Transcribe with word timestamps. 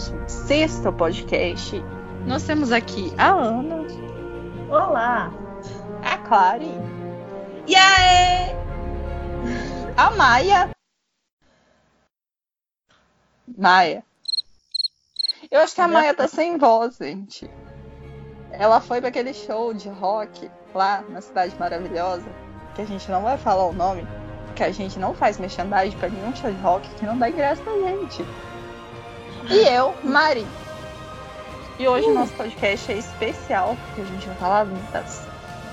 nosso 0.00 0.14
sexto 0.26 0.90
podcast. 0.94 1.76
Nós 2.26 2.42
temos 2.44 2.72
aqui 2.72 3.12
a 3.18 3.28
Ana. 3.28 3.86
Olá! 4.70 5.30
A 6.02 6.16
Clary. 6.18 6.72
E 7.66 7.76
aí? 7.76 8.56
A 9.98 10.10
Maia. 10.12 10.70
Maia. 13.58 14.02
Eu 15.50 15.60
acho 15.60 15.74
que 15.74 15.80
a 15.82 15.88
Maia 15.88 16.14
tá 16.14 16.26
sem 16.26 16.56
voz, 16.56 16.96
gente. 16.96 17.50
Ela 18.52 18.80
foi 18.80 19.00
para 19.00 19.10
aquele 19.10 19.34
show 19.34 19.74
de 19.74 19.90
rock 19.90 20.50
lá 20.74 21.02
na 21.10 21.20
Cidade 21.20 21.54
Maravilhosa, 21.58 22.26
que 22.74 22.80
a 22.80 22.86
gente 22.86 23.10
não 23.10 23.22
vai 23.22 23.36
falar 23.36 23.66
o 23.66 23.72
nome, 23.74 24.06
que 24.56 24.62
a 24.62 24.70
gente 24.70 24.98
não 24.98 25.14
faz 25.14 25.36
merchandising 25.36 25.98
para 25.98 26.08
nenhum 26.08 26.34
show 26.34 26.50
de 26.50 26.60
rock 26.62 26.88
que 26.94 27.04
não 27.04 27.18
dá 27.18 27.28
ingresso 27.28 27.62
pra 27.62 27.74
gente. 27.74 28.24
E 29.50 29.66
eu, 29.66 29.92
Mari. 30.04 30.46
E 31.76 31.88
hoje 31.88 32.06
o 32.06 32.14
nosso 32.14 32.32
podcast 32.34 32.92
é 32.92 32.98
especial, 32.98 33.76
porque 33.84 34.02
a 34.02 34.04
gente 34.04 34.26
vai 34.28 34.36
falar 34.36 34.64
das 34.92 35.26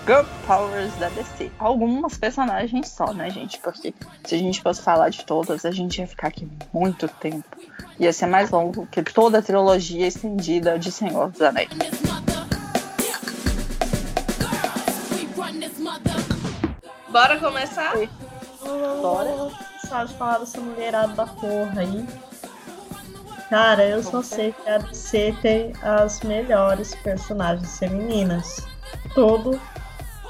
Girl 0.04 0.24
Powers 0.48 0.96
da 0.96 1.10
DC. 1.10 1.52
Algumas 1.60 2.18
personagens 2.18 2.90
só, 2.90 3.14
né, 3.14 3.30
gente? 3.30 3.60
Porque 3.60 3.94
se 4.26 4.34
a 4.34 4.38
gente 4.40 4.64
fosse 4.64 4.82
falar 4.82 5.10
de 5.10 5.24
todas, 5.24 5.64
a 5.64 5.70
gente 5.70 6.00
ia 6.00 6.08
ficar 6.08 6.30
aqui 6.30 6.50
muito 6.74 7.08
tempo. 7.08 7.46
Ia 8.00 8.12
ser 8.12 8.26
mais 8.26 8.50
longo 8.50 8.88
que 8.88 9.04
toda 9.04 9.38
a 9.38 9.42
trilogia 9.44 10.08
estendida 10.08 10.80
de 10.80 10.92
Senhor 10.92 11.30
dos 11.30 11.42
Anéis. 11.44 11.70
Bora 17.10 17.38
começar? 17.38 17.94
Bora. 19.02 19.52
Só 19.88 20.04
de 20.04 20.14
falar 20.16 20.40
dessa 20.40 20.60
mulherada 20.60 21.14
da 21.14 21.28
porra 21.28 21.82
aí. 21.82 22.27
Cara, 23.50 23.86
eu 23.86 24.04
só 24.04 24.22
sei 24.22 24.52
que 24.52 24.70
a 24.70 24.78
DC 24.78 25.36
tem 25.42 25.74
as 25.82 26.22
melhores 26.22 26.94
personagens 26.96 27.80
femininas. 27.80 28.68
Tudo 29.14 29.60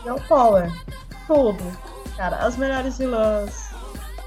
Girl 0.03 0.17
Power. 0.27 0.71
Tudo. 1.25 1.63
Cara, 2.15 2.37
as 2.37 2.55
melhores 2.57 2.97
vilãs, 2.97 3.71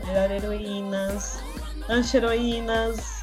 melhores 0.05 0.42
heroínas, 0.42 1.41
anti-heroínas, 1.88 3.20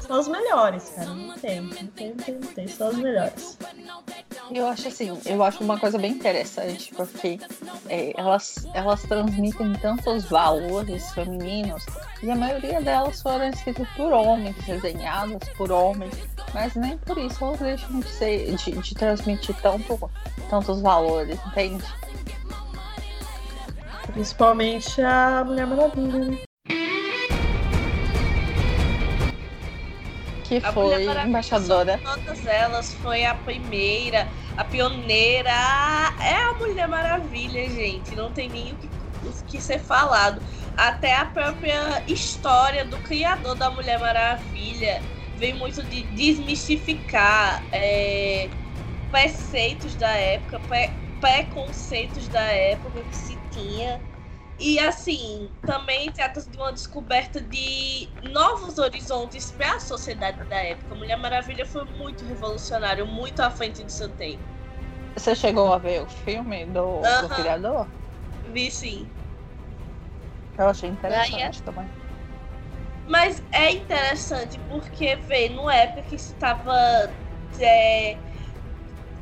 são 0.00 0.20
as 0.20 0.28
melhores, 0.28 0.92
cara. 0.94 1.10
Não 1.10 1.34
tem, 1.34 1.60
não 1.60 1.86
tem, 1.88 2.08
não 2.10 2.16
tem, 2.16 2.34
não 2.34 2.48
tem. 2.48 2.68
São 2.68 2.88
as 2.88 2.96
melhores. 2.96 3.58
Eu 4.50 4.68
acho 4.68 4.88
assim, 4.88 5.20
eu 5.26 5.42
acho 5.42 5.62
uma 5.62 5.78
coisa 5.78 5.98
bem 5.98 6.12
interessante, 6.12 6.94
porque 6.94 7.38
é, 7.88 8.12
elas, 8.16 8.66
elas 8.74 9.02
transmitem 9.02 9.72
tantos 9.74 10.24
valores 10.26 11.12
femininos, 11.12 11.84
e 12.22 12.30
a 12.30 12.36
maioria 12.36 12.80
delas 12.80 13.20
foram 13.20 13.48
escritas 13.48 13.88
por 13.96 14.12
homens, 14.12 14.56
desenhadas 14.64 15.48
por 15.56 15.72
homens, 15.72 16.14
mas 16.54 16.74
nem 16.76 16.96
por 16.98 17.18
isso 17.18 17.44
elas 17.44 17.58
deixam 17.58 18.00
de, 18.00 18.08
ser, 18.08 18.54
de, 18.54 18.70
de 18.72 18.94
transmitir 18.94 19.56
tanto, 19.60 20.10
tantos 20.48 20.80
valores, 20.80 21.38
entende? 21.46 21.84
Principalmente 24.12 25.02
a 25.02 25.44
Mulher 25.44 25.66
Maravilha, 25.66 26.18
né? 26.24 26.45
Que 30.46 30.56
a 30.56 30.72
foi 30.72 31.04
embaixadora. 31.04 31.98
Todas 32.02 32.46
elas 32.46 32.94
foi 32.94 33.24
a 33.24 33.34
primeira, 33.34 34.28
a 34.56 34.64
pioneira. 34.64 35.50
É 36.20 36.50
a 36.50 36.54
Mulher 36.58 36.88
Maravilha, 36.88 37.68
gente. 37.68 38.14
Não 38.14 38.30
tem 38.30 38.48
nem 38.48 38.72
o 38.72 38.76
que, 38.76 38.90
o 39.24 39.32
que 39.46 39.60
ser 39.60 39.78
falado. 39.78 40.40
Até 40.76 41.16
a 41.16 41.24
própria 41.24 42.02
história 42.06 42.84
do 42.84 42.98
criador 42.98 43.54
da 43.54 43.70
Mulher 43.70 43.98
Maravilha 43.98 45.02
vem 45.36 45.54
muito 45.54 45.82
de 45.82 46.02
desmistificar 46.02 47.62
é, 47.72 48.48
preceitos 49.10 49.94
da 49.94 50.10
época, 50.10 50.60
pré, 50.60 50.92
preconceitos 51.20 52.28
da 52.28 52.42
época 52.42 53.02
que 53.02 53.16
se 53.16 53.38
tinha 53.50 54.00
e 54.58 54.78
assim, 54.78 55.50
também 55.66 56.10
trata-se 56.10 56.50
de 56.50 56.56
uma 56.56 56.72
descoberta 56.72 57.40
de 57.40 58.08
novos 58.22 58.78
horizontes 58.78 59.50
para 59.50 59.76
a 59.76 59.80
sociedade 59.80 60.42
da 60.44 60.56
época. 60.56 60.94
Mulher 60.94 61.18
Maravilha 61.18 61.66
foi 61.66 61.84
muito 61.84 62.24
revolucionário, 62.24 63.06
muito 63.06 63.40
à 63.40 63.50
frente 63.50 63.84
de 63.84 63.92
seu 63.92 64.08
tempo. 64.08 64.42
Você 65.14 65.34
chegou 65.34 65.72
a 65.72 65.78
ver 65.78 66.02
o 66.02 66.06
filme 66.06 66.64
do, 66.66 66.82
uh 66.82 67.02
-huh. 67.02 67.22
do 67.22 67.34
criador? 67.34 67.86
Vi 68.52 68.70
sim. 68.70 69.08
Eu 70.58 70.68
achei 70.68 70.88
interessante 70.88 71.60
é... 71.60 71.64
também. 71.64 71.86
Mas 73.08 73.42
é 73.52 73.70
interessante 73.72 74.58
porque, 74.70 75.16
vê, 75.16 75.48
no 75.48 75.70
época 75.70 76.02
que 76.02 76.16
estava 76.16 76.74
é, 77.60 78.16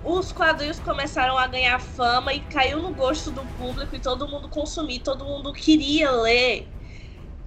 os 0.05 0.33
quadrinhos 0.33 0.79
começaram 0.79 1.39
a 1.39 1.47
ganhar 1.47 1.81
fama 1.81 2.33
e 2.33 2.41
caiu 2.41 2.83
no 2.83 2.95
gosto 2.95 3.31
do 3.31 3.43
público 3.57 3.97
e 3.97 3.99
todo 3.99 4.29
mundo 4.29 4.49
consumir, 4.49 5.01
todo 5.01 5.25
mundo 5.25 5.53
queria 5.53 6.11
ler. 6.11 6.69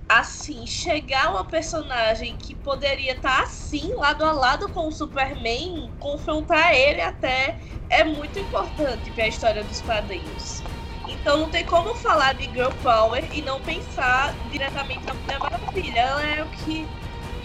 Assim, 0.09 0.66
chegar 0.66 1.31
uma 1.31 1.44
personagem 1.44 2.35
que 2.38 2.56
poderia 2.56 3.12
estar 3.12 3.44
assim, 3.44 3.94
lado 3.94 4.23
a 4.23 4.31
lado 4.31 4.69
com 4.69 4.88
o 4.88 4.91
Superman, 4.91 5.91
confrontar 6.00 6.73
ele 6.73 7.01
até 7.01 7.59
é 7.90 8.03
muito 8.03 8.40
importante 8.40 9.12
para 9.12 9.25
a 9.25 9.28
história 9.28 9.63
dos 9.63 9.81
quadrinhos. 9.81 10.63
Então 11.07 11.38
não 11.38 11.50
tem 11.50 11.66
como 11.66 11.94
falar 11.95 12.34
de 12.34 12.45
Girl 12.45 12.72
Power 12.81 13.24
e 13.34 13.41
não 13.41 13.62
pensar 13.62 14.34
diretamente 14.50 15.06
na 15.06 15.13
Mulher 15.13 15.39
Maravilha. 15.39 16.00
Ela 16.00 16.25
é 16.25 16.44
o 16.44 16.47
que 16.50 16.88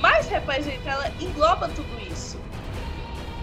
mais 0.00 0.29
representa, 0.29 0.91
ela 0.91 1.12
engloba 1.21 1.69
tudo 1.69 2.00
isso. 2.12 2.42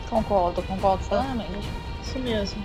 Concordo, 0.10 0.64
concordo 0.64 1.06
plenamente. 1.08 1.68
Isso 2.02 2.20
mesmo. 2.20 2.64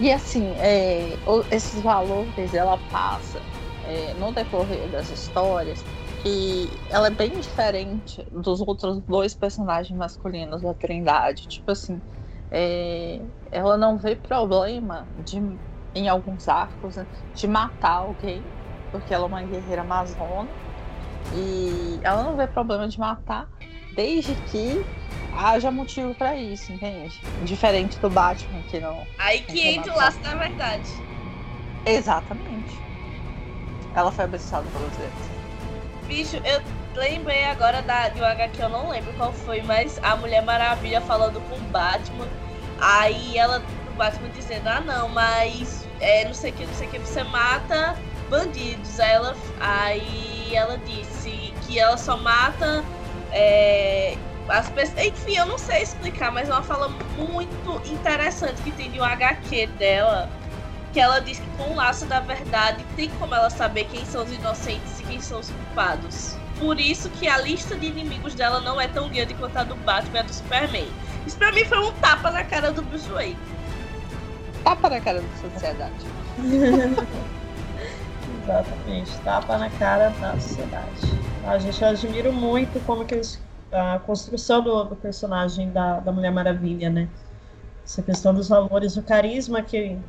E 0.00 0.12
assim, 0.12 0.46
é, 0.58 1.16
esses 1.50 1.80
valores 1.82 2.54
ela 2.54 2.78
passa 2.90 3.40
é, 3.86 4.14
no 4.14 4.32
decorrer 4.32 4.88
das 4.88 5.10
histórias 5.10 5.84
que 6.22 6.68
ela 6.90 7.06
é 7.06 7.10
bem 7.10 7.30
diferente 7.30 8.24
dos 8.30 8.60
outros 8.60 9.00
dois 9.00 9.34
personagens 9.34 9.96
masculinos 9.96 10.62
da 10.62 10.74
Trindade. 10.74 11.46
Tipo 11.48 11.70
assim, 11.72 12.00
é, 12.50 13.20
ela 13.50 13.76
não 13.76 13.96
vê 13.96 14.16
problema 14.16 15.06
de, 15.24 15.38
em 15.94 16.08
alguns 16.08 16.48
arcos 16.48 16.96
né, 16.96 17.06
de 17.34 17.46
matar 17.46 17.98
alguém, 17.98 18.44
porque 18.90 19.14
ela 19.14 19.24
é 19.24 19.28
uma 19.28 19.42
guerreira 19.42 19.82
amazona. 19.82 20.50
E 21.34 22.00
ela 22.02 22.22
não 22.22 22.36
vê 22.36 22.46
problema 22.46 22.88
de 22.88 22.98
matar 22.98 23.46
desde 23.92 24.34
que 24.50 24.84
haja 25.36 25.70
motivo 25.70 26.14
para 26.14 26.36
isso, 26.36 26.72
entende? 26.72 27.20
Diferente 27.44 27.98
do 27.98 28.10
Batman, 28.10 28.62
que 28.68 28.80
não. 28.80 29.06
Aí 29.18 29.40
que 29.40 29.68
entra 29.68 29.92
o 29.92 29.96
laço 29.96 30.18
da 30.18 30.34
verdade. 30.34 30.90
Exatamente. 31.86 32.78
Ela 33.94 34.12
foi 34.12 34.24
abençoada 34.24 34.66
pelos 34.70 34.92
deuses. 34.96 35.30
Bicho, 36.06 36.36
eu 36.44 36.60
lembrei 36.94 37.44
agora 37.44 37.82
da, 37.82 38.08
de 38.08 38.20
um 38.20 38.24
HQ, 38.24 38.62
eu 38.62 38.68
não 38.68 38.90
lembro 38.90 39.12
qual 39.14 39.32
foi, 39.32 39.62
mas 39.62 39.98
a 40.02 40.16
Mulher 40.16 40.42
Maravilha 40.42 41.00
falando 41.00 41.40
com 41.48 41.56
o 41.56 41.60
Batman. 41.70 42.28
Aí 42.80 43.36
ela, 43.36 43.62
o 43.88 43.96
Batman 43.96 44.28
dizendo, 44.30 44.68
ah 44.68 44.80
não, 44.80 45.08
mas 45.08 45.86
é, 46.00 46.24
não 46.24 46.34
sei 46.34 46.50
o 46.50 46.54
que, 46.54 46.66
não 46.66 46.74
sei 46.74 46.88
o 46.88 46.90
que, 46.90 46.98
você 46.98 47.22
mata 47.24 47.96
bandidos. 48.28 48.98
Aí 48.98 49.12
ela, 49.12 49.36
aí 49.60 50.50
ela 50.54 50.78
disse 50.78 51.52
que 51.66 51.78
ela 51.78 51.96
só 51.96 52.16
mata 52.16 52.84
é, 53.32 54.16
as 54.48 54.68
pessoas, 54.68 55.06
enfim, 55.06 55.36
eu 55.36 55.46
não 55.46 55.58
sei 55.58 55.82
explicar, 55.82 56.32
mas 56.32 56.48
é 56.48 56.52
uma 56.52 56.62
fala 56.62 56.88
muito 57.16 57.82
interessante 57.90 58.60
que 58.62 58.72
tem 58.72 58.90
de 58.90 59.00
um 59.00 59.04
HQ 59.04 59.66
dela. 59.78 60.28
Que 60.92 60.98
ela 60.98 61.20
diz 61.20 61.38
que 61.38 61.46
com 61.56 61.70
o 61.70 61.76
laço 61.76 62.04
da 62.06 62.18
verdade 62.18 62.84
tem 62.96 63.08
como 63.10 63.32
ela 63.32 63.48
saber 63.48 63.84
quem 63.84 64.04
são 64.04 64.24
os 64.24 64.32
inocentes 64.32 64.98
e 64.98 65.04
quem 65.04 65.20
são 65.20 65.38
os 65.38 65.48
culpados. 65.48 66.36
Por 66.58 66.80
isso 66.80 67.08
que 67.10 67.28
a 67.28 67.38
lista 67.38 67.76
de 67.76 67.86
inimigos 67.86 68.34
dela 68.34 68.60
não 68.60 68.80
é 68.80 68.88
tão 68.88 69.08
grande 69.08 69.34
quanto 69.34 69.56
a 69.56 69.62
do 69.62 69.76
Batman 69.76 70.16
e 70.16 70.18
a 70.18 70.22
do 70.22 70.32
Superman. 70.32 70.88
Isso 71.24 71.38
pra 71.38 71.52
mim 71.52 71.64
foi 71.64 71.78
um 71.78 71.92
tapa 71.92 72.32
na 72.32 72.42
cara 72.42 72.72
do 72.72 72.82
Bruce 72.82 73.08
Wayne. 73.08 73.38
Tapa 74.64 74.90
na 74.90 75.00
cara 75.00 75.20
da 75.20 75.50
sociedade. 75.50 75.94
Exatamente, 78.42 79.20
tapa 79.22 79.58
na 79.58 79.70
cara 79.70 80.10
da 80.10 80.38
sociedade. 80.38 81.22
A 81.42 81.58
gente 81.58 81.84
admira 81.84 82.32
muito 82.32 82.80
como 82.80 83.04
que 83.06 83.14
eles 83.14 83.46
a 83.72 83.98
construção 84.00 84.62
do, 84.62 84.84
do 84.84 84.96
personagem 84.96 85.70
da, 85.72 86.00
da 86.00 86.10
Mulher 86.12 86.32
Maravilha, 86.32 86.90
né? 86.90 87.08
Essa 87.84 88.02
questão 88.02 88.34
dos 88.34 88.48
valores, 88.48 88.96
o 88.96 89.04
carisma 89.04 89.62
que, 89.62 90.04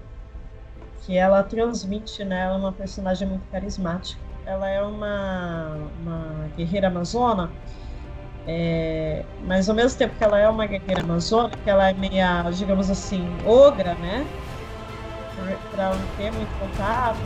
que 0.97 1.17
ela 1.17 1.43
transmite, 1.43 2.23
né? 2.23 2.41
Ela 2.41 2.55
é 2.55 2.57
uma 2.57 2.73
personagem 2.73 3.27
muito 3.27 3.47
carismática. 3.49 4.21
Ela 4.45 4.69
é 4.69 4.81
uma, 4.83 5.91
uma 5.95 6.47
guerreira 6.55 6.87
amazona, 6.87 7.55
é, 8.45 9.27
mas 9.39 9.69
ao 9.69 9.75
mesmo 9.75 9.97
tempo 9.97 10.15
que 10.17 10.23
ela 10.23 10.39
é 10.39 10.49
uma 10.49 10.65
guerreira 10.67 11.01
amazona, 11.01 11.49
que 11.63 11.69
ela 11.69 11.89
é 11.89 11.93
meia, 11.93 12.49
digamos 12.51 12.89
assim, 12.89 13.39
ogra, 13.43 13.95
né? 13.95 14.31
Para 15.69 15.95
não 15.97 16.07
ter 16.15 16.31
muito 16.31 16.51
contato, 16.57 17.19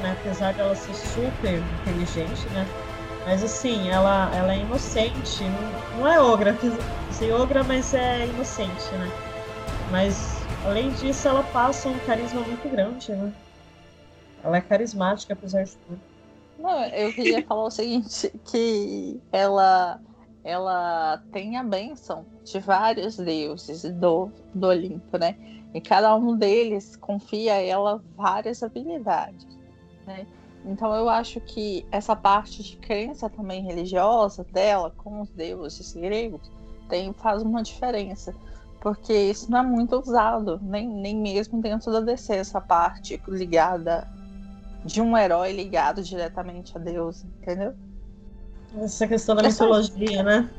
né? 0.00 0.12
Apesar 0.12 0.54
dela 0.54 0.74
ser 0.74 0.94
super 0.94 1.62
inteligente, 1.62 2.48
né? 2.50 2.70
Mas 3.24 3.42
assim, 3.42 3.88
ela, 3.88 4.34
ela 4.36 4.54
é 4.54 4.60
inocente, 4.60 5.48
não, 5.50 5.76
não 5.92 6.06
é 6.06 6.20
ogra, 6.20 6.56
se 7.10 7.32
ogra, 7.32 7.64
mas 7.64 7.92
é 7.92 8.28
inocente, 8.28 8.96
né? 8.96 9.10
Mas 9.90 10.48
além 10.62 10.92
disso, 10.92 11.26
ela 11.28 11.42
passa 11.42 11.88
um 11.88 11.98
carisma 11.98 12.42
muito 12.42 12.68
grande, 12.68 13.14
né? 13.14 13.32
Ela 14.42 14.58
é 14.58 14.60
carismática, 14.60 15.32
apesar 15.34 15.64
de 15.64 15.76
tudo. 15.76 16.00
Não, 16.58 16.84
eu 16.86 17.12
queria 17.12 17.42
falar 17.42 17.64
o 17.64 17.70
seguinte, 17.70 18.30
que 18.50 19.20
ela 19.32 20.00
ela 20.44 21.18
tem 21.32 21.56
a 21.56 21.64
bênção 21.64 22.24
de 22.44 22.60
vários 22.60 23.16
deuses 23.16 23.82
do, 23.94 24.30
do 24.54 24.68
Olimpo, 24.68 25.18
né? 25.18 25.55
E 25.74 25.80
cada 25.80 26.14
um 26.16 26.36
deles 26.36 26.96
confia 26.96 27.54
a 27.54 27.62
ela 27.62 28.02
várias 28.16 28.62
habilidades, 28.62 29.46
né? 30.06 30.26
Então 30.64 30.94
eu 30.94 31.08
acho 31.08 31.40
que 31.40 31.86
essa 31.92 32.16
parte 32.16 32.62
de 32.62 32.76
crença 32.78 33.30
também 33.30 33.62
religiosa 33.62 34.44
dela 34.52 34.92
com 34.96 35.20
os 35.20 35.30
deuses 35.30 35.92
gregos 35.92 36.50
tem, 36.88 37.12
faz 37.12 37.42
uma 37.42 37.62
diferença. 37.62 38.34
Porque 38.80 39.12
isso 39.12 39.50
não 39.50 39.58
é 39.58 39.62
muito 39.62 39.96
usado, 39.96 40.60
nem, 40.62 40.88
nem 40.88 41.16
mesmo 41.16 41.60
dentro 41.60 41.90
da 41.92 42.00
DC, 42.00 42.36
essa 42.36 42.60
parte 42.60 43.20
ligada 43.26 44.06
de 44.84 45.00
um 45.00 45.16
herói 45.16 45.52
ligado 45.52 46.02
diretamente 46.02 46.76
a 46.76 46.80
Deus, 46.80 47.24
entendeu? 47.40 47.74
Essa 48.78 49.06
questão 49.06 49.34
da 49.34 49.42
mitologia, 49.42 50.22
né? 50.22 50.50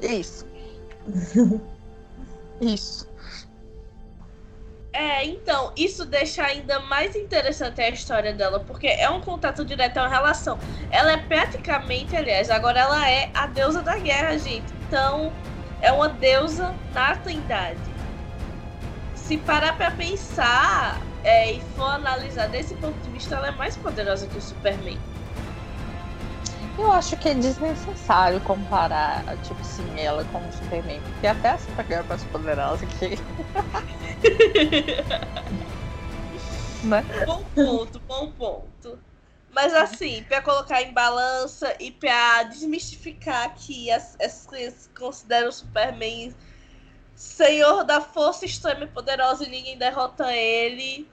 Isso. 0.00 0.46
Isso. 2.60 3.08
É, 4.98 5.24
então, 5.24 5.72
isso 5.76 6.04
deixa 6.04 6.42
ainda 6.42 6.80
mais 6.80 7.14
interessante 7.14 7.80
a 7.80 7.88
história 7.88 8.34
dela, 8.34 8.58
porque 8.58 8.88
é 8.88 9.08
um 9.08 9.20
contato 9.20 9.64
direto, 9.64 9.96
é 9.96 10.02
uma 10.02 10.08
relação. 10.08 10.58
Ela 10.90 11.12
é 11.12 11.16
praticamente, 11.16 12.16
aliás, 12.16 12.50
agora 12.50 12.80
ela 12.80 13.08
é 13.08 13.30
a 13.32 13.46
deusa 13.46 13.80
da 13.80 13.96
guerra, 13.96 14.36
gente. 14.36 14.66
Então, 14.88 15.32
é 15.80 15.92
uma 15.92 16.08
deusa 16.08 16.74
na 16.92 17.14
Trindade. 17.14 17.78
Se 19.14 19.38
parar 19.38 19.76
pra 19.76 19.92
pensar 19.92 21.00
é, 21.22 21.52
e 21.52 21.60
for 21.76 21.90
analisar 21.90 22.48
desse 22.48 22.74
ponto 22.74 22.98
de 22.98 23.10
vista, 23.10 23.36
ela 23.36 23.48
é 23.48 23.52
mais 23.52 23.76
poderosa 23.76 24.26
que 24.26 24.36
o 24.36 24.42
Superman. 24.42 24.98
Eu 26.78 26.92
acho 26.92 27.16
que 27.16 27.28
é 27.28 27.34
desnecessário 27.34 28.40
comparar, 28.40 29.24
tipo 29.42 29.60
assim, 29.60 29.98
ela 29.98 30.24
com 30.26 30.46
o 30.46 30.52
Superman. 30.52 31.00
Porque 31.00 31.26
até 31.26 31.50
a 31.50 31.58
Supergirl 31.58 32.00
é 32.00 32.04
mais 32.04 32.24
poderosa 32.24 32.86
que. 32.86 33.10
né? 36.86 37.04
Bom 37.26 37.42
ponto, 37.54 38.00
bom 38.06 38.30
ponto. 38.32 38.98
Mas 39.50 39.74
assim, 39.74 40.22
para 40.24 40.40
colocar 40.40 40.80
em 40.82 40.92
balança 40.92 41.74
e 41.80 41.90
para 41.90 42.44
desmistificar 42.44 43.54
que 43.56 43.90
as, 43.90 44.16
as 44.20 44.46
crianças 44.46 44.88
consideram 44.96 45.48
o 45.48 45.52
Superman 45.52 46.32
senhor 47.18 47.82
da 47.82 48.00
força 48.00 48.46
extrema 48.46 48.84
e 48.84 48.86
poderosa 48.86 49.44
e 49.44 49.50
ninguém 49.50 49.76
derrota 49.76 50.32
ele. 50.32 51.10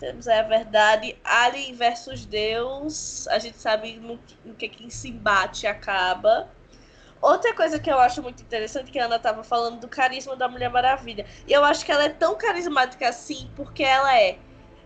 Temos 0.00 0.26
aí 0.26 0.38
a 0.38 0.42
verdade. 0.42 1.16
Alien 1.22 1.74
versus 1.74 2.24
Deus. 2.24 3.28
A 3.28 3.38
gente 3.38 3.58
sabe 3.58 3.98
no, 3.98 4.18
no 4.44 4.54
que, 4.54 4.68
que 4.68 4.86
esse 4.86 5.10
embate 5.10 5.66
acaba. 5.66 6.48
Outra 7.20 7.54
coisa 7.54 7.78
que 7.78 7.90
eu 7.90 7.98
acho 8.00 8.22
muito 8.22 8.42
interessante, 8.42 8.90
que 8.90 8.98
a 8.98 9.04
Ana 9.04 9.16
estava 9.16 9.44
falando 9.44 9.78
do 9.78 9.88
carisma 9.88 10.34
da 10.34 10.48
Mulher 10.48 10.70
Maravilha. 10.70 11.26
E 11.46 11.52
eu 11.52 11.62
acho 11.62 11.84
que 11.84 11.92
ela 11.92 12.04
é 12.04 12.08
tão 12.08 12.34
carismática 12.34 13.06
assim, 13.06 13.50
porque 13.54 13.82
ela 13.82 14.18
é 14.18 14.38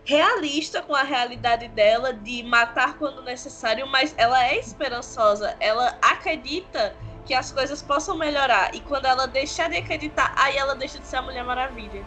realista 0.03 0.81
com 0.81 0.93
a 0.93 1.01
realidade 1.01 1.69
dela, 1.69 2.13
de 2.13 2.43
matar 2.43 2.97
quando 2.97 3.23
necessário, 3.23 3.87
mas 3.87 4.13
ela 4.17 4.45
é 4.45 4.59
esperançosa. 4.59 5.55
Ela 5.61 5.97
acredita 6.01 6.93
que 7.25 7.33
as 7.33 7.53
coisas 7.53 7.81
possam 7.81 8.17
melhorar. 8.17 8.75
E 8.75 8.81
quando 8.81 9.05
ela 9.05 9.27
deixar 9.27 9.69
de 9.69 9.77
acreditar, 9.77 10.33
aí 10.37 10.57
ela 10.57 10.75
deixa 10.75 10.99
de 10.99 11.07
ser 11.07 11.15
a 11.15 11.21
Mulher 11.21 11.45
Maravilha. 11.45 12.05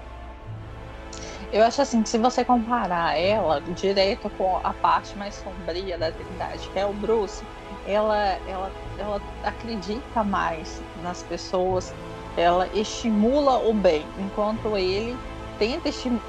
Eu 1.50 1.64
acho 1.64 1.80
assim 1.80 2.02
que 2.02 2.10
se 2.10 2.18
você 2.18 2.44
comparar 2.44 3.18
ela 3.18 3.58
direto 3.60 4.28
com 4.36 4.58
a 4.58 4.72
parte 4.74 5.16
mais 5.16 5.34
sombria 5.34 5.96
da 5.96 6.12
Trindade, 6.12 6.68
que 6.70 6.78
é 6.78 6.84
o 6.84 6.92
Bruce, 6.92 7.42
ela, 7.86 8.18
ela, 8.46 8.70
ela 8.98 9.22
acredita 9.42 10.22
mais 10.22 10.82
nas 11.02 11.22
pessoas, 11.22 11.94
ela 12.36 12.68
estimula 12.74 13.66
o 13.66 13.72
bem, 13.72 14.04
enquanto 14.18 14.76
ele 14.76 15.16
tenta 15.58 15.88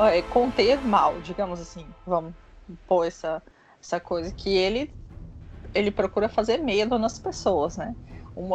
é, 0.10 0.22
conter 0.22 0.80
mal, 0.86 1.20
digamos 1.20 1.60
assim, 1.60 1.86
vamos 2.08 2.34
pôr 2.88 3.06
essa, 3.06 3.44
essa 3.82 4.00
coisa, 4.00 4.32
que 4.32 4.50
ele, 4.50 4.90
ele 5.76 5.92
procura 5.92 6.30
fazer 6.30 6.60
medo 6.60 6.98
nas 6.98 7.20
pessoas, 7.20 7.76
né? 7.76 7.94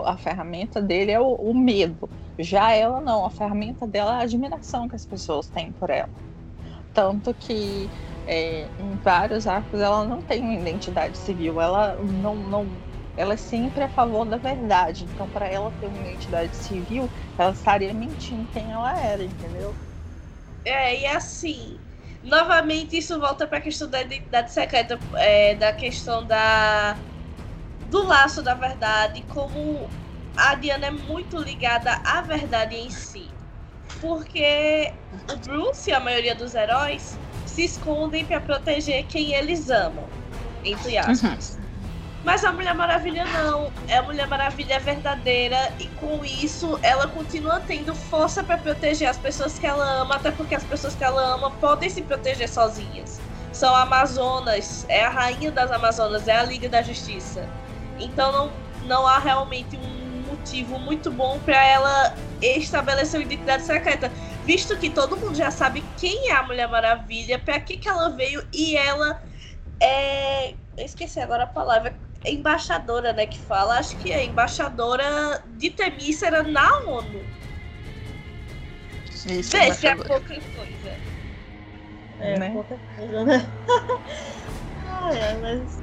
a 0.06 0.16
ferramenta 0.16 0.80
dele 0.80 1.12
é 1.12 1.20
o, 1.20 1.34
o 1.34 1.54
medo. 1.54 2.08
Já 2.38 2.72
ela 2.72 3.02
não, 3.02 3.26
a 3.26 3.30
ferramenta 3.30 3.86
dela 3.86 4.14
é 4.14 4.20
a 4.20 4.22
admiração 4.22 4.88
que 4.88 4.96
as 4.96 5.04
pessoas 5.04 5.46
têm 5.46 5.70
por 5.72 5.90
ela. 5.90 6.08
Tanto 6.94 7.34
que 7.34 7.90
é, 8.26 8.72
em 8.78 8.96
vários 8.98 9.46
arcos 9.48 9.80
ela 9.80 10.06
não 10.06 10.22
tem 10.22 10.42
uma 10.42 10.54
identidade 10.54 11.18
civil, 11.18 11.60
ela 11.60 11.96
não, 12.02 12.36
não 12.36 12.84
ela 13.16 13.34
é 13.34 13.38
sempre 13.38 13.84
a 13.84 13.90
favor 13.90 14.26
da 14.26 14.38
verdade. 14.38 15.04
Então, 15.06 15.30
para 15.30 15.48
ela 15.48 15.72
ter 15.72 15.88
uma 15.88 16.00
identidade 16.02 16.56
civil, 16.56 17.10
ela 17.38 17.52
estaria 17.52 17.94
mentindo 17.94 18.48
quem 18.48 18.72
ela 18.72 19.00
era, 19.04 19.24
entendeu? 19.24 19.78
É, 20.64 21.00
e 21.02 21.06
assim, 21.06 21.84
novamente 22.22 22.96
isso 22.96 23.18
volta 23.20 23.46
para 23.46 23.58
a 23.58 23.60
questão 23.60 23.88
da 23.90 24.00
identidade 24.00 24.52
secreta, 24.52 25.02
é, 25.16 25.54
da 25.56 25.72
questão 25.72 26.26
da 26.26 27.04
do 27.84 28.04
laço 28.06 28.42
da 28.42 28.54
verdade, 28.54 29.22
como 29.24 29.94
a 30.36 30.54
Diana 30.56 30.86
é 30.88 30.90
muito 30.92 31.38
ligada 31.42 31.92
à 32.06 32.22
verdade 32.22 32.76
em 32.76 32.90
si. 32.90 33.33
Porque 34.04 34.92
o 35.32 35.36
Bruce 35.38 35.88
e 35.88 35.94
a 35.94 35.98
maioria 35.98 36.34
dos 36.34 36.54
heróis 36.54 37.18
se 37.46 37.64
escondem 37.64 38.22
para 38.22 38.38
proteger 38.38 39.06
quem 39.06 39.32
eles 39.32 39.70
amam, 39.70 40.04
entre 40.62 40.98
aspas. 40.98 41.56
Uhum. 41.56 41.64
Mas 42.22 42.44
a 42.44 42.52
Mulher 42.52 42.74
Maravilha 42.74 43.24
não. 43.24 43.72
É 43.88 43.96
a 43.96 44.02
Mulher 44.02 44.28
Maravilha 44.28 44.78
verdadeira 44.78 45.72
e 45.80 45.86
com 45.86 46.22
isso 46.22 46.78
ela 46.82 47.08
continua 47.08 47.60
tendo 47.60 47.94
força 47.94 48.44
para 48.44 48.58
proteger 48.58 49.08
as 49.08 49.16
pessoas 49.16 49.58
que 49.58 49.66
ela 49.66 50.02
ama, 50.02 50.16
até 50.16 50.30
porque 50.30 50.54
as 50.54 50.64
pessoas 50.64 50.94
que 50.94 51.02
ela 51.02 51.36
ama 51.36 51.50
podem 51.52 51.88
se 51.88 52.02
proteger 52.02 52.48
sozinhas. 52.50 53.18
São 53.54 53.74
Amazonas, 53.74 54.84
é 54.90 55.02
a 55.02 55.08
rainha 55.08 55.50
das 55.50 55.72
Amazonas, 55.72 56.28
é 56.28 56.36
a 56.36 56.42
Liga 56.42 56.68
da 56.68 56.82
Justiça. 56.82 57.48
Então 57.98 58.30
não, 58.30 58.50
não 58.84 59.06
há 59.06 59.18
realmente 59.18 59.78
um 59.78 60.04
motivo 60.30 60.78
muito 60.78 61.10
bom 61.10 61.38
para 61.38 61.64
ela 61.64 62.14
estabelecer 62.46 63.20
uma 63.20 63.26
identidade 63.26 63.64
secreta, 63.64 64.10
visto 64.44 64.76
que 64.78 64.90
todo 64.90 65.16
mundo 65.16 65.34
já 65.34 65.50
sabe 65.50 65.82
quem 65.96 66.30
é 66.30 66.34
a 66.34 66.42
Mulher 66.42 66.68
Maravilha, 66.68 67.38
para 67.38 67.58
que, 67.60 67.76
que 67.76 67.88
ela 67.88 68.10
veio 68.10 68.46
e 68.52 68.76
ela 68.76 69.22
é. 69.80 70.54
Eu 70.76 70.84
esqueci 70.84 71.20
agora 71.20 71.44
a 71.44 71.46
palavra. 71.46 71.94
É 72.24 72.32
embaixadora, 72.32 73.12
né? 73.12 73.26
Que 73.26 73.38
fala, 73.38 73.78
acho 73.78 73.96
que 73.98 74.10
é 74.10 74.24
embaixadora 74.24 75.42
de 75.58 75.70
Temícera 75.70 76.42
na 76.42 76.78
ONU. 76.80 77.22
Isso, 79.26 79.56
Veja, 79.56 79.88
é 79.88 79.96
pouca 79.96 80.20
coisa. 80.20 80.98
É, 82.20 82.38
né? 82.38 82.50
pouca 82.50 82.78
coisa, 82.96 83.24
né? 83.24 83.46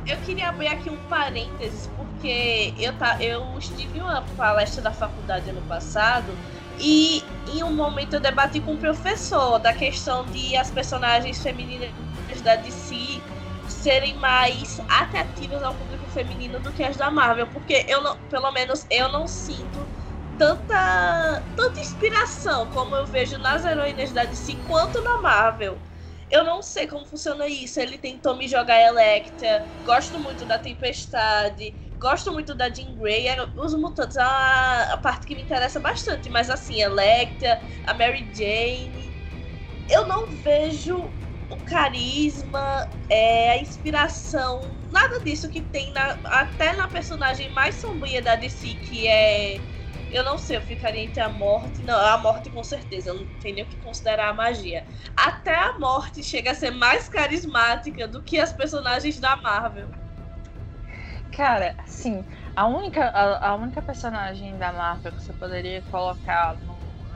Eu 0.06 0.18
queria 0.18 0.50
abrir 0.50 0.68
aqui 0.68 0.90
um 0.90 0.98
parênteses, 1.08 1.88
porque 1.96 2.74
eu, 2.78 2.94
tá, 2.98 3.18
eu 3.22 3.58
estive 3.58 4.00
em 4.00 4.02
uma 4.02 4.22
palestra 4.36 4.82
da 4.82 4.92
faculdade 4.92 5.50
ano 5.50 5.62
passado 5.64 6.34
e 6.80 7.24
em 7.48 7.64
um 7.64 7.72
momento 7.72 8.16
eu 8.16 8.20
debati 8.20 8.60
com 8.60 8.72
o 8.72 8.74
um 8.74 8.78
professor 8.78 9.60
da 9.60 9.74
questão 9.74 10.26
de 10.26 10.56
as 10.58 10.72
personagens 10.72 11.42
femininas 11.42 11.92
da 12.44 12.56
DC 12.56 13.22
serem 13.68 14.16
mais 14.16 14.80
atrativas 14.90 15.64
ao 15.64 15.74
público 15.74 16.06
feminino 16.12 16.60
do 16.60 16.72
que 16.72 16.84
as 16.84 16.98
da 16.98 17.10
Marvel, 17.10 17.48
porque 17.48 17.86
eu 17.88 18.02
não, 18.02 18.18
pelo 18.30 18.52
menos 18.52 18.86
eu 18.90 19.10
não 19.10 19.28
sinto 19.28 19.88
tanta 20.38 21.44
tanta 21.56 21.80
inspiração 21.80 22.68
como 22.68 22.96
eu 22.96 23.06
vejo 23.06 23.38
nas 23.38 23.64
heroínas 23.64 24.12
da 24.12 24.24
DC 24.24 24.56
quanto 24.68 25.02
na 25.02 25.22
Marvel. 25.22 25.78
Eu 26.32 26.46
não 26.46 26.62
sei 26.62 26.88
como 26.88 27.06
funciona 27.06 27.48
isso. 27.48 27.80
Ele 27.80 27.98
tentou 27.98 28.38
me 28.38 28.48
jogar 28.48 28.80
Electra. 28.82 29.62
Gosto 29.84 30.20
muito 30.20 30.46
da 30.46 30.58
Tempestade. 30.58 31.76
Gosto 32.00 32.32
muito 32.32 32.56
da 32.56 32.70
Jean 32.74 32.96
Grey. 32.96 33.26
Os 33.58 33.74
mutantes 33.76 34.16
é 34.18 34.22
a, 34.22 34.94
a 34.94 34.98
parte 34.98 35.28
que 35.28 35.36
me 35.36 35.44
interessa 35.44 35.80
bastante. 35.80 36.30
Mas 36.30 36.50
assim, 36.50 36.82
Electra, 36.82 37.62
a 37.84 37.94
Mary 37.94 38.32
Jane. 38.34 39.18
Eu 39.88 40.08
não 40.08 40.32
vejo 40.32 41.16
o 41.50 41.58
carisma, 41.58 42.88
é, 43.10 43.52
a 43.52 43.58
inspiração, 43.58 44.80
nada 44.92 45.22
disso 45.24 45.50
que 45.50 45.62
tem 45.62 45.92
na, 45.94 46.12
até 46.26 46.74
na 46.76 46.88
personagem 46.88 47.50
mais 47.54 47.76
sombria 47.76 48.22
da 48.22 48.36
DC, 48.36 48.76
que 48.76 49.06
é 49.08 49.66
eu 50.12 50.24
não 50.24 50.38
sei, 50.38 50.58
eu 50.58 50.62
ficaria 50.62 51.04
entre 51.04 51.22
a 51.22 51.30
morte. 51.30 51.84
Não, 51.84 51.98
a 51.98 52.18
morte 52.18 52.50
com 52.50 52.64
certeza. 52.64 53.10
Eu 53.10 53.16
não 53.16 53.26
tenho 53.40 53.56
nem 53.56 53.64
o 53.64 53.68
que 53.68 53.78
considerar 53.78 54.30
a 54.30 54.34
magia. 54.34 54.86
Até 55.16 55.56
a 55.56 55.80
morte 55.80 56.24
chega 56.24 56.52
a 56.52 56.56
ser 56.56 56.72
mais 56.72 57.08
carismática 57.08 58.08
do 58.08 58.22
que 58.22 58.40
as 58.40 58.54
personagens 58.54 59.20
da 59.20 59.36
Marvel. 59.38 59.88
Cara, 61.32 61.74
assim, 61.80 62.26
A 62.56 62.66
única, 62.68 63.06
a, 63.06 63.50
a, 63.50 63.56
única 63.56 63.82
personagem 63.82 64.58
da 64.58 64.74
Marvel 64.74 65.14
que 65.14 65.24
você 65.24 65.34
poderia 65.34 65.82
colocar 65.84 66.58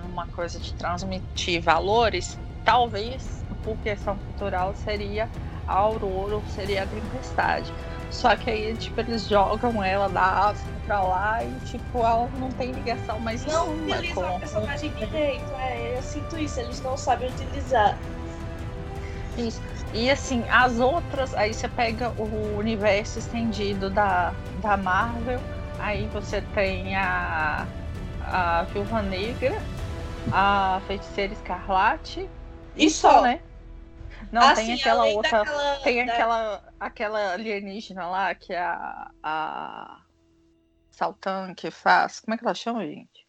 numa 0.01 0.25
coisa 0.27 0.57
de 0.57 0.73
transmitir 0.73 1.61
valores, 1.61 2.39
talvez 2.63 3.43
por 3.61 3.77
questão 3.77 4.17
cultural, 4.17 4.73
seria 4.75 5.29
a 5.67 5.73
Aurora, 5.73 6.41
seria 6.47 6.83
a 6.83 6.87
Tempestade. 6.87 7.73
Só 8.11 8.35
que 8.35 8.49
aí, 8.49 8.75
tipo, 8.75 8.99
eles 9.01 9.27
jogam 9.27 9.83
ela 9.83 10.07
da 10.07 10.21
África 10.21 10.71
pra 10.85 11.01
lá 11.01 11.43
e, 11.43 11.51
tipo, 11.65 11.99
ela 11.99 12.29
não 12.39 12.49
tem 12.51 12.71
ligação 12.71 13.19
mais 13.19 13.45
não 13.45 13.67
nenhuma. 13.67 13.87
Não 13.87 13.97
utilizam 13.97 14.23
com... 14.23 14.35
a 14.35 14.39
personagem 14.39 14.91
direito, 14.91 15.53
é, 15.59 15.97
eu 15.97 16.01
sinto 16.01 16.37
isso, 16.37 16.59
eles 16.59 16.81
não 16.81 16.95
sabem 16.95 17.29
utilizar. 17.29 17.97
Isso. 19.37 19.61
E 19.93 20.09
assim, 20.09 20.43
as 20.49 20.79
outras, 20.79 21.33
aí 21.35 21.53
você 21.53 21.67
pega 21.67 22.09
o 22.17 22.57
universo 22.57 23.19
estendido 23.19 23.89
da, 23.89 24.33
da 24.61 24.75
Marvel, 24.77 25.39
aí 25.79 26.07
você 26.07 26.41
tem 26.53 26.95
a, 26.95 27.65
a 28.21 28.63
Viúva 28.63 29.01
Negra, 29.01 29.57
a 30.31 30.81
Feiticeira 30.87 31.33
Escarlate 31.33 32.29
e 32.75 32.89
só, 32.89 33.21
né? 33.21 33.39
Não, 34.31 34.41
assim, 34.41 34.65
tem 34.65 34.73
aquela 34.75 35.05
outra. 35.05 35.39
Daquela, 35.39 35.75
tem 35.75 36.05
da... 36.05 36.13
aquela, 36.13 36.63
aquela 36.85 37.33
alienígena 37.33 38.07
lá 38.07 38.35
que 38.35 38.53
é 38.53 38.59
a, 38.59 39.11
a 39.23 40.01
Saltan 40.91 41.53
que 41.53 41.71
faz. 41.71 42.19
Como 42.19 42.35
é 42.35 42.37
que 42.37 42.45
ela 42.45 42.53
chama, 42.53 42.85
gente? 42.85 43.25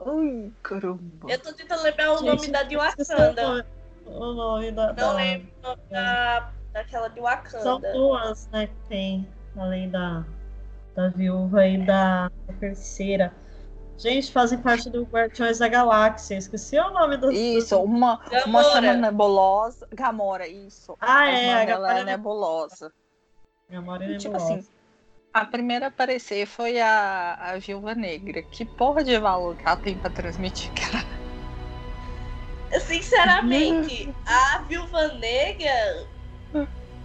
Ui, 0.00 0.52
caramba. 0.62 1.30
Eu 1.30 1.40
tô 1.40 1.52
tentando 1.52 1.82
lembrar 1.82 2.12
o 2.12 2.18
gente, 2.18 2.26
nome 2.26 2.48
da 2.48 2.62
de 2.64 2.76
Wakanda 2.76 3.64
o 4.06 4.32
nome 4.34 4.72
da. 4.72 4.86
Não 4.88 4.94
da, 4.94 5.12
lembro 5.12 5.52
o 5.58 5.68
nome 5.68 5.82
da, 5.90 6.52
daquela 6.72 7.08
de 7.08 7.20
Wakanda. 7.20 7.62
São 7.62 7.80
duas, 7.80 8.48
né, 8.48 8.66
que 8.66 8.88
tem, 8.88 9.28
além 9.56 9.90
da, 9.90 10.24
da 10.94 11.08
viúva 11.08 11.66
e 11.66 11.84
da, 11.84 12.30
da 12.46 12.52
terceira. 12.54 13.32
Gente, 14.02 14.32
fazem 14.32 14.58
parte 14.58 14.90
do 14.90 15.04
Guardiões 15.04 15.60
da 15.60 15.68
Galáxia. 15.68 16.34
Esqueci 16.36 16.76
o 16.76 16.90
nome 16.90 17.16
do. 17.16 17.30
Isso, 17.30 17.80
uma, 17.80 18.20
uma 18.44 18.64
chama 18.64 18.94
nebulosa. 18.94 19.86
Gamora, 19.92 20.48
isso. 20.48 20.96
Ah, 21.00 21.30
é. 21.30 21.62
A 21.62 21.64
Gamora 21.64 21.98
é 22.00 22.04
nebulosa. 22.04 22.92
Gamora 23.70 24.12
é 24.12 24.16
tipo 24.16 24.36
assim, 24.36 24.66
a 25.32 25.44
primeira 25.44 25.86
a 25.86 25.88
aparecer 25.88 26.46
foi 26.46 26.80
a, 26.80 27.34
a 27.40 27.58
Viúva 27.58 27.94
Negra. 27.94 28.42
Que 28.42 28.64
porra 28.64 29.04
de 29.04 29.16
valor 29.20 29.54
que 29.54 29.64
ela 29.64 29.76
tem 29.76 29.96
pra 29.96 30.10
transmitir, 30.10 30.72
cara? 30.74 31.06
Sinceramente, 32.80 34.12
a 34.26 34.62
Viúva 34.62 35.12
Negra 35.14 36.08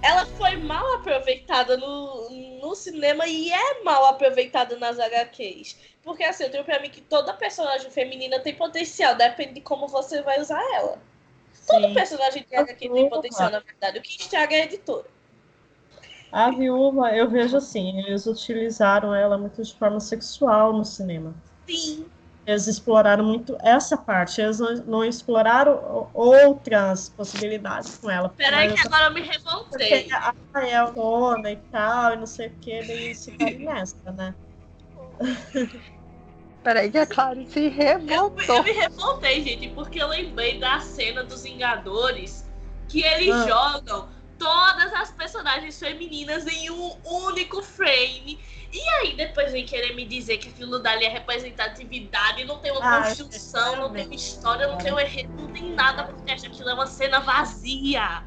ela 0.02 0.26
foi 0.26 0.56
mal 0.58 0.96
aproveitada 0.96 1.78
no, 1.78 2.30
no 2.62 2.76
cinema 2.76 3.28
e 3.28 3.52
é 3.52 3.84
mal 3.84 4.06
aproveitada 4.06 4.78
nas 4.78 5.00
HQs. 5.00 5.78
Porque 6.04 6.24
assim, 6.24 6.44
eu 6.44 6.52
tenho 6.52 6.64
pra 6.64 6.80
mim 6.80 6.90
que 6.90 7.02
toda 7.02 7.34
personagem 7.34 7.90
feminina 7.92 8.40
tem 8.40 8.56
potencial, 8.56 9.16
depende 9.16 9.56
de 9.56 9.62
como 9.62 9.88
você 9.88 10.22
vai 10.22 10.40
usar 10.40 10.62
ela. 10.76 11.00
Sim. 11.52 11.66
Todo 11.68 11.94
personagem 11.94 12.46
de 12.48 12.56
HQ 12.56 12.90
tem 12.90 13.10
potencial, 13.10 13.50
na 13.50 13.60
verdade. 13.60 14.00
O 14.00 14.02
que 14.02 14.22
estraga 14.22 14.56
é 14.56 14.62
a 14.62 14.66
editora. 14.66 15.06
A 16.32 16.52
viúva, 16.52 17.16
eu 17.16 17.30
vejo 17.30 17.58
assim, 17.58 18.00
eles 18.00 18.26
utilizaram 18.26 19.16
ela 19.16 19.38
muito 19.38 19.62
de 19.64 19.74
forma 19.74 20.00
sexual 20.00 20.74
no 20.74 20.86
cinema. 20.86 21.34
Sim 21.68 22.06
eles 22.48 22.66
exploraram 22.66 23.26
muito 23.26 23.58
essa 23.62 23.98
parte, 23.98 24.40
eles 24.40 24.60
não, 24.86 25.04
exploraram 25.04 26.10
outras 26.14 27.10
possibilidades 27.10 27.98
com 27.98 28.10
ela. 28.10 28.30
Peraí 28.30 28.74
que 28.74 28.80
agora 28.88 29.08
eu 29.08 29.14
me 29.14 29.22
revoltei. 29.22 30.04
Porque 30.04 30.14
a 30.14 30.34
é 30.66 30.92
dona 30.92 31.52
e 31.52 31.58
tal, 31.58 32.14
e 32.14 32.16
não 32.16 32.26
sei 32.26 32.48
o 32.48 32.52
que, 32.62 32.82
daí 32.88 33.14
se 33.14 33.32
ficaram 33.32 33.60
nessa, 33.60 34.12
né? 34.14 34.34
Peraí 36.64 36.90
que 36.90 36.98
a 36.98 37.06
Clary 37.06 37.48
se 37.48 37.68
revoltou. 37.68 38.44
Eu, 38.48 38.56
eu, 38.56 38.64
me 38.64 38.72
revoltei, 38.72 39.44
gente, 39.44 39.68
porque 39.70 40.02
eu 40.02 40.08
lembrei 40.08 40.58
da 40.58 40.80
cena 40.80 41.24
dos 41.24 41.44
Vingadores 41.44 42.46
que 42.88 43.04
eles 43.04 43.34
ah. 43.34 43.48
jogam 43.48 44.10
todas 44.38 44.94
as 44.94 45.12
personagens 45.12 45.80
femininas 45.80 46.46
em 46.48 46.70
um 46.70 46.98
único 47.04 47.62
frame 47.62 48.40
e 48.72 48.90
aí 48.90 49.16
depois 49.16 49.52
vem 49.52 49.66
querer 49.66 49.96
me 49.96 50.06
dizer 50.06 50.38
que 50.38 50.50
aquilo 50.50 50.80
dali 50.80 51.06
é 51.06 51.10
representatividade, 51.10 52.44
não 52.44 52.60
tem 52.60 52.72
uma 52.72 52.98
ah, 52.98 53.08
construção, 53.08 53.76
não 53.78 53.92
tem 53.92 54.06
uma 54.06 54.16
história, 54.16 54.68
não 54.68 54.78
tem 54.78 54.94
um 54.94 55.00
enredo, 55.00 55.30
não 55.38 55.48
tem 55.48 55.74
nada, 55.74 56.04
porque 56.04 56.32
acha 56.32 56.48
que 56.48 56.54
aquilo 56.54 56.70
é 56.70 56.74
uma 56.74 56.88
cena 56.88 57.20
vazia. 57.20 58.24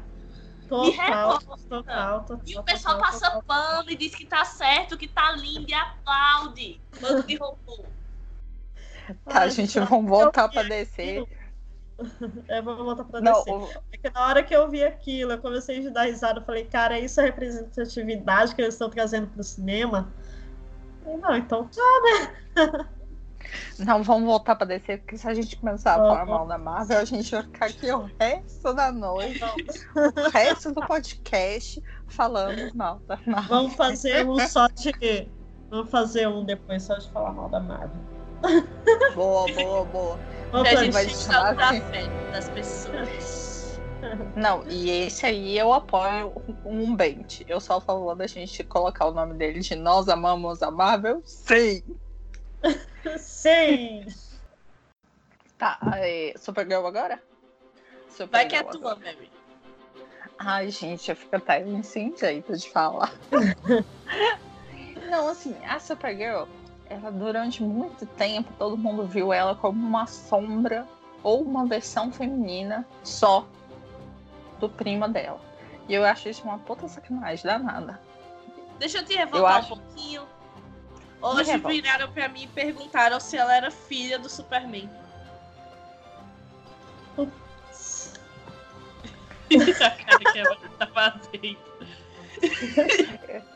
Total, 0.67 1.39
total, 1.39 2.23
total, 2.23 2.39
E 2.45 2.57
o 2.57 2.63
pessoal 2.63 2.95
total, 2.95 3.11
passa 3.11 3.25
total, 3.31 3.43
pano 3.43 3.91
e 3.91 3.95
diz 3.95 4.15
que 4.15 4.25
tá 4.25 4.43
certo, 4.45 4.97
que 4.97 5.07
tá 5.07 5.31
lindo 5.33 5.69
e 5.69 5.73
aplaude. 5.73 6.81
Bando 6.99 7.23
de 7.23 7.35
robô. 7.35 7.85
Tá, 9.25 9.47
gente, 9.49 9.79
vamos 9.79 10.09
voltar 10.09 10.47
pra 10.47 10.63
descer. 10.63 11.25
É, 12.47 12.61
vamos 12.61 12.83
voltar 12.83 13.03
pra 13.05 13.21
não, 13.21 13.33
descer. 13.33 13.53
O... 13.53 13.69
É 13.91 13.97
que 13.97 14.09
na 14.09 14.25
hora 14.27 14.43
que 14.43 14.55
eu 14.55 14.69
vi 14.69 14.83
aquilo, 14.83 15.31
eu 15.33 15.37
comecei 15.37 15.87
a 15.87 15.89
dar 15.89 16.03
risada, 16.03 16.39
eu 16.39 16.45
falei, 16.45 16.65
cara, 16.65 16.99
isso 16.99 17.19
é 17.21 17.25
representatividade 17.25 18.55
que 18.55 18.61
eles 18.61 18.73
estão 18.73 18.89
trazendo 18.89 19.27
pro 19.27 19.43
cinema? 19.43 20.11
Não, 21.05 21.35
então 21.35 21.67
tá, 21.67 21.81
né? 22.03 22.89
Não, 23.79 24.03
vamos 24.03 24.25
voltar 24.25 24.55
pra 24.55 24.65
descer, 24.65 24.99
porque 24.99 25.17
se 25.17 25.27
a 25.27 25.33
gente 25.33 25.57
começar 25.57 25.93
a 25.93 25.97
falar 25.97 26.25
mal 26.25 26.47
da 26.47 26.57
Marvel, 26.57 26.99
a 26.99 27.05
gente 27.05 27.31
vai 27.31 27.43
ficar 27.43 27.65
aqui 27.65 27.91
o 27.91 28.09
resto 28.19 28.73
da 28.73 28.91
noite, 28.91 29.41
o 29.95 30.29
resto 30.29 30.71
do 30.71 30.85
podcast 30.85 31.81
falando 32.07 32.73
mal 32.75 32.99
da 33.07 33.19
Marvel. 33.25 33.49
Vamos 33.49 33.75
fazer 33.75 34.27
um 34.27 34.39
só 34.47 34.67
de. 34.67 35.27
Vamos 35.69 35.89
fazer 35.89 36.27
um 36.27 36.43
depois 36.43 36.83
só 36.83 36.95
de 36.95 37.09
falar 37.11 37.31
mal 37.33 37.49
da 37.49 37.59
Marvel. 37.59 38.10
Boa, 39.15 39.47
boa, 39.53 39.85
boa. 39.85 40.19
Vamos 40.51 40.69
a 40.69 40.75
gente 40.75 40.91
vai 40.91 41.07
chamar 41.07 41.59
assim. 41.59 41.81
das 42.31 42.49
pessoas. 42.49 43.79
Não, 44.35 44.63
e 44.67 44.89
esse 44.89 45.25
aí 45.25 45.57
eu 45.57 45.71
apoio 45.71 46.33
um 46.65 46.95
Bent. 46.95 47.41
Eu 47.47 47.59
sou 47.59 47.77
a 47.77 47.81
favor 47.81 48.15
da 48.15 48.27
gente 48.27 48.63
colocar 48.63 49.05
o 49.05 49.11
nome 49.11 49.35
dele 49.35 49.59
de 49.59 49.75
Nós 49.75 50.09
Amamos 50.09 50.61
a 50.61 50.71
Marvel? 50.71 51.21
Sim! 51.25 51.83
Sim! 53.17 54.05
Tá, 55.57 55.79
é, 55.97 56.33
Supergirl 56.37 56.85
agora? 56.85 57.21
Supergirl 58.09 58.31
Vai 58.31 58.47
que 58.47 58.55
é 58.55 58.63
tua, 58.63 58.95
Mary. 58.95 59.31
Ai, 60.39 60.69
gente, 60.69 61.09
eu 61.09 61.15
fico 61.15 61.35
até 61.35 61.63
sem 61.83 62.15
jeito 62.17 62.57
de 62.57 62.69
falar. 62.69 63.13
Não, 65.07 65.27
assim, 65.27 65.55
a 65.65 65.79
Supergirl, 65.79 66.45
ela 66.91 67.09
durante 67.09 67.63
muito 67.63 68.05
tempo, 68.05 68.51
todo 68.59 68.77
mundo 68.77 69.05
viu 69.05 69.31
ela 69.31 69.55
como 69.55 69.79
uma 69.79 70.05
sombra 70.05 70.85
ou 71.23 71.41
uma 71.41 71.65
versão 71.65 72.11
feminina 72.11 72.85
só 73.01 73.47
do 74.59 74.67
primo 74.67 75.07
dela. 75.07 75.39
E 75.87 75.93
eu 75.93 76.03
acho 76.03 76.27
isso 76.27 76.43
uma 76.43 76.59
puta 76.59 76.89
sacanagem 76.89 77.45
danada. 77.45 77.99
Deixa 78.77 78.97
eu 78.97 79.05
te 79.05 79.15
revoltar 79.15 79.39
eu 79.39 79.47
acho... 79.47 79.73
um 79.73 79.77
pouquinho. 79.77 80.27
Hoje 81.21 81.57
viraram 81.57 82.11
pra 82.11 82.27
mim 82.27 82.43
e 82.43 82.47
perguntaram 82.47 83.19
se 83.19 83.37
ela 83.37 83.55
era 83.55 83.71
filha 83.71 84.19
do 84.19 84.27
Superman. 84.27 84.89
a 89.81 89.91
cara 89.91 90.31
que 90.31 90.39
ela 90.39 90.57
tá 90.77 90.87
fazendo. 90.87 91.57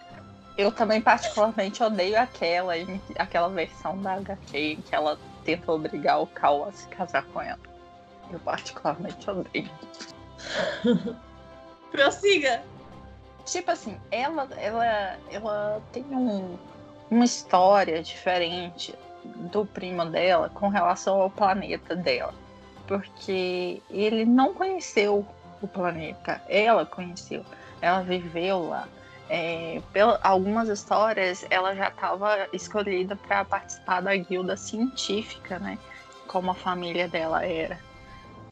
Eu 0.57 0.71
também 0.71 1.01
particularmente 1.01 1.83
odeio 1.83 2.19
aquela, 2.19 2.73
aquela 3.17 3.49
versão 3.49 4.01
da 4.01 4.13
HQ 4.13 4.57
em 4.57 4.81
que 4.81 4.95
ela 4.95 5.17
tenta 5.43 5.71
obrigar 5.71 6.21
o 6.21 6.27
Cal 6.27 6.65
a 6.67 6.71
se 6.71 6.87
casar 6.87 7.25
com 7.25 7.41
ela. 7.41 7.59
Eu 8.31 8.39
particularmente 8.39 9.29
odeio. 9.29 9.69
Prossiga. 11.91 12.63
Tipo 13.45 13.71
assim, 13.71 13.99
ela, 14.09 14.47
ela, 14.57 15.17
ela 15.29 15.81
tem 15.91 16.03
um, 16.05 16.57
uma 17.11 17.25
história 17.25 18.01
diferente 18.01 18.95
do 19.51 19.65
primo 19.65 20.05
dela 20.05 20.49
com 20.49 20.67
relação 20.67 21.21
ao 21.21 21.29
planeta 21.29 21.95
dela. 21.95 22.33
Porque 22.87 23.81
ele 23.89 24.25
não 24.25 24.53
conheceu 24.53 25.25
o 25.61 25.67
planeta, 25.67 26.41
ela 26.47 26.85
conheceu, 26.85 27.43
ela 27.81 28.01
viveu 28.01 28.67
lá. 28.69 28.87
É, 29.29 29.81
algumas 30.21 30.69
histórias 30.69 31.45
ela 31.49 31.73
já 31.75 31.87
estava 31.87 32.47
escolhida 32.53 33.15
para 33.15 33.43
participar 33.43 34.01
da 34.01 34.15
guilda 34.15 34.55
científica, 34.55 35.57
né? 35.57 35.79
Como 36.27 36.51
a 36.51 36.55
família 36.55 37.07
dela 37.07 37.45
era 37.45 37.79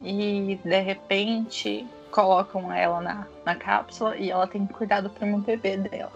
e 0.04 0.60
de 0.62 0.80
repente 0.80 1.86
colocam 2.10 2.70
ela 2.70 3.00
na, 3.00 3.26
na 3.44 3.56
cápsula 3.56 4.16
e 4.16 4.30
ela 4.30 4.46
tem 4.46 4.66
que 4.66 4.74
cuidar 4.74 5.00
do 5.00 5.10
primo 5.10 5.38
bebê 5.38 5.78
dela. 5.78 6.12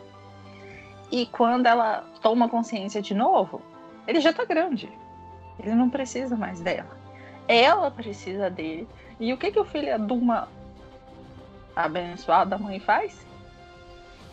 E 1.10 1.26
quando 1.26 1.66
ela 1.66 2.04
toma 2.20 2.48
consciência 2.48 3.00
de 3.00 3.14
novo, 3.14 3.62
ele 4.06 4.20
já 4.20 4.32
tá 4.32 4.44
grande. 4.44 4.92
Ele 5.58 5.74
não 5.74 5.88
precisa 5.88 6.36
mais 6.36 6.60
dela. 6.60 6.96
Ela 7.48 7.90
precisa 7.90 8.50
dele. 8.50 8.86
E 9.18 9.32
o 9.32 9.38
que, 9.38 9.50
que 9.50 9.58
o 9.58 9.64
filho 9.64 9.98
de 9.98 10.12
uma 10.12 10.48
abençoada 11.74 12.58
mãe 12.58 12.78
faz? 12.78 13.26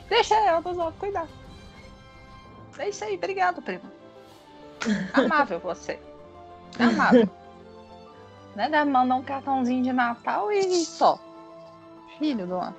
Deixa 0.10 0.36
ela 0.36 0.58
outros 0.58 0.96
cuidar. 1.00 1.28
É 2.78 2.90
isso 2.90 3.04
aí, 3.06 3.16
obrigado, 3.16 3.62
primo. 3.62 3.90
Amável 5.14 5.60
você. 5.60 6.00
Amável. 6.80 7.30
né? 8.56 8.70
Dá 8.70 8.86
mandar 8.86 9.16
um 9.16 9.24
cartãozinho 9.24 9.84
de 9.84 9.94
Natal 9.94 10.52
e 10.52 10.86
só. 10.86 11.20
Filho 12.18 12.46
do 12.46 12.56
ano. 12.56 12.76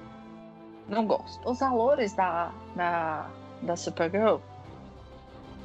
Não 0.89 1.07
gosto. 1.07 1.49
Os 1.49 1.59
valores 1.59 2.13
da, 2.15 2.53
da, 2.75 3.29
da 3.63 3.77
Supergirl, 3.77 4.39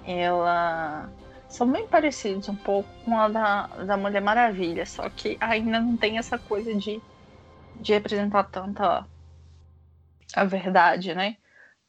ela 0.06 1.10
são 1.48 1.70
bem 1.70 1.88
parecidos 1.88 2.50
um 2.50 2.56
pouco 2.56 2.89
com 3.06 3.20
a 3.20 3.27
da, 3.27 3.68
da 3.68 3.98
Mulher 3.98 4.22
Maravilha, 4.22 4.86
só 4.86 5.10
que 5.10 5.38
ainda 5.39 5.80
não 5.80 5.96
tem 5.96 6.18
essa 6.18 6.38
coisa 6.38 6.74
de, 6.74 7.01
de 7.75 7.94
representar 7.94 8.46
tanta 8.46 9.06
a 10.34 10.44
verdade, 10.46 11.13
né? 11.13 11.38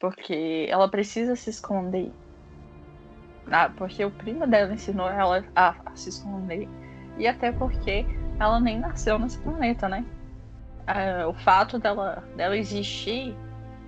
Porque 0.02 0.66
ela 0.68 0.88
precisa 0.88 1.36
se 1.36 1.48
esconder. 1.48 2.10
Ah, 3.48 3.70
porque 3.70 4.04
o 4.04 4.10
primo 4.10 4.44
dela 4.48 4.74
ensinou 4.74 5.08
ela 5.08 5.44
a, 5.54 5.76
a 5.86 5.94
se 5.94 6.08
esconder. 6.08 6.68
E 7.18 7.28
até 7.28 7.52
porque 7.52 8.04
ela 8.40 8.58
nem 8.58 8.80
nasceu 8.80 9.16
nesse 9.16 9.38
planeta, 9.38 9.88
né? 9.88 10.04
Ah, 10.88 11.28
o 11.28 11.32
fato 11.32 11.78
dela, 11.78 12.24
dela 12.36 12.56
existir, 12.56 13.36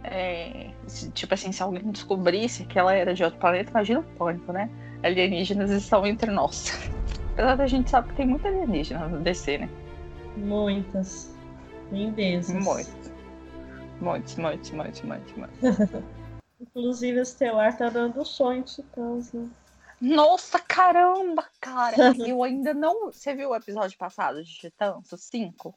é, 0.05 0.71
tipo 1.15 1.35
assim, 1.35 1.51
se 1.51 1.61
alguém 1.61 1.91
descobrisse 1.91 2.65
que 2.65 2.79
ela 2.79 2.95
era 2.95 3.13
de 3.13 3.25
outro 3.25 3.41
planeta, 3.41 3.73
imagina 3.73 3.99
o 3.99 4.05
pânico, 4.05 4.53
né? 4.53 4.71
Alienígenas 5.03 5.73
estão 5.73 6.07
entre 6.07 6.31
nós. 6.31 6.89
Apesar 7.35 7.57
da 7.57 7.67
gente 7.67 7.91
saber 7.91 8.11
que 8.11 8.15
tem 8.15 8.27
muita 8.29 8.47
alienígena 8.47 9.09
no 9.09 9.19
DC, 9.19 9.59
né? 9.59 9.69
Muitas. 10.37 11.37
Lindezas. 11.91 12.55
Muitos. 12.55 13.14
Muitos, 14.05 14.37
muitos, 14.37 14.71
muitos, 14.71 15.01
muitos, 15.01 15.33
muitos. 15.33 16.03
Inclusive, 16.61 17.21
Estelar 17.21 17.77
tá 17.77 17.89
dando 17.89 18.23
sonho 18.25 18.63
de 18.63 18.75
Titãs, 18.75 19.33
né? 19.33 19.49
Nossa, 20.01 20.59
caramba, 20.59 21.45
cara! 21.59 21.97
Eu 22.29 22.43
ainda 22.43 22.75
não. 22.75 23.07
Você 23.07 23.35
viu 23.35 23.51
o 23.51 23.57
episódio 23.57 23.97
passado 23.97 24.45
de 24.45 24.53
Titãs, 24.53 25.11
o 25.11 25.17
5? 25.17 25.75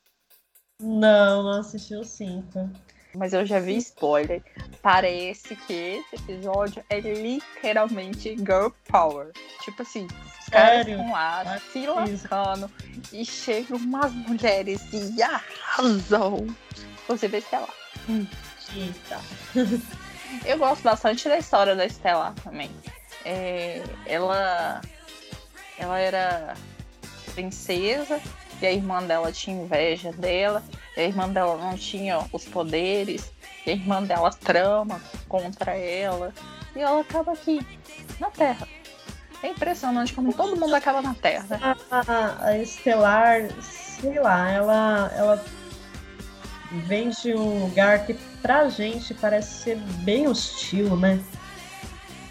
Não, 0.81 1.41
não 1.43 1.59
assisti 1.59 1.95
o 1.95 2.03
5. 2.03 2.69
Mas 3.15 3.31
eu 3.33 3.45
já 3.45 3.59
vi 3.59 3.77
spoiler. 3.77 4.43
Parece 4.81 5.55
que 5.55 5.73
esse 5.73 6.15
episódio 6.17 6.83
é 6.89 6.99
literalmente 6.99 8.35
girl 8.37 8.67
power. 8.91 9.31
Tipo 9.63 9.81
assim, 9.81 10.05
os 10.39 10.49
caras 10.49 10.85
estão 10.85 11.11
lá 11.11 11.41
Ah, 11.41 11.59
se 11.59 11.79
isso. 11.79 11.93
lascando 11.95 12.71
e 13.11 13.25
chegam 13.25 13.77
umas 13.77 14.11
mulheres 14.13 14.81
e 14.93 15.19
arrasam. 15.23 16.45
Você 17.07 17.27
vê 17.27 17.37
Estelar. 17.37 17.73
Eita. 18.09 19.19
Eu 20.45 20.57
gosto 20.57 20.83
bastante 20.83 21.27
da 21.27 21.37
história 21.37 21.75
da 21.75 21.85
Estela 21.85 22.33
também. 22.43 22.69
É, 23.23 23.81
ela, 24.05 24.81
ela 25.77 25.99
era 25.99 26.53
princesa 27.33 28.19
e 28.61 28.65
a 28.65 28.71
irmã 28.71 29.01
dela 29.03 29.31
tinha 29.31 29.61
inveja 29.61 30.11
dela. 30.13 30.63
A 30.95 31.01
irmã 31.01 31.29
dela 31.29 31.57
não 31.57 31.77
tinha 31.77 32.19
os 32.31 32.45
poderes. 32.45 33.31
A 33.65 33.69
irmã 33.69 34.01
dela 34.03 34.31
trama 34.31 35.01
contra 35.27 35.75
ela. 35.77 36.33
E 36.75 36.79
ela 36.81 37.01
acaba 37.01 37.33
aqui, 37.33 37.65
na 38.19 38.29
Terra. 38.29 38.67
É 39.43 39.49
impressionante 39.49 40.13
como 40.13 40.33
todo 40.33 40.59
mundo 40.59 40.73
acaba 40.75 41.01
na 41.01 41.13
Terra. 41.13 41.57
né? 41.57 41.75
A, 41.91 42.45
a 42.47 42.57
Estelar, 42.57 43.47
sei 43.61 44.19
lá, 44.19 44.49
ela, 44.49 45.11
ela 45.15 45.45
vem 46.71 47.09
de 47.09 47.33
um 47.33 47.65
lugar 47.65 48.05
que 48.05 48.13
pra 48.41 48.69
gente 48.69 49.13
parece 49.13 49.63
ser 49.63 49.77
bem 50.03 50.27
hostil, 50.27 50.95
né? 50.95 51.19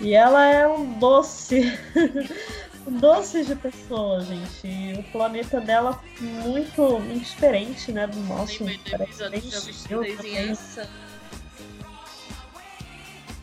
E 0.00 0.14
ela 0.14 0.44
é 0.44 0.68
um 0.68 0.98
doce, 0.98 1.72
um 2.86 2.92
doce 2.92 3.44
de 3.44 3.54
pessoa, 3.54 4.20
gente. 4.20 4.66
E 4.66 4.94
o 4.98 5.02
planeta 5.04 5.60
dela 5.60 5.98
muito, 6.20 6.98
muito 6.98 7.24
diferente, 7.24 7.92
né, 7.92 8.06
do 8.06 8.20
nosso. 8.20 8.64
Parece 8.90 9.28
bem 9.30 9.40
hostil. 9.40 10.02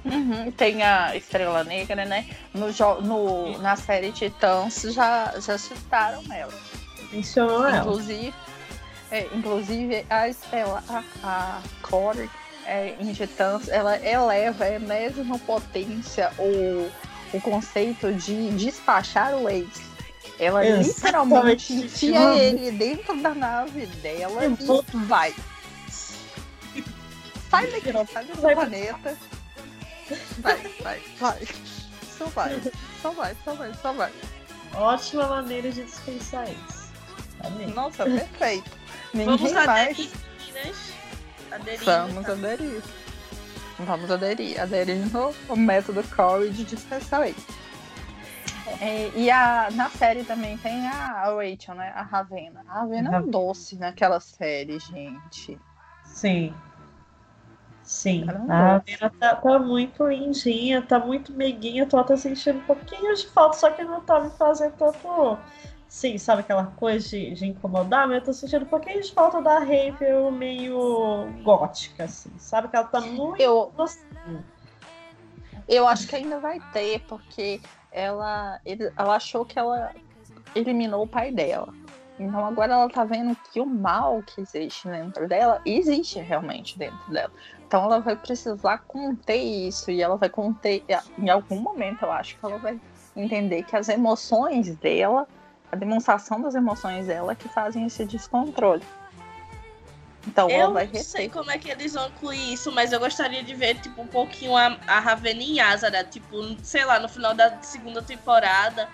Uhum, 0.05 0.51
tem 0.51 0.83
a 0.83 1.15
Estrela 1.15 1.63
Negra, 1.63 2.05
né? 2.05 2.27
No, 2.53 2.67
no, 3.01 3.57
na 3.59 3.75
série 3.75 4.11
Titãs 4.11 4.81
já, 4.81 5.33
já 5.39 5.57
citaram 5.57 6.21
ela. 6.31 6.53
Mencionou 7.11 7.65
ela. 7.65 7.79
Inclusive, 7.79 8.33
é, 9.13 9.27
inclusive 9.33 10.05
a 10.09 10.27
Estela, 10.27 10.83
a, 10.89 11.03
a 11.23 11.61
Corey, 11.81 12.29
é, 12.65 12.95
em 12.99 13.13
Titãs, 13.13 13.67
ela 13.69 13.95
eleva 14.05 14.63
a 14.65 14.69
enésima 14.71 15.37
potência 15.39 16.31
o, 16.39 16.89
o 17.35 17.41
conceito 17.41 18.11
de 18.13 18.49
despachar 18.51 19.35
o 19.35 19.47
ex. 19.49 19.67
Ela 20.39 20.65
Exatamente. 20.65 20.87
literalmente 20.95 21.73
enfia 21.73 22.19
Mano. 22.19 22.39
ele 22.39 22.71
dentro 22.71 23.15
da 23.21 23.35
nave 23.35 23.85
dela 23.85 24.43
Eu 24.43 24.51
e 24.51 24.65
vou- 24.65 24.83
vai. 25.07 25.33
Sai 27.49 27.67
daqui, 27.67 27.91
sai 28.11 28.25
do 28.25 28.41
vai- 28.41 28.55
planeta. 28.55 29.17
Vai, 30.39 30.57
vai, 30.81 31.01
vai. 31.19 31.47
Só 32.17 32.25
vai, 32.25 32.61
só 33.01 33.11
vai, 33.11 33.35
só 33.45 33.53
vai, 33.53 33.73
só 33.81 33.93
vai. 33.93 34.11
Ótima 34.73 35.27
maneira 35.27 35.71
de 35.71 35.83
dispensar 35.83 36.47
isso. 36.49 36.91
Amém. 37.43 37.67
Nossa, 37.67 38.05
perfeito. 38.05 38.71
Vamos 39.13 39.41
Ninguém 39.41 39.55
aderir, 39.55 39.65
mais. 39.65 39.97
meninas. 39.97 40.93
Aderir. 41.51 41.83
Vamos 41.83 42.25
tá? 42.25 42.31
aderir. 42.31 42.83
Vamos 43.79 44.11
aderir. 44.11 44.61
Aderindo 44.61 45.35
o 45.49 45.55
método 45.55 46.03
Corey 46.15 46.49
de 46.49 46.63
dispensar 46.63 47.27
ele. 47.27 47.35
É, 48.79 49.11
e 49.15 49.29
a, 49.29 49.69
na 49.71 49.89
série 49.89 50.23
também 50.23 50.57
tem 50.57 50.87
a 50.87 51.25
Rachel, 51.25 51.75
né? 51.75 51.91
A 51.95 52.01
Ravena. 52.01 52.63
A 52.67 52.79
Ravena 52.79 53.07
é 53.07 53.09
um 53.09 53.13
Ravena. 53.13 53.31
doce 53.31 53.77
naquela 53.77 54.19
série, 54.19 54.79
gente. 54.79 55.59
Sim. 56.05 56.53
Sim. 57.83 58.23
Ela 58.27 58.39
é 58.39 58.41
um 58.41 58.51
A. 58.51 58.77
Vera 58.79 59.09
tá, 59.19 59.35
tá 59.35 59.59
muito 59.59 60.07
lindinha, 60.07 60.81
tá 60.81 60.97
muito 60.99 61.33
meiguinha. 61.33 61.85
Tô 61.85 61.97
até 61.97 62.15
sentindo 62.15 62.59
um 62.59 62.63
pouquinho 62.63 63.13
de 63.13 63.27
falta, 63.27 63.57
só 63.57 63.69
que 63.69 63.83
não 63.83 64.01
tá 64.01 64.21
me 64.21 64.29
fazendo 64.31 64.73
tanto. 64.77 65.37
Sim, 65.93 66.17
sabe 66.17 66.41
aquela 66.41 66.65
coisa 66.65 67.07
de, 67.07 67.35
de 67.35 67.45
incomodar, 67.45 68.07
mas 68.07 68.17
eu 68.17 68.23
tô 68.23 68.33
sentindo 68.33 68.65
um 68.65 68.67
pouquinho 68.67 68.99
de 68.99 69.13
falta 69.13 69.39
da 69.39 69.59
Ravel 69.59 70.31
meio 70.31 71.31
gótica, 71.43 72.05
assim. 72.05 72.31
Sabe 72.39 72.67
que 72.67 72.75
ela 72.75 72.87
tá 72.87 72.99
muito. 72.99 73.39
Eu, 73.39 73.71
eu 75.67 75.87
acho 75.87 76.07
que 76.07 76.15
ainda 76.15 76.39
vai 76.39 76.59
ter, 76.71 76.99
porque 77.01 77.61
ela, 77.91 78.59
ele- 78.65 78.91
ela 78.97 79.17
achou 79.17 79.45
que 79.45 79.59
ela 79.59 79.93
eliminou 80.55 81.03
o 81.03 81.07
pai 81.07 81.31
dela. 81.31 81.71
Então 82.17 82.43
agora 82.43 82.73
ela 82.73 82.89
tá 82.89 83.03
vendo 83.05 83.35
que 83.35 83.61
o 83.61 83.65
mal 83.67 84.23
que 84.23 84.41
existe 84.41 84.87
dentro 84.87 85.27
dela 85.27 85.61
existe 85.63 86.19
realmente 86.19 86.75
dentro 86.75 87.11
dela. 87.11 87.31
Então 87.67 87.83
ela 87.83 87.99
vai 87.99 88.15
precisar 88.15 88.79
conter 88.87 89.37
isso 89.37 89.91
e 89.91 90.01
ela 90.01 90.17
vai 90.17 90.29
conter 90.29 90.83
em 91.19 91.29
algum 91.29 91.59
momento, 91.59 92.01
eu 92.01 92.11
acho 92.11 92.35
que 92.39 92.43
ela 92.43 92.57
vai 92.57 92.81
entender 93.15 93.61
que 93.61 93.75
as 93.75 93.89
emoções 93.89 94.75
dela, 94.77 95.27
a 95.73 95.75
demonstração 95.75 96.39
das 96.39 96.53
emoções 96.53 97.07
dela 97.07 97.33
que 97.33 97.49
fazem 97.49 97.87
esse 97.87 98.05
descontrole. 98.05 98.83
Então 100.27 100.47
ela 100.47 100.69
Eu 100.69 100.73
vai 100.73 100.87
não 100.87 101.03
sei 101.03 101.27
como 101.27 101.49
é 101.49 101.57
que 101.57 101.67
eles 101.67 101.93
vão 101.93 102.07
incluir 102.07 102.53
isso, 102.53 102.71
mas 102.71 102.93
eu 102.93 102.99
gostaria 102.99 103.43
de 103.43 103.55
ver, 103.55 103.81
tipo, 103.81 103.99
um 103.99 104.07
pouquinho 104.07 104.55
a, 104.55 104.77
a 104.85 104.99
Ravena 104.99 105.41
em 105.41 105.59
Azara. 105.59 106.03
Tipo, 106.03 106.37
sei 106.63 106.85
lá, 106.85 106.99
no 106.99 107.09
final 107.09 107.33
da 107.33 107.59
segunda 107.63 108.03
temporada, 108.03 108.87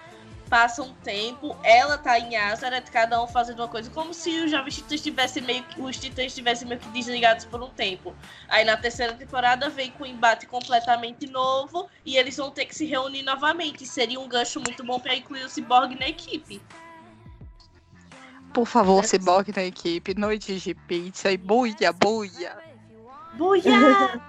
passa 0.50 0.82
um 0.82 0.94
tempo, 1.04 1.56
ela 1.64 1.98
tá 1.98 2.20
em 2.20 2.36
Azara, 2.36 2.82
cada 2.82 3.22
um 3.22 3.28
fazendo 3.28 3.60
uma 3.60 3.68
coisa, 3.68 3.90
como 3.92 4.14
se 4.14 4.30
os 4.42 4.52
jovens 4.52 4.76
titãs 4.76 4.94
estivessem 4.94 5.44
meio 5.44 5.64
que. 5.64 5.80
Os 5.80 5.98
titãs 5.98 6.28
estivessem 6.28 6.68
meio 6.68 6.82
que 6.82 6.90
desligados 6.90 7.46
por 7.46 7.62
um 7.62 7.70
tempo. 7.70 8.14
Aí 8.50 8.66
na 8.66 8.76
terceira 8.76 9.14
temporada 9.14 9.70
vem 9.70 9.92
com 9.92 10.04
um 10.04 10.08
embate 10.08 10.48
completamente 10.48 11.28
novo 11.28 11.88
e 12.06 12.18
eles 12.18 12.36
vão 12.36 12.50
ter 12.50 12.66
que 12.66 12.76
se 12.76 12.86
reunir 12.86 13.22
novamente. 13.22 13.86
Seria 13.86 14.20
um 14.20 14.28
gancho 14.28 14.60
muito 14.60 14.84
bom 14.84 15.00
pra 15.00 15.16
incluir 15.16 15.44
o 15.44 15.50
Cyborg 15.50 15.96
na 16.00 16.10
equipe. 16.10 16.62
Por 18.54 18.66
favor, 18.66 19.06
Cyborg 19.06 19.56
na 19.56 19.64
equipe, 19.64 20.16
noites 20.16 20.62
de 20.62 20.74
pizza 20.74 21.32
e 21.32 21.38
buia, 21.38 21.94
buia. 21.94 22.58
Buia! 23.34 24.20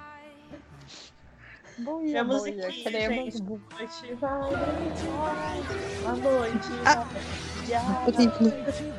E 1.81 1.83
Buia, 1.83 2.21
a 2.21 2.25
buia, 2.25 2.37
musiquinha, 2.38 2.71
queremos 2.83 3.16
gente? 3.35 3.43
bu- 3.43 3.61
Noite 3.79 4.14
vai, 4.14 4.55
a 6.07 6.12
noite 6.12 6.69
Ah. 6.85 6.95
vai. 6.97 7.07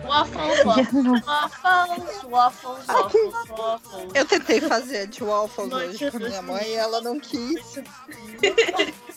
Waffles, 0.08 0.64
waffles, 0.64 1.04
waffles, 1.04 2.24
waffles, 2.24 2.86
waffles, 2.88 3.50
waffles. 3.50 4.12
Eu 4.16 4.26
tentei 4.26 4.62
fazer 4.62 5.08
de 5.08 5.24
waffles 5.24 5.70
Noite 5.70 6.06
hoje 6.06 6.12
com 6.12 6.18
minha 6.18 6.42
mãe 6.42 6.66
e 6.68 6.74
ela 6.76 7.02
não 7.02 7.20
quis. 7.20 7.80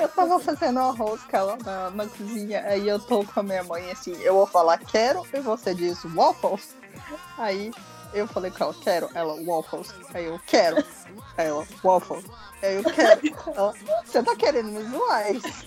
Eu 0.00 0.08
tava 0.08 0.38
fazendo 0.40 0.80
uma 0.80 0.92
rosca 0.92 1.42
lá 1.42 1.56
na, 1.58 1.90
na 1.90 2.06
cozinha, 2.06 2.64
aí 2.64 2.88
eu 2.88 2.98
tô 2.98 3.22
com 3.22 3.40
a 3.40 3.42
minha 3.42 3.62
mãe 3.64 3.90
assim, 3.90 4.14
eu 4.22 4.32
vou 4.34 4.46
falar 4.46 4.78
quero 4.78 5.26
e 5.32 5.40
você 5.40 5.74
diz 5.74 6.02
waffles. 6.14 6.74
Aí 7.36 7.70
Eu 8.14 8.26
falei 8.28 8.50
com 8.50 8.64
ela, 8.64 8.74
quero. 8.80 9.10
Ela, 9.12 9.34
waffles. 9.44 9.92
Aí 10.14 10.24
eu, 10.26 10.40
quero. 10.46 10.82
Aí 11.36 11.46
ela, 11.46 11.66
waffles. 11.82 12.24
Aí 12.62 12.76
eu, 12.76 12.84
quero. 12.84 13.20
Ela, 13.56 13.74
você 14.04 14.22
tá 14.22 14.36
querendo 14.36 14.68
me 14.70 14.82
zoar? 14.84 15.22
é 15.22 15.32
isso?" 15.32 15.64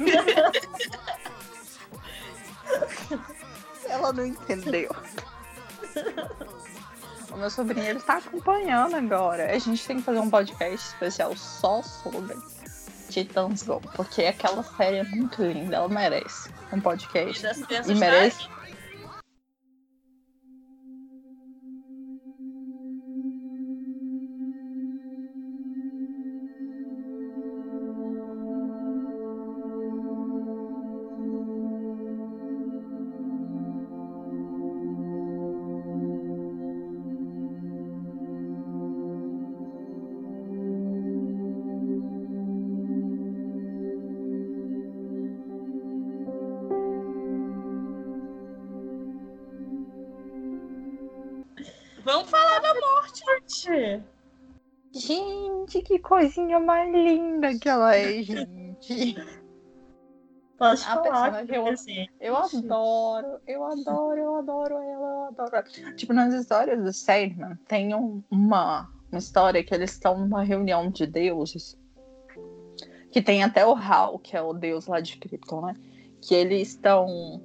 Ela 3.89 4.11
não 4.13 4.25
entendeu. 4.25 4.93
O 7.31 7.37
meu 7.37 7.49
sobrinho, 7.49 7.85
ele 7.87 7.99
tá 7.99 8.17
acompanhando 8.17 8.95
agora. 8.95 9.53
A 9.53 9.59
gente 9.59 9.85
tem 9.85 9.97
que 9.97 10.03
fazer 10.03 10.19
um 10.19 10.29
podcast 10.29 10.87
especial 10.87 11.35
só 11.35 11.81
sobre 11.81 12.35
Titãs 13.09 13.63
Go. 13.63 13.81
Porque 13.95 14.23
aquela 14.23 14.63
série 14.63 14.97
é 14.97 15.03
muito 15.03 15.41
linda, 15.43 15.77
ela 15.77 15.87
merece 15.89 16.49
um 16.71 16.77
E 16.77 16.81
podcast. 16.81 17.41
crianças 17.65 17.89
E 17.89 17.95
merece. 17.95 18.49
Que 55.87 55.99
coisinha 55.99 56.59
mais 56.59 56.93
linda 56.93 57.57
que 57.57 57.69
ela 57.69 57.95
é, 57.95 58.21
gente. 58.21 59.15
pode 60.57 60.81
A 60.81 60.85
falar. 60.85 61.01
personagem 61.01 61.55
eu- 61.55 61.63
que, 61.63 61.69
assim, 61.69 62.07
Eu 62.19 62.35
adoro, 62.35 63.39
eu 63.47 63.63
adoro, 63.63 64.19
eu 64.19 64.35
adoro 64.35 64.73
ela, 64.75 65.07
eu 65.13 65.23
adoro 65.27 65.55
ela. 65.55 65.93
Tipo, 65.95 66.11
nas 66.13 66.33
histórias 66.33 66.83
do 66.83 66.91
Sandman, 66.91 67.57
tem 67.67 67.95
um- 67.95 68.21
uma, 68.29 68.89
uma 69.11 69.19
história 69.19 69.63
que 69.63 69.73
eles 69.73 69.91
estão 69.93 70.17
numa 70.19 70.43
reunião 70.43 70.89
de 70.89 71.07
deuses. 71.07 71.77
Que 73.11 73.21
tem 73.21 73.41
até 73.43 73.65
o 73.65 73.73
Hal, 73.73 74.19
que 74.19 74.35
é 74.35 74.41
o 74.41 74.51
deus 74.53 74.87
lá 74.87 74.99
de 74.99 75.17
Krypton, 75.17 75.61
né? 75.67 75.75
Que 76.21 76.35
eles 76.35 76.69
estão 76.69 77.41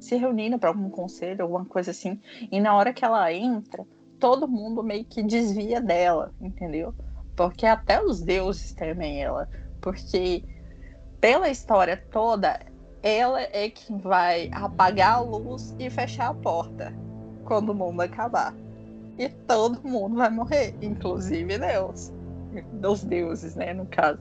se 0.00 0.16
reunindo 0.16 0.58
para 0.58 0.70
algum 0.70 0.90
conselho, 0.90 1.42
alguma 1.42 1.64
coisa 1.64 1.92
assim. 1.92 2.20
E 2.50 2.58
na 2.60 2.74
hora 2.74 2.92
que 2.92 3.04
ela 3.04 3.32
entra, 3.32 3.86
todo 4.18 4.48
mundo 4.48 4.82
meio 4.82 5.04
que 5.04 5.22
desvia 5.22 5.80
dela, 5.80 6.32
entendeu? 6.40 6.92
Porque 7.36 7.66
até 7.66 8.02
os 8.02 8.22
deuses 8.22 8.72
temem 8.72 9.22
ela. 9.22 9.48
Porque 9.80 10.42
pela 11.20 11.48
história 11.48 12.02
toda, 12.10 12.58
ela 13.02 13.40
é 13.40 13.68
quem 13.68 13.98
vai 13.98 14.50
apagar 14.52 15.14
a 15.16 15.20
luz 15.20 15.74
e 15.78 15.88
fechar 15.90 16.30
a 16.30 16.34
porta 16.34 16.92
quando 17.44 17.70
o 17.70 17.74
mundo 17.74 18.00
acabar. 18.00 18.54
E 19.18 19.28
todo 19.28 19.86
mundo 19.86 20.16
vai 20.16 20.30
morrer, 20.30 20.74
inclusive 20.82 21.58
Deus. 21.58 22.12
Dos 22.72 23.04
deuses, 23.04 23.54
né, 23.54 23.74
no 23.74 23.86
caso. 23.86 24.18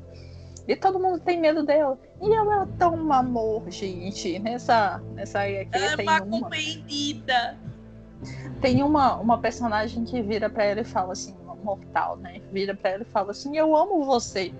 E 0.68 0.76
todo 0.76 1.00
mundo 1.00 1.20
tem 1.20 1.40
medo 1.40 1.64
dela. 1.64 1.98
E 2.22 2.34
ela 2.34 2.64
é 2.64 2.68
tão 2.78 3.12
amor, 3.14 3.70
gente. 3.70 4.40
Nessa, 4.40 5.02
nessa 5.14 5.40
aí 5.40 5.60
aqui 5.60 5.78
Ela 5.78 5.92
é 5.94 5.96
tem 5.96 6.06
uma 6.08 6.22
uma, 6.24 6.40
compreendida. 6.42 7.58
tem 8.62 8.84
uma, 8.84 9.16
uma 9.18 9.38
personagem 9.38 10.04
que 10.06 10.22
vira 10.22 10.50
pra 10.50 10.64
ela 10.66 10.82
e 10.82 10.86
fala 10.86 11.14
assim, 11.14 11.36
mortal, 11.66 12.18
né? 12.18 12.42
Vira 12.52 12.76
pra 12.76 12.92
ela 12.92 13.02
e 13.02 13.12
fala 13.12 13.32
assim, 13.32 13.58
eu 13.58 13.76
amo 13.76 14.06
você. 14.06 14.54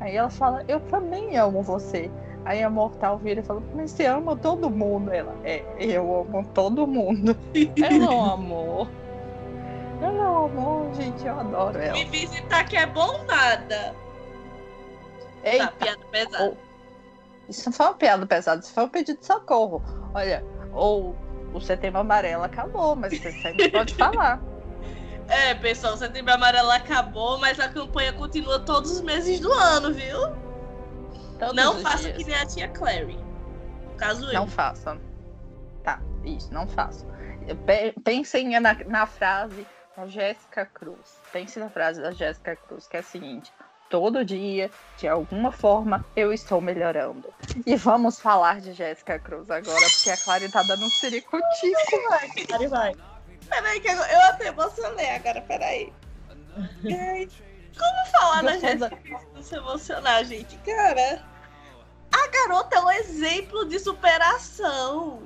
Aí 0.00 0.16
ela 0.16 0.30
fala, 0.30 0.64
eu 0.68 0.80
também 0.80 1.36
amo 1.36 1.62
você. 1.62 2.10
Aí 2.44 2.62
a 2.62 2.70
mortal 2.70 3.18
vira 3.18 3.40
e 3.40 3.44
fala, 3.44 3.62
mas 3.74 3.90
você 3.90 4.06
ama 4.06 4.36
todo 4.36 4.70
mundo. 4.70 5.12
Ela, 5.12 5.34
é, 5.44 5.62
eu 5.78 6.20
amo 6.20 6.46
todo 6.54 6.86
mundo. 6.86 7.36
Ela 7.76 8.04
é 8.04 8.08
um 8.08 8.24
amor. 8.24 8.88
Ela 10.00 10.18
é 10.18 10.28
um 10.28 10.44
amor, 10.46 10.94
gente, 10.94 11.24
eu 11.24 11.38
adoro 11.38 11.78
ela. 11.78 11.92
Me 11.92 12.04
visitar 12.06 12.64
que 12.64 12.76
é 12.76 12.86
bom 12.86 13.24
nada. 13.24 13.94
Eita, 15.44 15.66
Tá, 15.66 15.72
piada 15.72 16.04
pesada. 16.10 16.58
isso 17.48 17.62
não 17.66 17.72
foi 17.72 17.86
uma 17.86 17.94
piada 17.94 18.26
pesada, 18.26 18.60
isso 18.60 18.72
foi 18.72 18.84
um 18.84 18.88
pedido 18.88 19.20
de 19.20 19.26
socorro. 19.26 19.82
Olha, 20.14 20.44
ou 20.72 21.14
o 21.54 21.60
setembro 21.60 22.00
amarelo 22.00 22.42
acabou, 22.42 22.96
mas 22.96 23.16
você 23.18 23.30
sempre 23.30 23.70
pode 23.70 23.94
falar. 23.98 24.42
É, 25.28 25.54
pessoal, 25.54 25.96
setembro 25.96 26.32
amarelo 26.32 26.70
acabou, 26.70 27.38
mas 27.38 27.58
a 27.58 27.68
campanha 27.68 28.12
continua 28.12 28.60
todos 28.60 28.90
os 28.90 29.00
meses 29.00 29.40
do 29.40 29.52
ano, 29.52 29.92
viu? 29.92 30.18
Todos 31.38 31.54
não 31.54 31.78
faça 31.80 31.98
dias. 31.98 32.16
que 32.18 32.24
nem 32.24 32.36
a 32.36 32.46
tia 32.46 32.68
Clary. 32.68 33.16
No 33.16 33.96
caso 33.96 34.26
eu. 34.26 34.32
Não 34.32 34.46
façam. 34.46 35.00
Tá, 35.82 36.00
isso, 36.24 36.52
não 36.52 36.66
façam. 36.66 37.08
Pe- 37.66 37.94
Pensem 38.04 38.48
na, 38.60 38.74
na 38.86 39.06
frase 39.06 39.66
da 39.96 40.06
Jéssica 40.06 40.64
Cruz. 40.66 41.20
Pense 41.32 41.58
na 41.58 41.68
frase 41.68 42.00
da 42.00 42.12
Jéssica 42.12 42.56
Cruz, 42.56 42.86
que 42.86 42.96
é 42.96 43.00
a 43.00 43.02
seguinte: 43.02 43.52
todo 43.88 44.24
dia, 44.24 44.70
de 44.96 45.08
alguma 45.08 45.50
forma, 45.50 46.04
eu 46.14 46.32
estou 46.32 46.60
melhorando. 46.60 47.34
E 47.66 47.74
vamos 47.76 48.20
falar 48.20 48.60
de 48.60 48.72
Jéssica 48.72 49.18
Cruz 49.18 49.50
agora, 49.50 49.90
porque 49.90 50.10
a 50.10 50.16
Clara 50.16 50.48
tá 50.48 50.62
dando 50.62 50.86
um 50.86 50.90
ciricutico. 50.90 51.42
Claro, 52.46 52.68
vai. 52.70 52.92
Peraí, 53.52 53.80
que 53.80 53.88
eu, 53.88 53.94
eu 53.96 54.20
até 54.22 54.46
emocionei 54.48 55.10
agora, 55.10 55.42
peraí. 55.42 55.92
Ai, 56.56 57.28
Como 57.78 58.06
falar 58.10 58.42
da. 58.42 58.58
Jéssica 58.58 58.98
não 59.34 59.42
se 59.42 59.54
emocionar, 59.54 60.24
gente? 60.24 60.56
Cara, 60.58 61.22
a 62.10 62.28
garota 62.28 62.76
é 62.76 62.80
um 62.80 62.90
exemplo 62.90 63.66
de 63.66 63.78
superação. 63.78 65.22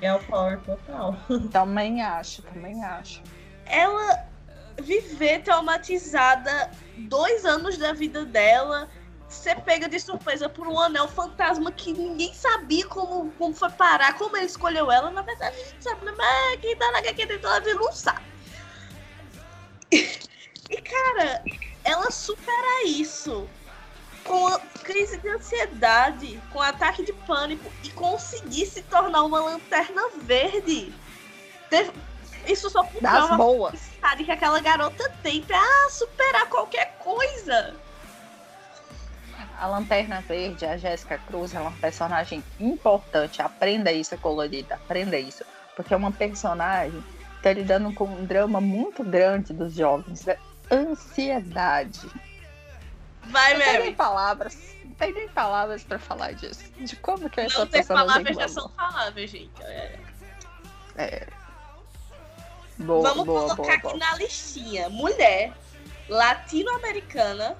Girl 0.00 0.18
Power 0.28 0.58
total. 0.62 1.14
Também 1.52 2.02
acho, 2.02 2.42
também 2.42 2.82
acho. 2.84 3.22
ela 3.66 4.26
viver 4.80 5.42
traumatizada 5.42 6.70
dois 6.96 7.44
anos 7.44 7.76
da 7.76 7.92
vida 7.92 8.24
dela, 8.24 8.88
ser 9.30 9.60
pega 9.60 9.88
de 9.88 9.98
surpresa 10.00 10.48
por 10.48 10.66
um 10.66 10.78
anel 10.78 11.06
fantasma 11.08 11.70
que 11.70 11.92
ninguém 11.92 12.34
sabia 12.34 12.86
como, 12.86 13.30
como 13.32 13.54
foi 13.54 13.70
parar, 13.70 14.18
como 14.18 14.36
ele 14.36 14.46
escolheu 14.46 14.90
ela. 14.90 15.10
Na 15.10 15.22
verdade, 15.22 15.56
a 15.56 15.64
gente 15.64 15.82
sabe, 15.82 16.04
né? 16.04 16.12
Mas 16.16 16.60
quem 16.60 16.76
tá 16.76 16.90
na 16.90 16.98
HQ 16.98 17.26
dentro 17.26 17.42
da 17.48 17.58
vida 17.60 17.74
não 17.74 17.92
sabe. 17.92 18.20
E, 19.92 20.76
cara, 20.82 21.42
ela 21.84 22.10
supera 22.10 22.84
isso 22.86 23.48
com 24.24 24.46
a 24.48 24.58
crise 24.84 25.18
de 25.18 25.28
ansiedade, 25.28 26.40
com 26.52 26.60
ataque 26.60 27.04
de 27.04 27.12
pânico 27.12 27.70
e 27.82 27.90
conseguir 27.90 28.66
se 28.66 28.82
tornar 28.82 29.22
uma 29.24 29.40
lanterna 29.40 30.02
verde. 30.16 30.92
Teve- 31.68 31.92
Isso 32.46 32.68
só 32.70 32.82
boas. 32.82 33.28
vontade 33.94 34.24
que 34.24 34.30
aquela 34.30 34.60
garota 34.60 35.08
tem 35.22 35.42
pra 35.42 35.60
superar 35.90 36.48
qualquer 36.48 36.96
coisa. 36.98 37.74
A 39.60 39.66
Lanterna 39.66 40.22
Verde, 40.22 40.64
a 40.64 40.78
Jéssica 40.78 41.18
Cruz, 41.18 41.54
é 41.54 41.60
uma 41.60 41.72
personagem 41.72 42.42
importante. 42.58 43.42
Aprenda 43.42 43.92
isso, 43.92 44.16
colorida. 44.16 44.76
Aprenda 44.76 45.18
isso. 45.18 45.44
Porque 45.76 45.92
é 45.92 45.96
uma 45.98 46.10
personagem 46.10 47.04
que 47.36 47.42
tá 47.42 47.52
lidando 47.52 47.92
com 47.92 48.04
um 48.06 48.24
drama 48.24 48.58
muito 48.58 49.04
grande 49.04 49.52
dos 49.52 49.74
jovens. 49.74 50.26
É 50.26 50.38
ansiedade. 50.70 52.08
Vai, 53.24 53.52
Não 53.52 53.60
tem 53.60 53.72
nem 53.72 53.80
Mary. 53.82 53.94
palavras. 53.94 54.58
Não 54.82 54.94
tem 54.94 55.12
nem 55.12 55.28
palavras 55.28 55.82
pra 55.82 55.98
falar 55.98 56.32
disso. 56.32 56.64
De 56.78 56.96
como 56.96 57.28
que 57.28 57.40
essa 57.42 57.58
Não 57.58 57.66
tem 57.66 57.80
personagem 57.82 58.08
palavras, 58.08 58.36
já 58.36 58.48
são 58.48 58.70
palavras, 58.70 59.30
gente. 59.30 59.62
É. 59.62 59.98
É. 60.96 61.26
Boa, 62.78 63.02
Vamos 63.10 63.26
boa, 63.26 63.54
colocar 63.54 63.78
boa, 63.78 63.92
aqui 63.92 64.00
na 64.00 64.14
listinha. 64.16 64.88
Mulher 64.88 65.52
latino-americana 66.08 67.58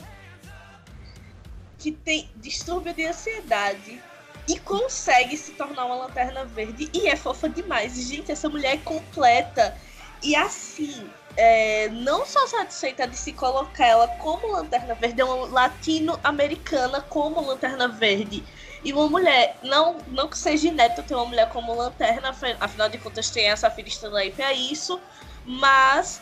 que 1.80 1.90
tem 1.90 2.28
distúrbio 2.36 2.92
de 2.94 3.06
ansiedade 3.06 4.00
e 4.46 4.58
consegue 4.58 5.36
se 5.36 5.52
tornar 5.52 5.86
uma 5.86 5.96
lanterna 5.96 6.44
verde 6.44 6.90
e 6.92 7.08
é 7.08 7.16
fofa 7.16 7.48
demais. 7.48 7.94
Gente, 7.94 8.30
essa 8.30 8.48
mulher 8.48 8.74
é 8.74 8.78
completa. 8.78 9.76
E 10.22 10.36
assim, 10.36 11.10
é, 11.36 11.88
não 11.88 12.26
só 12.26 12.46
satisfeita 12.46 13.06
de 13.06 13.16
se 13.16 13.32
colocar 13.32 13.86
ela 13.86 14.08
como 14.18 14.52
lanterna 14.52 14.94
verde, 14.94 15.22
é 15.22 15.24
uma 15.24 15.46
latino-americana 15.46 17.00
como 17.00 17.40
lanterna 17.40 17.88
verde. 17.88 18.44
E 18.84 18.92
uma 18.92 19.08
mulher, 19.08 19.56
não, 19.62 19.98
não 20.08 20.28
que 20.28 20.36
seja 20.36 20.68
inédito 20.68 21.02
ter 21.02 21.14
uma 21.14 21.26
mulher 21.26 21.48
como 21.50 21.74
lanterna, 21.74 22.30
afi- 22.30 22.56
afinal 22.60 22.88
de 22.88 22.98
contas 22.98 23.30
tem 23.30 23.46
essa 23.46 23.72
estando 23.86 24.16
aí 24.16 24.30
pra 24.30 24.52
isso, 24.52 25.00
mas 25.46 26.20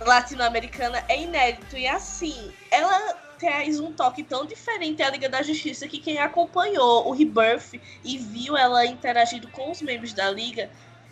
latino-americana 0.00 1.04
é 1.08 1.20
inédito. 1.20 1.76
E 1.76 1.86
assim, 1.86 2.52
ela 2.70 3.18
traz 3.42 3.80
um 3.80 3.92
toque 3.92 4.22
tão 4.22 4.46
diferente 4.46 5.02
à 5.02 5.10
Liga 5.10 5.28
da 5.28 5.42
Justiça 5.42 5.88
que 5.88 5.98
quem 5.98 6.18
acompanhou 6.18 7.08
o 7.08 7.10
Rebirth 7.10 7.80
e 8.04 8.16
viu 8.16 8.56
ela 8.56 8.86
interagindo 8.86 9.48
com 9.48 9.72
os 9.72 9.82
membros 9.82 10.12
da 10.12 10.30
Liga 10.30 10.70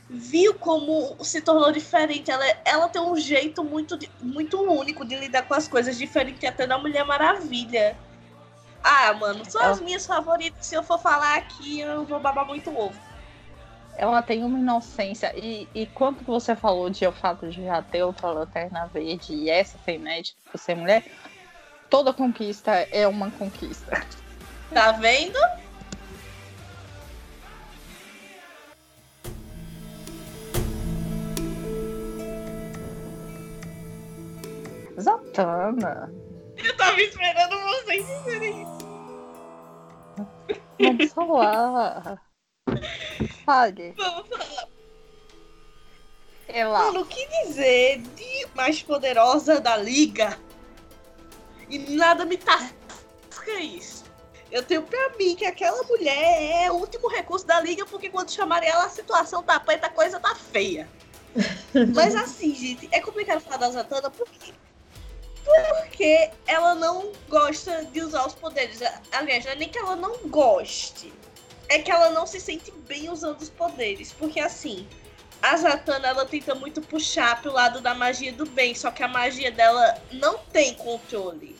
viu 0.08 0.54
como 0.54 1.16
se 1.24 1.40
tornou 1.40 1.70
diferente. 1.70 2.30
Ela, 2.30 2.44
ela 2.64 2.88
tem 2.88 3.00
um 3.00 3.16
jeito 3.16 3.62
muito, 3.62 3.98
muito 4.20 4.60
único 4.60 5.04
de 5.04 5.16
lidar 5.16 5.42
com 5.42 5.54
as 5.54 5.68
coisas, 5.68 5.96
diferente 5.96 6.46
até 6.46 6.66
da 6.66 6.78
Mulher 6.78 7.04
Maravilha. 7.04 7.96
Ah, 8.82 9.12
mano, 9.12 9.44
são 9.48 9.62
as 9.62 9.80
minhas 9.80 10.06
favoritas. 10.06 10.66
Se 10.66 10.74
eu 10.74 10.82
for 10.82 10.98
falar 10.98 11.36
aqui, 11.36 11.80
eu 11.80 12.04
vou 12.04 12.18
babar 12.18 12.44
muito 12.44 12.76
ovo. 12.76 12.98
Ela 13.96 14.22
tem 14.22 14.42
uma 14.42 14.58
inocência. 14.58 15.32
E, 15.36 15.68
e 15.74 15.86
quanto 15.86 16.24
você 16.24 16.56
falou 16.56 16.90
de 16.90 17.06
o 17.06 17.12
fato 17.12 17.48
de 17.48 17.64
já 17.64 17.80
ter 17.80 18.02
outra 18.02 18.30
lanterna 18.30 18.86
verde 18.86 19.32
e 19.32 19.48
essa 19.48 19.78
ser 19.84 19.94
inédita 19.94 20.38
por 20.50 20.58
ser 20.58 20.74
mulher, 20.74 21.04
toda 21.90 22.14
conquista 22.14 22.70
é 22.70 23.06
uma 23.06 23.30
conquista. 23.32 24.06
Tá 24.72 24.92
vendo? 24.92 25.38
Zatanna. 35.00 36.12
Eu 36.56 36.76
tava 36.76 37.00
esperando 37.00 37.58
vocês 37.58 38.06
dizerem 38.06 38.62
isso. 38.62 38.78
Vamos 40.78 41.12
falar. 41.12 42.22
Fale. 43.44 43.94
Vamos 43.96 44.28
falar. 44.28 44.68
Ela. 46.48 46.78
Mano, 46.78 47.00
o 47.00 47.06
que 47.06 47.26
dizer 47.44 47.98
de 47.98 48.46
mais 48.54 48.82
poderosa 48.82 49.60
da 49.60 49.76
liga? 49.76 50.38
E 51.70 51.78
nada 51.78 52.24
me 52.24 52.36
tasca 52.36 52.74
isso. 53.58 54.04
Eu 54.50 54.64
tenho 54.64 54.82
pra 54.82 55.10
mim 55.16 55.36
que 55.36 55.44
aquela 55.44 55.82
mulher 55.84 56.64
é 56.64 56.70
o 56.70 56.74
último 56.74 57.08
recurso 57.08 57.46
da 57.46 57.60
liga, 57.60 57.86
porque 57.86 58.10
quando 58.10 58.30
chamarem 58.30 58.68
ela, 58.68 58.84
a 58.84 58.90
situação 58.90 59.42
tá 59.42 59.60
preta, 59.60 59.86
a 59.86 59.90
coisa 59.90 60.18
tá 60.18 60.34
feia. 60.34 60.88
Mas 61.94 62.16
assim, 62.16 62.52
gente, 62.54 62.88
é 62.90 63.00
complicado 63.00 63.40
falar 63.40 63.58
da 63.58 63.70
Zatanna 63.70 64.10
porque 64.10 64.52
porque 65.44 66.30
ela 66.46 66.74
não 66.74 67.12
gosta 67.28 67.84
de 67.86 68.00
usar 68.00 68.26
os 68.26 68.34
poderes. 68.34 68.80
Aliás, 69.12 69.44
não 69.44 69.52
é 69.52 69.54
nem 69.54 69.68
que 69.68 69.78
ela 69.78 69.96
não 69.96 70.28
goste. 70.28 71.12
É 71.68 71.78
que 71.78 71.90
ela 71.90 72.10
não 72.10 72.26
se 72.26 72.40
sente 72.40 72.70
bem 72.88 73.08
usando 73.08 73.40
os 73.40 73.50
poderes. 73.50 74.12
Porque 74.12 74.40
assim, 74.40 74.86
a 75.42 75.56
Zatanna 75.56 76.08
ela 76.08 76.26
tenta 76.26 76.54
muito 76.54 76.80
puxar 76.80 77.40
pro 77.40 77.52
lado 77.52 77.80
da 77.80 77.94
magia 77.94 78.32
do 78.32 78.46
bem. 78.46 78.74
Só 78.74 78.90
que 78.90 79.02
a 79.02 79.08
magia 79.08 79.50
dela 79.50 80.00
não 80.12 80.38
tem 80.38 80.74
controle. 80.74 81.59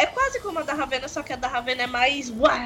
É 0.00 0.06
quase 0.06 0.40
como 0.40 0.58
a 0.58 0.62
da 0.62 0.72
Ravena, 0.72 1.06
só 1.08 1.22
que 1.22 1.30
a 1.30 1.36
da 1.36 1.46
Ravena 1.46 1.82
é 1.82 1.86
mais 1.86 2.30
uá, 2.30 2.58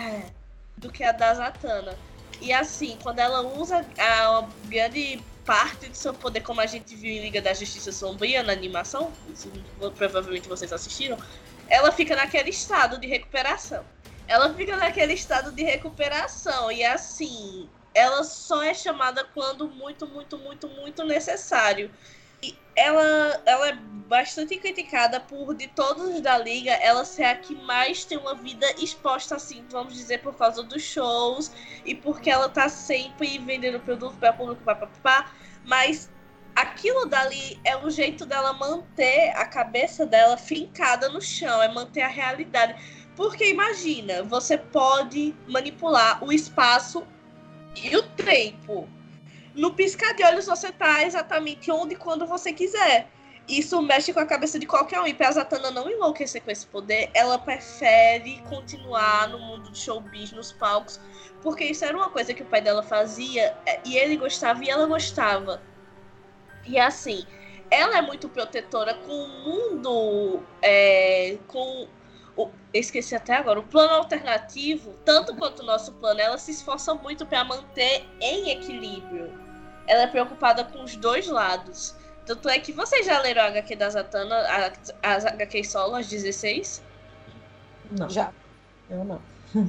do 0.76 0.88
que 0.88 1.02
a 1.02 1.10
da 1.10 1.34
Zatanna. 1.34 1.98
E 2.40 2.52
assim, 2.52 2.96
quando 3.02 3.18
ela 3.18 3.40
usa 3.40 3.84
a 3.98 4.48
grande 4.66 5.20
parte 5.44 5.88
do 5.88 5.96
seu 5.96 6.14
poder, 6.14 6.42
como 6.42 6.60
a 6.60 6.66
gente 6.66 6.94
viu 6.94 7.10
em 7.10 7.20
Liga 7.20 7.42
da 7.42 7.52
Justiça 7.52 7.90
Sombria 7.90 8.44
na 8.44 8.52
animação, 8.52 9.12
isso, 9.32 9.50
provavelmente 9.96 10.48
vocês 10.48 10.72
assistiram, 10.72 11.18
ela 11.68 11.90
fica 11.90 12.14
naquele 12.14 12.50
estado 12.50 13.00
de 13.00 13.08
recuperação. 13.08 13.84
Ela 14.28 14.54
fica 14.54 14.76
naquele 14.76 15.14
estado 15.14 15.50
de 15.50 15.64
recuperação 15.64 16.70
e 16.70 16.84
assim, 16.84 17.68
ela 17.92 18.22
só 18.22 18.62
é 18.62 18.72
chamada 18.72 19.24
quando 19.24 19.68
muito, 19.68 20.06
muito, 20.06 20.38
muito, 20.38 20.68
muito 20.68 21.04
necessário. 21.04 21.90
Ela, 22.76 23.42
ela 23.46 23.68
é 23.68 23.78
bastante 24.06 24.56
criticada 24.58 25.20
por, 25.20 25.54
de 25.54 25.68
todos 25.68 26.20
da 26.20 26.36
liga, 26.38 26.72
ela 26.72 27.04
ser 27.04 27.24
a 27.24 27.34
que 27.34 27.54
mais 27.54 28.04
tem 28.04 28.18
uma 28.18 28.34
vida 28.34 28.66
exposta, 28.78 29.36
assim, 29.36 29.64
vamos 29.70 29.94
dizer, 29.94 30.20
por 30.22 30.36
causa 30.36 30.62
dos 30.62 30.82
shows 30.82 31.50
e 31.84 31.94
porque 31.94 32.30
ela 32.30 32.48
tá 32.48 32.68
sempre 32.68 33.38
vendendo 33.38 33.80
produto 33.80 34.16
para 34.18 34.32
público, 34.32 34.62
papapá. 34.62 35.32
Mas 35.64 36.10
aquilo 36.54 37.06
dali 37.06 37.58
é 37.64 37.76
o 37.76 37.90
jeito 37.90 38.26
dela 38.26 38.52
manter 38.52 39.30
a 39.36 39.46
cabeça 39.46 40.04
dela 40.04 40.36
fincada 40.36 41.08
no 41.08 41.20
chão, 41.20 41.62
é 41.62 41.68
manter 41.72 42.02
a 42.02 42.08
realidade. 42.08 42.74
Porque 43.16 43.48
imagina, 43.48 44.22
você 44.22 44.58
pode 44.58 45.34
manipular 45.46 46.22
o 46.22 46.32
espaço 46.32 47.06
e 47.76 47.96
o 47.96 48.02
tempo 48.02 48.88
no 49.54 49.72
piscar 49.72 50.14
de 50.14 50.24
olhos 50.24 50.46
você 50.46 50.72
tá 50.72 51.04
exatamente 51.04 51.70
onde 51.70 51.94
e 51.94 51.96
quando 51.96 52.26
você 52.26 52.52
quiser. 52.52 53.08
Isso 53.46 53.80
mexe 53.82 54.12
com 54.12 54.20
a 54.20 54.26
cabeça 54.26 54.58
de 54.58 54.66
qualquer 54.66 55.00
um. 55.00 55.06
E 55.06 55.12
pra 55.12 55.30
Zatanna 55.30 55.70
não 55.70 55.90
enlouquecer 55.90 56.42
com 56.42 56.50
esse 56.50 56.66
poder, 56.66 57.10
ela 57.14 57.38
prefere 57.38 58.42
continuar 58.48 59.28
no 59.28 59.38
mundo 59.38 59.70
de 59.70 59.78
showbiz, 59.78 60.32
nos 60.32 60.50
palcos, 60.50 60.98
porque 61.42 61.64
isso 61.64 61.84
era 61.84 61.96
uma 61.96 62.10
coisa 62.10 62.32
que 62.32 62.42
o 62.42 62.46
pai 62.46 62.62
dela 62.62 62.82
fazia 62.82 63.56
é, 63.66 63.80
e 63.84 63.96
ele 63.96 64.16
gostava 64.16 64.64
e 64.64 64.70
ela 64.70 64.86
gostava. 64.86 65.62
E 66.66 66.78
assim, 66.78 67.26
ela 67.70 67.98
é 67.98 68.02
muito 68.02 68.30
protetora 68.30 68.94
com 68.94 69.12
o 69.12 69.28
mundo, 69.28 70.42
é, 70.62 71.36
com 71.46 71.86
o, 72.34 72.48
esqueci 72.72 73.14
até 73.14 73.34
agora, 73.34 73.60
o 73.60 73.62
plano 73.62 73.92
alternativo, 73.92 74.94
tanto 75.04 75.36
quanto 75.36 75.60
o 75.60 75.66
nosso 75.66 75.92
plano, 75.92 76.18
ela 76.18 76.38
se 76.38 76.50
esforça 76.50 76.94
muito 76.94 77.26
para 77.26 77.44
manter 77.44 78.06
em 78.22 78.50
equilíbrio 78.50 79.43
ela 79.86 80.02
é 80.02 80.06
preocupada 80.06 80.64
com 80.64 80.82
os 80.82 80.96
dois 80.96 81.26
lados. 81.26 81.94
Tanto 82.26 82.48
é 82.48 82.58
que 82.58 82.72
vocês 82.72 83.04
já 83.04 83.20
leram 83.20 83.42
a 83.42 83.46
HQ 83.46 83.76
da 83.76 83.90
Zatanna, 83.90 84.36
as 85.02 85.26
HQ 85.26 85.64
solo, 85.64 85.96
as 85.96 86.06
16? 86.08 86.82
Não. 87.90 88.08
Já. 88.08 88.32
Eu 88.88 89.04
não. 89.04 89.20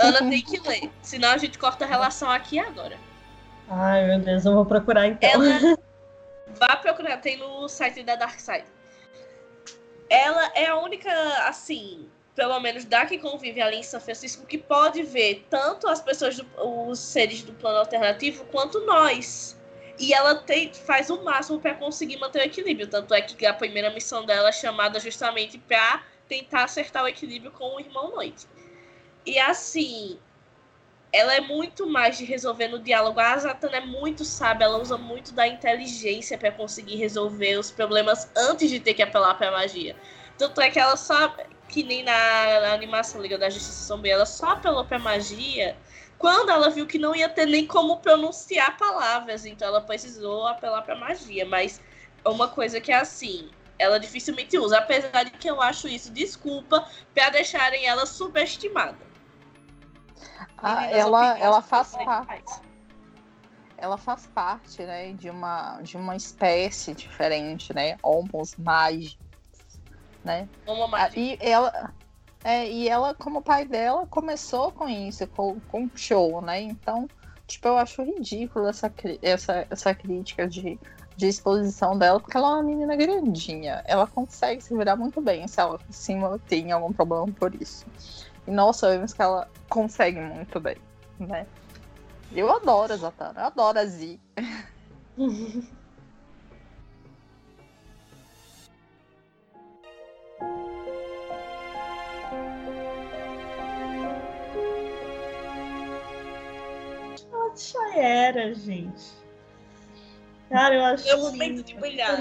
Ana 0.00 0.30
tem 0.30 0.42
que 0.42 0.60
ler, 0.60 0.90
senão 1.02 1.30
a 1.30 1.38
gente 1.38 1.58
corta 1.58 1.84
a 1.84 1.88
relação 1.88 2.30
aqui 2.30 2.58
agora. 2.58 2.98
Ai, 3.68 4.06
meu 4.06 4.18
Deus, 4.20 4.44
eu 4.44 4.54
vou 4.54 4.66
procurar 4.66 5.06
então. 5.06 5.28
Ela. 5.30 5.78
Vá 6.58 6.76
procurar, 6.76 7.18
tem 7.18 7.36
no 7.38 7.68
site 7.68 8.02
da 8.02 8.16
Dark 8.16 8.38
Side. 8.38 8.64
Ela 10.08 10.50
é 10.56 10.66
a 10.66 10.76
única, 10.76 11.10
assim, 11.46 12.08
pelo 12.34 12.58
menos 12.60 12.84
da 12.84 13.06
que 13.06 13.18
convive 13.18 13.60
ali 13.60 13.76
em 13.76 13.82
São 13.82 14.00
Francisco, 14.00 14.46
que 14.46 14.58
pode 14.58 15.02
ver 15.02 15.46
tanto 15.50 15.88
as 15.88 16.00
pessoas, 16.00 16.36
do, 16.36 16.46
os 16.88 16.98
seres 16.98 17.42
do 17.42 17.52
plano 17.52 17.78
alternativo, 17.78 18.44
quanto 18.46 18.80
nós. 18.86 19.58
E 19.98 20.14
ela 20.14 20.36
tem, 20.36 20.72
faz 20.72 21.10
o 21.10 21.22
máximo 21.22 21.60
para 21.60 21.74
conseguir 21.74 22.16
manter 22.18 22.40
o 22.40 22.44
equilíbrio. 22.44 22.86
Tanto 22.86 23.12
é 23.12 23.20
que 23.20 23.44
a 23.44 23.52
primeira 23.52 23.90
missão 23.90 24.24
dela 24.24 24.48
é 24.48 24.52
chamada 24.52 24.98
justamente 24.98 25.58
para 25.58 26.02
tentar 26.26 26.64
acertar 26.64 27.04
o 27.04 27.08
equilíbrio 27.08 27.50
com 27.50 27.76
o 27.76 27.80
irmão 27.80 28.10
Noite. 28.12 28.46
E 29.26 29.38
assim, 29.38 30.18
ela 31.12 31.34
é 31.34 31.40
muito 31.40 31.86
mais 31.86 32.16
de 32.16 32.24
resolver 32.24 32.68
no 32.68 32.78
diálogo. 32.78 33.20
A 33.20 33.36
Zatanna 33.36 33.78
é 33.78 33.80
muito 33.80 34.24
sábia, 34.24 34.64
ela 34.64 34.78
usa 34.78 34.96
muito 34.96 35.34
da 35.34 35.46
inteligência 35.46 36.38
para 36.38 36.52
conseguir 36.52 36.96
resolver 36.96 37.58
os 37.58 37.70
problemas 37.70 38.30
antes 38.36 38.70
de 38.70 38.80
ter 38.80 38.94
que 38.94 39.02
apelar 39.02 39.34
para 39.34 39.50
magia. 39.50 39.96
Tanto 40.38 40.60
é 40.60 40.70
que 40.70 40.78
ela 40.78 40.96
só 40.96 41.36
que 41.70 41.82
nem 41.82 42.02
na, 42.02 42.60
na 42.60 42.72
animação 42.72 43.22
Liga 43.22 43.38
da 43.38 43.48
Justiça 43.48 43.84
Sombria, 43.84 44.14
ela 44.14 44.26
só 44.26 44.50
apelou 44.50 44.84
pra 44.84 44.98
magia 44.98 45.76
quando 46.18 46.50
ela 46.50 46.68
viu 46.68 46.86
que 46.86 46.98
não 46.98 47.16
ia 47.16 47.30
ter 47.30 47.46
nem 47.46 47.66
como 47.66 47.96
pronunciar 47.96 48.76
palavras, 48.76 49.46
então 49.46 49.66
ela 49.66 49.80
precisou 49.80 50.46
apelar 50.46 50.82
pra 50.82 50.94
magia. 50.94 51.46
Mas 51.46 51.80
é 52.22 52.28
uma 52.28 52.46
coisa 52.46 52.78
que 52.78 52.92
é 52.92 52.96
assim, 52.96 53.48
ela 53.78 53.98
dificilmente 53.98 54.58
usa, 54.58 54.78
apesar 54.78 55.24
de 55.24 55.30
que 55.30 55.48
eu 55.48 55.62
acho 55.62 55.88
isso 55.88 56.12
desculpa 56.12 56.86
para 57.14 57.30
deixarem 57.30 57.86
ela 57.86 58.04
subestimada. 58.04 58.98
Ah, 60.58 60.84
ela, 60.90 61.38
ela 61.38 61.62
faz 61.62 61.96
parte. 61.96 62.60
Ela 63.78 63.96
faz 63.96 64.26
parte, 64.26 64.82
né, 64.82 65.14
de 65.14 65.30
uma, 65.30 65.80
de 65.80 65.96
uma 65.96 66.14
espécie 66.14 66.94
diferente, 66.94 67.72
né? 67.72 67.96
Homos 68.02 68.54
mágicos 68.58 69.29
né? 70.24 70.48
E 71.16 71.38
ela, 71.40 71.92
é, 72.44 72.70
e 72.70 72.88
ela, 72.88 73.14
como 73.14 73.42
pai 73.42 73.64
dela, 73.64 74.06
começou 74.06 74.72
com 74.72 74.88
isso, 74.88 75.26
com, 75.28 75.60
com 75.60 75.88
show, 75.94 76.40
né? 76.40 76.60
Então, 76.60 77.08
tipo, 77.46 77.68
eu 77.68 77.76
acho 77.76 78.02
ridículo 78.02 78.68
essa, 78.68 78.92
essa, 79.22 79.66
essa 79.70 79.94
crítica 79.94 80.46
de, 80.46 80.78
de 81.16 81.26
exposição 81.26 81.98
dela, 81.98 82.20
porque 82.20 82.36
ela 82.36 82.48
é 82.48 82.52
uma 82.54 82.62
menina 82.62 82.96
grandinha. 82.96 83.82
Ela 83.86 84.06
consegue 84.06 84.62
se 84.62 84.76
virar 84.76 84.96
muito 84.96 85.20
bem 85.20 85.46
se 85.48 85.60
ela 85.60 85.78
tem 86.48 86.72
algum 86.72 86.92
problema 86.92 87.26
por 87.38 87.54
isso. 87.54 87.84
E 88.46 88.50
nós 88.50 88.76
sabemos 88.76 89.12
que 89.12 89.20
ela 89.20 89.48
consegue 89.68 90.18
muito 90.20 90.58
bem, 90.60 90.76
né? 91.18 91.46
Eu 92.32 92.50
adoro 92.50 92.92
a 92.92 92.96
Zatara, 92.96 93.40
eu 93.40 93.46
adoro 93.46 93.78
a 93.78 93.84
Z. 93.84 94.18
era, 107.98 108.54
gente. 108.54 109.20
Cara, 110.48 110.74
eu 110.74 110.84
acho 110.84 111.04
Meu 111.04 111.18
momento 111.18 111.62
de 111.62 111.74
brilhar. 111.74 112.18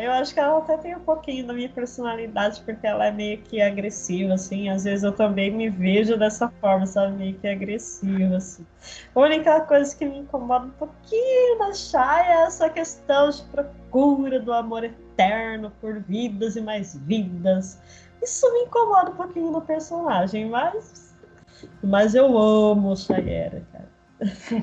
Eu 0.00 0.12
acho 0.12 0.32
que 0.32 0.38
ela 0.38 0.58
até 0.58 0.76
tem 0.76 0.94
um 0.94 1.00
pouquinho 1.00 1.44
da 1.44 1.52
minha 1.52 1.68
personalidade, 1.68 2.62
porque 2.64 2.86
ela 2.86 3.06
é 3.06 3.10
meio 3.10 3.38
que 3.38 3.60
agressiva, 3.60 4.34
assim. 4.34 4.68
Às 4.68 4.84
vezes 4.84 5.02
eu 5.02 5.10
também 5.10 5.50
me 5.50 5.68
vejo 5.68 6.16
dessa 6.16 6.48
forma, 6.60 6.86
sabe? 6.86 7.16
Meio 7.16 7.34
que 7.34 7.48
agressiva, 7.48 8.36
assim. 8.36 8.64
A 9.12 9.18
única 9.18 9.60
coisa 9.62 9.96
que 9.96 10.04
me 10.04 10.18
incomoda 10.18 10.66
um 10.66 10.70
pouquinho 10.70 11.58
na 11.58 11.74
Shai 11.74 12.28
é 12.28 12.42
essa 12.44 12.70
questão 12.70 13.28
de 13.30 13.42
procura 13.44 14.38
do 14.38 14.52
amor 14.52 14.84
eterno 14.84 15.72
por 15.80 16.00
vidas 16.00 16.54
e 16.54 16.60
mais 16.60 16.96
vidas. 16.98 17.80
Isso 18.22 18.52
me 18.52 18.60
incomoda 18.60 19.10
um 19.10 19.16
pouquinho 19.16 19.50
no 19.50 19.62
personagem, 19.62 20.48
mas. 20.48 21.12
Mas 21.82 22.14
eu 22.14 22.38
amo 22.38 22.96
Shayera, 22.96 23.64
cara. 23.72 23.91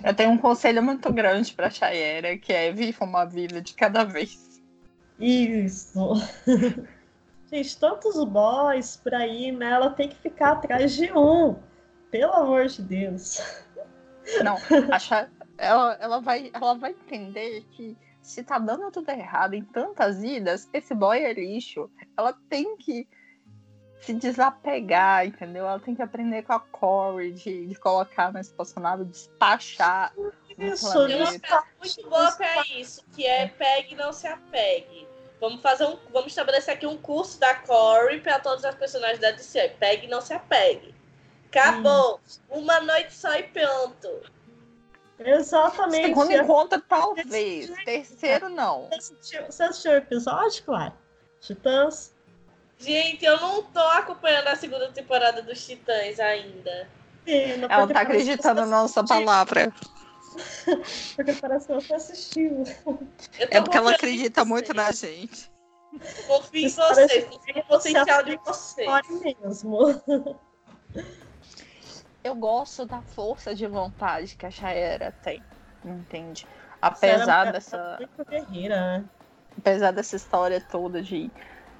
Eu 0.03 0.13
tenho 0.13 0.31
um 0.31 0.37
conselho 0.37 0.81
muito 0.81 1.11
grande 1.11 1.53
pra 1.53 1.69
Shayera, 1.69 2.37
que 2.37 2.53
é 2.53 2.71
viva 2.71 3.05
uma 3.05 3.25
vida 3.25 3.61
de 3.61 3.73
cada 3.73 4.03
vez. 4.03 4.61
Isso. 5.19 6.13
Gente, 7.51 7.77
tantos 7.77 8.23
boys 8.25 8.97
por 8.97 9.13
aí, 9.13 9.51
né? 9.51 9.71
Ela 9.71 9.89
tem 9.89 10.09
que 10.09 10.15
ficar 10.15 10.51
atrás 10.51 10.93
de 10.93 11.11
um. 11.11 11.55
Pelo 12.11 12.33
amor 12.33 12.67
de 12.67 12.81
Deus. 12.81 13.41
Não, 14.43 14.57
acha, 14.91 15.29
ela, 15.57 15.97
ela, 15.99 16.19
vai, 16.21 16.51
ela 16.53 16.73
vai 16.75 16.91
entender 16.91 17.65
que 17.71 17.97
se 18.21 18.43
tá 18.43 18.59
dando 18.59 18.91
tudo 18.91 19.09
errado 19.09 19.55
em 19.55 19.63
tantas 19.63 20.23
idas, 20.23 20.69
esse 20.71 20.93
boy 20.93 21.17
é 21.17 21.33
lixo. 21.33 21.89
Ela 22.15 22.33
tem 22.49 22.77
que 22.77 23.07
se 24.01 24.13
desapegar, 24.13 25.25
entendeu? 25.25 25.67
Ela 25.67 25.79
tem 25.79 25.95
que 25.95 26.01
aprender 26.01 26.43
com 26.43 26.53
a 26.53 26.59
Corey 26.59 27.31
de, 27.31 27.67
de 27.67 27.75
colocar 27.75 28.31
na 28.31 28.41
espaçonave, 28.41 29.05
despachar. 29.05 30.13
Isso, 30.57 31.07
muito 31.77 32.09
boa 32.09 32.31
pra 32.33 32.63
isso, 32.75 33.03
que 33.13 33.25
é 33.25 33.47
pegue 33.47 33.93
e 33.93 33.97
não 33.97 34.11
se 34.11 34.27
apegue. 34.27 35.07
Vamos 35.39 35.61
fazer 35.61 35.85
um. 35.85 35.97
Vamos 36.11 36.27
estabelecer 36.27 36.73
aqui 36.73 36.85
um 36.85 36.97
curso 36.97 37.39
da 37.39 37.55
Corey 37.55 38.19
para 38.19 38.39
todas 38.39 38.65
as 38.65 38.75
personagens 38.75 39.19
da 39.19 39.31
DC. 39.31 39.75
Pegue 39.79 40.05
e 40.05 40.09
não 40.09 40.19
se 40.21 40.33
apegue. 40.33 40.93
Acabou. 41.47 42.19
Hum. 42.49 42.59
Uma 42.59 42.79
noite 42.81 43.13
só 43.13 43.33
e 43.35 43.43
pronto. 43.43 44.21
Exatamente. 45.17 46.07
Segundo 46.07 46.31
encontro, 46.31 46.81
talvez. 46.81 47.69
Terceiro, 47.83 48.49
não. 48.49 48.89
Você 49.47 49.63
assistiu 49.63 49.91
o 49.91 49.95
episódio, 49.95 50.63
claro? 50.63 50.93
Titãs? 51.41 52.13
Gente, 52.79 53.25
eu 53.25 53.39
não 53.39 53.61
tô 53.63 53.79
acompanhando 53.79 54.47
a 54.47 54.55
segunda 54.55 54.89
temporada 54.91 55.41
dos 55.41 55.65
Titãs 55.65 56.19
ainda. 56.19 56.89
Sim, 57.25 57.65
Ela 57.69 57.87
tá 57.87 58.01
acreditando 58.01 58.61
na 58.61 58.83
nossa 58.83 59.03
palavra. 59.03 59.73
porque 61.15 61.33
parece 61.33 61.67
que 61.67 61.73
você 61.73 61.93
assistiu. 61.93 62.63
É 63.37 63.59
porque 63.61 63.77
ela 63.77 63.91
acredita 63.91 64.45
muito 64.45 64.73
na 64.73 64.91
gente. 64.91 65.51
Confio 66.25 66.67
em 66.67 66.69
você, 66.69 67.21
confio 67.23 67.55
no 67.55 67.63
potencial 67.63 68.23
de 68.23 68.39
você. 68.45 68.85
mesmo. 69.43 70.01
Eu 72.23 72.35
gosto 72.35 72.85
da 72.85 73.01
força 73.01 73.55
de 73.55 73.65
vontade 73.65 74.35
que 74.35 74.45
a 74.45 74.51
Shaera 74.51 75.13
tem, 75.23 75.41
entende? 75.83 76.45
Apesar 76.81 77.51
dessa. 77.51 77.97
Muito 77.97 78.29
guerreira, 78.29 78.75
né? 78.75 79.05
Apesar 79.57 79.91
dessa 79.91 80.15
história 80.15 80.61
toda 80.61 81.01
de, 81.01 81.31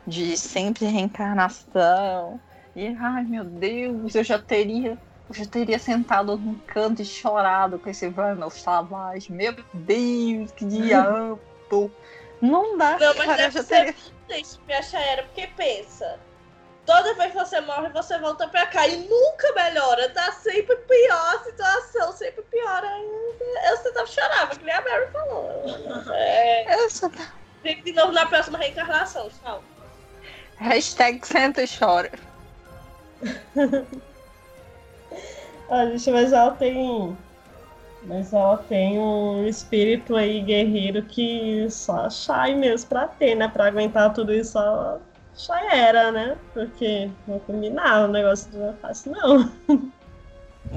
de 0.10 0.36
sempre 0.36 0.86
reencarnação. 0.86 2.40
E 2.76 2.88
ai 3.00 3.24
meu 3.24 3.44
Deus, 3.44 4.16
eu 4.16 4.24
já 4.24 4.40
teria 4.40 4.98
eu 5.30 5.36
já 5.36 5.46
teria 5.46 5.78
sentado 5.78 6.36
num 6.38 6.56
canto 6.56 7.04
e 7.04 7.06
chorado 7.06 7.78
com 7.78 7.88
esse 7.88 8.10
Vandal 8.10 8.50
Savage. 8.50 9.32
Meu 9.32 9.56
Deus, 9.74 10.52
que 10.52 10.66
diabo! 10.66 11.40
Não 12.42 12.78
dá, 12.78 12.98
Não, 12.98 13.14
mas 13.16 13.26
cara, 13.26 13.52
já 13.52 13.64
teria... 13.64 13.96
isso, 14.30 14.60
me 14.66 14.74
achar 14.74 15.02
era, 15.02 15.24
porque 15.24 15.46
pensa. 15.56 16.20
Toda 16.86 17.14
vez 17.14 17.32
que 17.32 17.38
você 17.38 17.62
morre, 17.62 17.90
você 17.90 18.18
volta 18.18 18.48
pra 18.48 18.66
cá 18.66 18.88
e 18.88 18.98
nunca 19.08 19.54
melhora. 19.54 20.10
Tá 20.10 20.32
sempre 20.32 20.76
pior 20.76 21.36
a 21.36 21.44
situação, 21.44 22.12
sempre 22.14 22.42
pior 22.44 22.84
ainda. 22.84 23.70
Eu 23.70 23.78
tentava 23.84 24.08
chorar, 24.08 24.50
que 24.50 24.64
nem 24.64 24.74
a 24.74 24.82
Mary 24.82 25.12
falou. 25.12 25.64
É... 26.12 26.74
Eu 26.74 26.90
só... 26.90 27.12
de 27.64 27.92
novo 27.92 28.12
na 28.14 28.26
próxima 28.26 28.58
reencarnação, 28.58 29.30
tchau. 29.30 29.64
Hashtag 30.60 31.26
senta 31.26 31.64
e 31.64 31.68
chora. 31.68 32.12
Ah, 35.72 35.86
gente, 35.86 36.10
mas 36.10 36.34
ela 36.34 36.52
tem. 36.52 37.16
Mas 38.04 38.34
ela 38.34 38.58
tem 38.58 38.98
um 38.98 39.46
espírito 39.46 40.16
aí 40.16 40.42
guerreiro 40.42 41.04
que 41.04 41.70
só 41.70 42.10
Shai 42.10 42.56
mesmo 42.56 42.90
pra 42.90 43.08
ter, 43.08 43.36
né? 43.36 43.48
Pra 43.48 43.68
aguentar 43.68 44.12
tudo 44.12 44.34
isso, 44.34 44.54
só 44.54 45.00
Shai 45.36 45.80
era, 45.80 46.12
né? 46.12 46.36
Porque 46.56 47.12
não 47.28 47.38
combinava, 47.40 48.08
o 48.08 48.12
negócio 48.12 48.50
não 48.58 48.70
é 48.70 48.74
fácil, 48.74 49.12
não. 49.12 49.52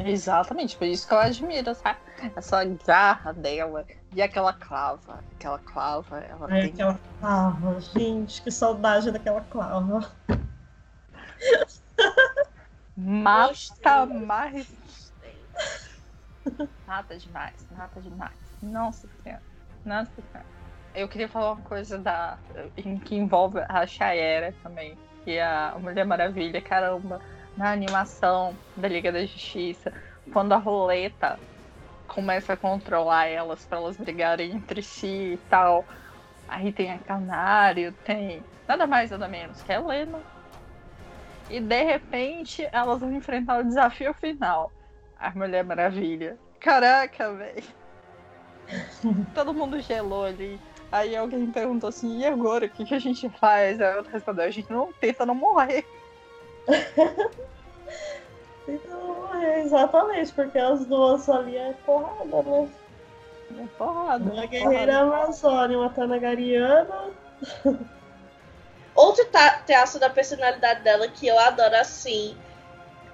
Exatamente, 0.04 0.76
por 0.76 0.86
isso 0.86 1.08
que 1.08 1.14
eu 1.14 1.18
admiro, 1.18 1.74
tá? 1.74 1.96
Essa 2.36 2.62
garra 2.64 3.32
dela 3.32 3.86
e 4.14 4.22
aquela 4.22 4.52
clava. 4.52 5.20
Aquela 5.34 5.58
clava, 5.58 6.18
ela 6.18 6.46
Ai, 6.50 6.62
tem. 6.62 6.72
Aquela 6.72 7.00
clava, 7.20 7.80
gente, 7.80 8.42
que 8.42 8.50
saudade 8.50 9.10
daquela 9.10 9.40
clava. 9.42 10.12
Mata 12.96 14.06
mais 14.06 15.12
Nada 16.86 17.16
demais, 17.16 17.66
nada 17.70 18.00
demais. 18.00 18.32
Nossa 18.62 19.08
senhora. 19.22 19.42
Nossa 19.84 20.10
senhora. 20.14 20.46
Eu 20.94 21.08
queria 21.08 21.28
falar 21.28 21.52
uma 21.52 21.62
coisa 21.62 21.96
da, 21.98 22.36
que 23.04 23.14
envolve 23.14 23.60
a 23.68 23.86
Shayera 23.86 24.54
também. 24.62 24.96
Que 25.24 25.32
é 25.32 25.44
a 25.44 25.74
Mulher 25.78 26.04
Maravilha, 26.04 26.60
caramba, 26.60 27.20
na 27.56 27.70
animação 27.70 28.54
da 28.76 28.88
Liga 28.88 29.12
da 29.12 29.24
Justiça, 29.24 29.92
quando 30.32 30.52
a 30.52 30.56
roleta 30.56 31.38
começa 32.14 32.52
a 32.52 32.56
controlar 32.56 33.26
elas 33.26 33.64
para 33.64 33.78
elas 33.78 33.96
brigarem 33.96 34.52
entre 34.52 34.82
si 34.82 35.34
e 35.34 35.40
tal. 35.48 35.84
Aí 36.48 36.72
tem 36.72 36.92
a 36.92 36.98
Canário, 36.98 37.92
tem 38.04 38.42
nada 38.68 38.86
mais 38.86 39.10
nada 39.10 39.28
menos 39.28 39.62
que 39.62 39.72
a 39.72 39.76
Helena. 39.76 40.20
E 41.50 41.60
de 41.60 41.82
repente 41.82 42.68
elas 42.72 43.00
vão 43.00 43.12
enfrentar 43.12 43.58
o 43.58 43.64
desafio 43.64 44.14
final 44.14 44.70
a 45.22 45.30
Mulher 45.30 45.64
Maravilha. 45.64 46.36
Caraca, 46.58 47.32
velho. 47.32 47.62
Todo 49.34 49.54
mundo 49.54 49.80
gelou 49.80 50.24
ali. 50.24 50.60
Aí 50.90 51.16
alguém 51.16 51.46
perguntou 51.46 51.88
assim, 51.88 52.18
e 52.18 52.26
agora? 52.26 52.66
O 52.66 52.68
que, 52.68 52.84
que 52.84 52.94
a 52.94 52.98
gente 52.98 53.30
faz? 53.38 53.80
Aí 53.80 53.96
eu 53.96 54.02
respondeu, 54.02 54.44
a 54.44 54.50
gente 54.50 54.70
não 54.70 54.92
tenta 54.92 55.24
não 55.24 55.34
morrer. 55.34 55.86
não 58.88 59.14
morrer, 59.14 59.60
exatamente, 59.60 60.32
porque 60.32 60.58
as 60.58 60.84
duas 60.86 61.28
ali 61.28 61.56
é 61.56 61.74
porrada, 61.84 62.42
né? 62.42 62.68
É 63.58 63.66
porrada. 63.76 64.32
Uma 64.32 64.46
guerreira 64.46 64.98
amazônia, 64.98 65.78
uma 65.78 65.90
tanagariana. 65.90 67.10
Outro 68.94 69.26
traço 69.66 69.98
da 69.98 70.10
personalidade 70.10 70.82
dela 70.82 71.08
que 71.08 71.26
eu 71.26 71.38
adoro 71.38 71.74
assim 71.76 72.36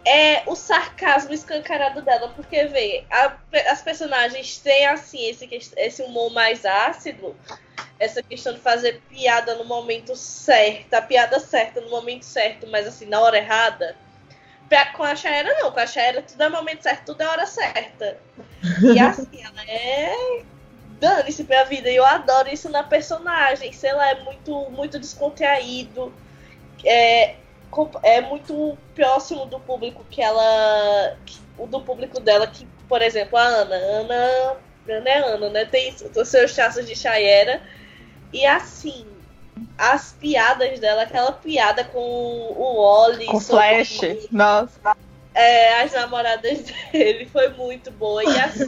é 0.05 0.43
o 0.47 0.55
sarcasmo 0.55 1.33
escancarado 1.33 2.03
dela, 2.03 2.33
porque 2.35 2.65
vê, 2.65 3.05
a, 3.11 3.37
as 3.71 3.83
personagens 3.83 4.59
têm 4.59 4.87
assim 4.87 5.29
esse, 5.29 5.49
esse 5.77 6.03
humor 6.03 6.33
mais 6.33 6.65
ácido, 6.65 7.37
essa 7.99 8.23
questão 8.23 8.55
de 8.55 8.61
fazer 8.61 9.03
piada 9.09 9.55
no 9.57 9.65
momento 9.65 10.17
certo, 10.17 10.95
a 10.95 11.03
piada 11.03 11.39
certa 11.39 11.81
no 11.81 11.91
momento 11.91 12.25
certo, 12.25 12.67
mas 12.69 12.87
assim, 12.87 13.07
na 13.07 13.21
hora 13.21 13.39
errada. 13.39 13.97
Com 14.95 15.03
a 15.03 15.17
Shaera 15.17 15.55
não, 15.61 15.73
com 15.73 15.81
a 15.81 15.87
Shaera 15.87 16.23
tudo 16.23 16.43
é 16.43 16.49
momento 16.49 16.83
certo, 16.83 17.07
tudo 17.07 17.23
é 17.23 17.29
hora 17.29 17.47
certa. 17.47 18.19
E 18.83 18.99
assim, 18.99 19.29
ela 19.43 19.63
é 19.67 20.43
dane-se 21.01 21.45
pra 21.45 21.65
vida. 21.65 21.89
E 21.91 21.97
eu 21.97 22.05
adoro 22.05 22.49
isso 22.49 22.69
na 22.69 22.83
personagem. 22.83 23.73
Sei 23.73 23.93
lá, 23.93 24.11
é 24.11 24.23
muito, 24.23 24.71
muito 24.71 24.99
descontraído. 24.99 26.13
É, 26.85 27.37
é 28.03 28.21
muito 28.21 28.77
próximo 28.95 29.47
do 29.47 29.59
público 29.61 30.05
que 30.11 30.23
ela. 30.23 31.17
do 31.57 31.81
público 31.81 32.21
dela, 32.21 32.47
que, 32.47 32.67
por 32.89 33.03
exemplo, 33.03 33.39
a 33.39 33.43
Ana. 33.43 33.75
Ana. 33.75 34.57
Ana 34.89 35.11
é 35.11 35.19
Ana, 35.19 35.51
né? 35.51 35.65
Tem 35.65 35.95
os 36.17 36.29
seus 36.29 36.55
traços 36.55 36.87
de 36.87 36.95
Chayera. 36.95 37.63
E 38.33 38.45
assim, 38.45 39.07
as 39.77 40.13
piadas 40.13 40.79
dela, 40.81 41.03
aquela 41.03 41.33
piada 41.33 41.85
com 41.85 41.99
o 41.99 42.83
Wally. 42.83 43.27
Com 43.27 43.41
Flash, 43.41 44.01
o, 44.03 44.29
nossa. 44.31 44.97
É, 45.35 45.83
as 45.83 45.93
namoradas 45.93 46.65
dele 46.93 47.27
foi 47.27 47.49
muito 47.51 47.91
boa. 47.93 48.25
E 48.25 48.41
assim, 48.41 48.67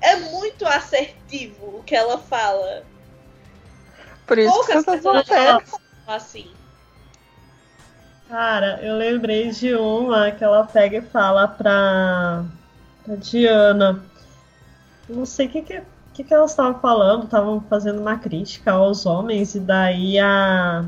é 0.00 0.16
muito 0.16 0.66
assertivo 0.66 1.78
o 1.78 1.82
que 1.82 1.94
ela 1.94 2.18
fala. 2.18 2.84
Por 4.26 4.38
isso 4.38 4.52
Poucas 4.52 4.84
que 4.84 4.90
pessoas 4.92 5.26
falam 5.26 5.62
assim. 6.06 6.50
Cara, 8.28 8.80
eu 8.82 8.96
lembrei 8.96 9.50
de 9.50 9.74
uma 9.74 10.32
que 10.32 10.42
ela 10.42 10.64
pega 10.64 10.98
e 10.98 11.02
fala 11.02 11.46
pra, 11.46 12.44
pra 13.04 13.14
Diana. 13.16 14.04
Não 15.08 15.24
sei 15.24 15.46
o 15.46 15.50
que, 15.50 15.62
que, 15.62 15.82
que, 16.16 16.24
que 16.24 16.32
elas 16.32 16.52
estavam 16.52 16.80
falando? 16.80 17.24
Estavam 17.24 17.60
fazendo 17.68 18.00
uma 18.00 18.18
crítica 18.18 18.72
aos 18.72 19.04
homens, 19.04 19.54
e 19.54 19.60
daí 19.60 20.18
a. 20.18 20.86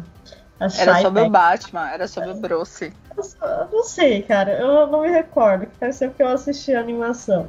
a 0.58 0.64
era 0.64 1.00
sobre 1.02 1.22
o 1.22 1.30
Batman, 1.30 1.90
era 1.90 2.08
sobre 2.08 2.30
o 2.30 2.36
Bruce. 2.36 2.92
Eu 3.16 3.68
não 3.70 3.84
sei, 3.84 4.22
cara, 4.22 4.52
eu 4.52 4.86
não 4.86 5.02
me 5.02 5.10
recordo, 5.10 5.66
que 5.66 5.76
faz 5.76 5.98
tempo 5.98 6.14
que 6.14 6.22
eu 6.22 6.28
assisti 6.28 6.74
a 6.74 6.80
animação. 6.80 7.48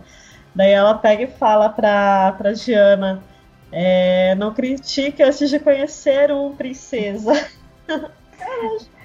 Daí 0.54 0.72
ela 0.72 0.96
pega 0.96 1.24
e 1.24 1.28
fala 1.28 1.70
pra, 1.70 2.34
pra 2.38 2.52
Diana: 2.52 3.24
é, 3.72 4.36
Não 4.36 4.54
critique 4.54 5.24
antes 5.24 5.50
de 5.50 5.60
conhecer 5.60 6.32
um 6.32 6.56
princesa. 6.56 7.34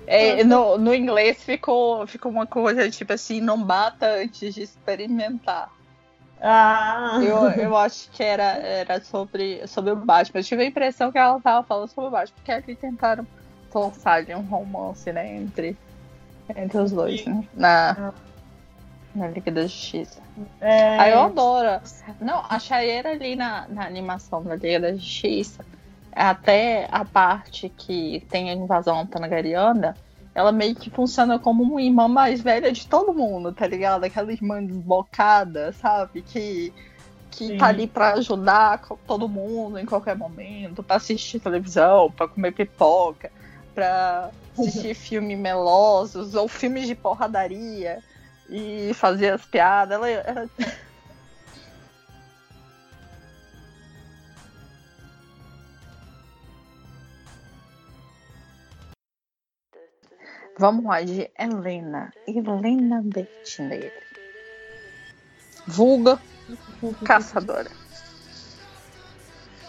É, 0.06 0.44
no, 0.44 0.76
no 0.76 0.94
inglês 0.94 1.42
ficou, 1.42 2.06
ficou 2.06 2.30
uma 2.30 2.46
coisa 2.46 2.90
tipo 2.90 3.12
assim: 3.12 3.40
não 3.40 3.60
bata 3.62 4.06
antes 4.06 4.54
de 4.54 4.62
experimentar. 4.62 5.72
Ah. 6.46 7.18
Eu, 7.22 7.48
eu 7.52 7.76
acho 7.76 8.10
que 8.10 8.22
era, 8.22 8.44
era 8.58 9.00
sobre, 9.00 9.66
sobre 9.66 9.92
o 9.92 9.96
Batman. 9.96 10.40
Eu 10.40 10.44
tive 10.44 10.62
a 10.62 10.66
impressão 10.66 11.10
que 11.10 11.16
ela 11.16 11.40
tava 11.40 11.66
falando 11.66 11.88
sobre 11.88 12.08
o 12.08 12.10
Batman, 12.10 12.34
porque 12.36 12.52
ali 12.52 12.76
tentaram 12.76 13.26
forçar 13.70 14.16
ali 14.18 14.34
um 14.34 14.42
romance, 14.42 15.10
né, 15.10 15.36
entre, 15.36 15.74
entre 16.54 16.78
os 16.78 16.92
dois, 16.92 17.24
né, 17.24 17.44
na, 17.54 18.12
na 19.14 19.28
Liga 19.28 19.50
da 19.50 19.62
Justiça. 19.62 20.20
É... 20.60 20.98
Aí 20.98 21.12
eu 21.12 21.20
adoro. 21.20 21.80
Não, 22.20 22.44
a 22.48 22.58
Chaeira 22.58 23.12
ali 23.12 23.34
na, 23.34 23.66
na 23.68 23.86
animação 23.86 24.42
da 24.42 24.54
Liga 24.54 24.80
da 24.80 24.92
Justiça, 24.92 25.64
até 26.12 26.86
a 26.92 27.06
parte 27.06 27.70
que 27.70 28.24
tem 28.30 28.50
a 28.50 28.52
invasão 28.52 29.06
tanagariana, 29.06 29.96
ela 30.34 30.50
meio 30.50 30.74
que 30.74 30.90
funciona 30.90 31.38
como 31.38 31.62
uma 31.62 31.80
irmã 31.80 32.08
mais 32.08 32.40
velha 32.40 32.72
de 32.72 32.86
todo 32.86 33.14
mundo, 33.14 33.52
tá 33.52 33.66
ligado? 33.66 34.04
Aquela 34.04 34.32
irmã 34.32 34.62
desbocada, 34.64 35.72
sabe? 35.72 36.22
Que, 36.22 36.72
que 37.30 37.46
Sim. 37.48 37.56
tá 37.56 37.66
ali 37.66 37.86
pra 37.86 38.14
ajudar 38.14 38.82
todo 39.06 39.28
mundo 39.28 39.78
em 39.78 39.86
qualquer 39.86 40.16
momento, 40.16 40.82
pra 40.82 40.96
assistir 40.96 41.38
televisão, 41.38 42.10
pra 42.10 42.26
comer 42.26 42.52
pipoca, 42.52 43.30
pra 43.72 44.30
assistir 44.58 44.94
filmes 44.94 45.38
melosos 45.38 46.34
ou 46.34 46.48
filmes 46.48 46.88
de 46.88 46.96
porradaria 46.96 48.02
e 48.50 48.90
fazer 48.94 49.30
as 49.30 49.44
piadas. 49.44 49.96
Ela, 49.96 50.10
ela... 50.10 50.48
Vamos 60.58 60.84
lá, 60.84 61.02
de 61.02 61.30
Helena. 61.38 62.12
Helena 62.26 63.02
Bertinelli. 63.04 63.92
Vulga 65.66 66.20
caçadora. 67.04 67.70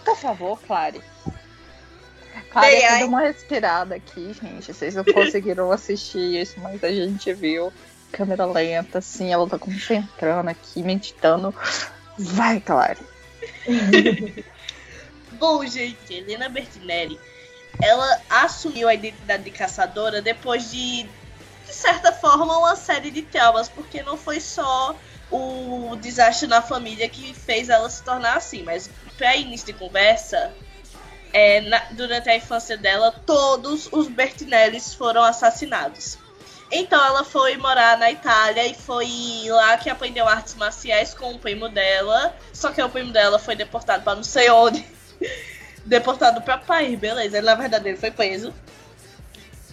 Por 0.03 0.17
favor, 0.17 0.59
Clare. 0.61 1.01
Clare, 2.51 2.75
eu 2.75 2.91
dei 2.91 3.03
uma 3.03 3.21
respirada 3.21 3.95
aqui, 3.95 4.33
gente. 4.33 4.73
Vocês 4.73 4.93
não 4.93 5.03
conseguiram 5.03 5.71
assistir 5.71 6.41
isso, 6.41 6.59
mas 6.59 6.83
a 6.83 6.91
gente 6.91 7.33
viu. 7.33 7.73
Câmera 8.11 8.45
lenta, 8.45 8.99
assim, 8.99 9.33
ela 9.33 9.49
tá 9.49 9.57
concentrando 9.57 10.49
aqui, 10.49 10.83
meditando. 10.83 11.53
Vai, 12.17 12.61
Clare. 12.61 12.99
Bom, 15.33 15.65
gente, 15.65 16.13
Helena 16.13 16.47
Bertinelli 16.47 17.19
ela 17.81 18.21
assumiu 18.29 18.87
a 18.87 18.93
identidade 18.93 19.43
de 19.43 19.51
caçadora 19.51 20.21
depois 20.21 20.71
de, 20.71 21.03
de 21.03 21.73
certa 21.73 22.11
forma, 22.11 22.57
uma 22.57 22.75
série 22.75 23.11
de 23.11 23.21
traumas, 23.21 23.69
porque 23.69 24.03
não 24.03 24.17
foi 24.17 24.39
só 24.39 24.95
o 25.31 25.95
desastre 25.97 26.47
na 26.47 26.61
família 26.61 27.09
que 27.09 27.33
fez 27.33 27.69
ela 27.69 27.89
se 27.89 28.03
tornar 28.03 28.37
assim, 28.37 28.63
mas 28.63 28.89
para 29.17 29.35
início 29.35 29.67
de 29.67 29.73
conversa, 29.73 30.53
é, 31.33 31.61
na, 31.61 31.79
durante 31.91 32.29
a 32.29 32.35
infância 32.35 32.77
dela, 32.77 33.11
todos 33.25 33.89
os 33.91 34.07
Bertinellis 34.07 34.93
foram 34.93 35.23
assassinados. 35.23 36.17
Então 36.71 37.03
ela 37.03 37.23
foi 37.23 37.57
morar 37.57 37.97
na 37.97 38.11
Itália 38.11 38.65
e 38.65 38.73
foi 38.73 39.07
lá 39.47 39.77
que 39.77 39.89
aprendeu 39.89 40.27
artes 40.27 40.55
marciais 40.55 41.13
com 41.13 41.33
o 41.33 41.39
primo 41.39 41.69
dela. 41.69 42.35
Só 42.51 42.71
que 42.71 42.81
o 42.81 42.89
primo 42.89 43.11
dela 43.11 43.37
foi 43.37 43.55
deportado 43.55 44.03
para 44.03 44.15
não 44.15 44.23
sei 44.23 44.49
onde. 44.49 44.85
deportado 45.85 46.41
para 46.41 46.57
país, 46.57 46.99
beleza. 46.99 47.37
Ele, 47.37 47.45
na 47.45 47.55
verdade, 47.55 47.87
ele 47.87 47.97
foi 47.97 48.11
preso. 48.11 48.53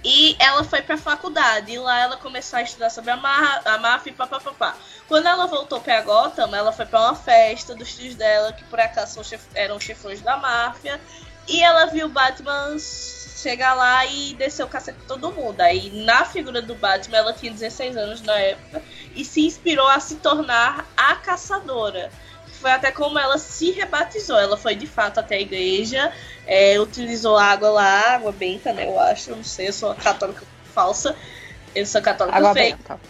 E 0.04 0.36
ela 0.38 0.64
foi 0.64 0.82
pra 0.82 0.96
faculdade. 0.96 1.72
E 1.72 1.78
lá 1.78 2.00
ela 2.00 2.16
começou 2.16 2.58
a 2.58 2.62
estudar 2.62 2.90
sobre 2.90 3.10
a, 3.10 3.16
ma 3.16 3.60
a 3.64 3.78
máfia 3.78 4.10
e 4.10 4.14
papapá. 4.14 4.76
Quando 5.08 5.26
ela 5.26 5.46
voltou 5.46 5.80
pra 5.80 6.00
Gotham, 6.02 6.54
ela 6.54 6.72
foi 6.72 6.86
pra 6.86 7.00
uma 7.00 7.14
festa 7.14 7.74
dos 7.74 7.94
tios 7.94 8.14
dela, 8.14 8.52
que 8.52 8.64
por 8.64 8.80
acaso 8.80 9.20
eram 9.54 9.78
chefões 9.78 10.20
da 10.20 10.36
máfia. 10.36 11.00
E 11.46 11.62
ela 11.62 11.86
viu 11.86 12.06
o 12.06 12.10
Batman 12.10 12.76
chegar 12.78 13.74
lá 13.74 14.06
e 14.06 14.34
descer 14.34 14.64
o 14.64 14.68
cacete 14.68 14.98
todo 15.06 15.32
mundo. 15.32 15.60
Aí, 15.60 16.04
na 16.04 16.24
figura 16.24 16.62
do 16.62 16.74
Batman, 16.74 17.18
ela 17.18 17.32
tinha 17.32 17.52
16 17.52 17.96
anos 17.96 18.22
na 18.22 18.38
época. 18.38 18.82
E 19.14 19.24
se 19.24 19.46
inspirou 19.46 19.88
a 19.88 20.00
se 20.00 20.16
tornar 20.16 20.86
a 20.96 21.16
caçadora 21.16 22.10
foi 22.62 22.70
até 22.70 22.92
como 22.92 23.18
ela 23.18 23.36
se 23.36 23.72
rebatizou. 23.72 24.38
Ela 24.38 24.56
foi 24.56 24.74
de 24.74 24.86
fato 24.86 25.18
até 25.18 25.34
a 25.34 25.40
igreja, 25.40 26.12
é, 26.46 26.80
utilizou 26.80 27.36
água 27.36 27.70
lá, 27.70 28.14
água 28.14 28.32
benta, 28.32 28.72
né? 28.72 28.86
Eu 28.86 28.98
acho, 28.98 29.30
eu 29.30 29.36
não 29.36 29.44
sei, 29.44 29.68
eu 29.68 29.72
sou 29.72 29.94
católica 29.96 30.46
falsa. 30.72 31.14
Eu 31.74 31.84
sou 31.84 32.00
católica 32.00 32.38
água 32.38 32.54
fake. 32.54 32.76
Benta. 32.78 33.00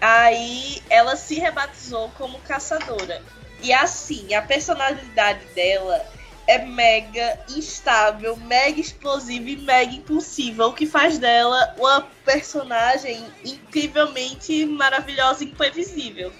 Aí 0.00 0.80
ela 0.88 1.16
se 1.16 1.36
rebatizou 1.36 2.10
como 2.16 2.38
caçadora. 2.40 3.22
E 3.60 3.72
assim, 3.72 4.34
a 4.34 4.42
personalidade 4.42 5.44
dela 5.46 6.06
é 6.46 6.58
mega 6.58 7.40
instável, 7.48 8.36
mega 8.36 8.80
explosiva 8.80 9.50
e 9.50 9.56
mega 9.56 9.92
impulsiva, 9.92 10.66
o 10.66 10.72
que 10.72 10.86
faz 10.86 11.18
dela 11.18 11.74
uma 11.76 12.02
personagem 12.24 13.26
incrivelmente 13.44 14.64
maravilhosa 14.64 15.44
e 15.44 15.48
imprevisível. 15.48 16.32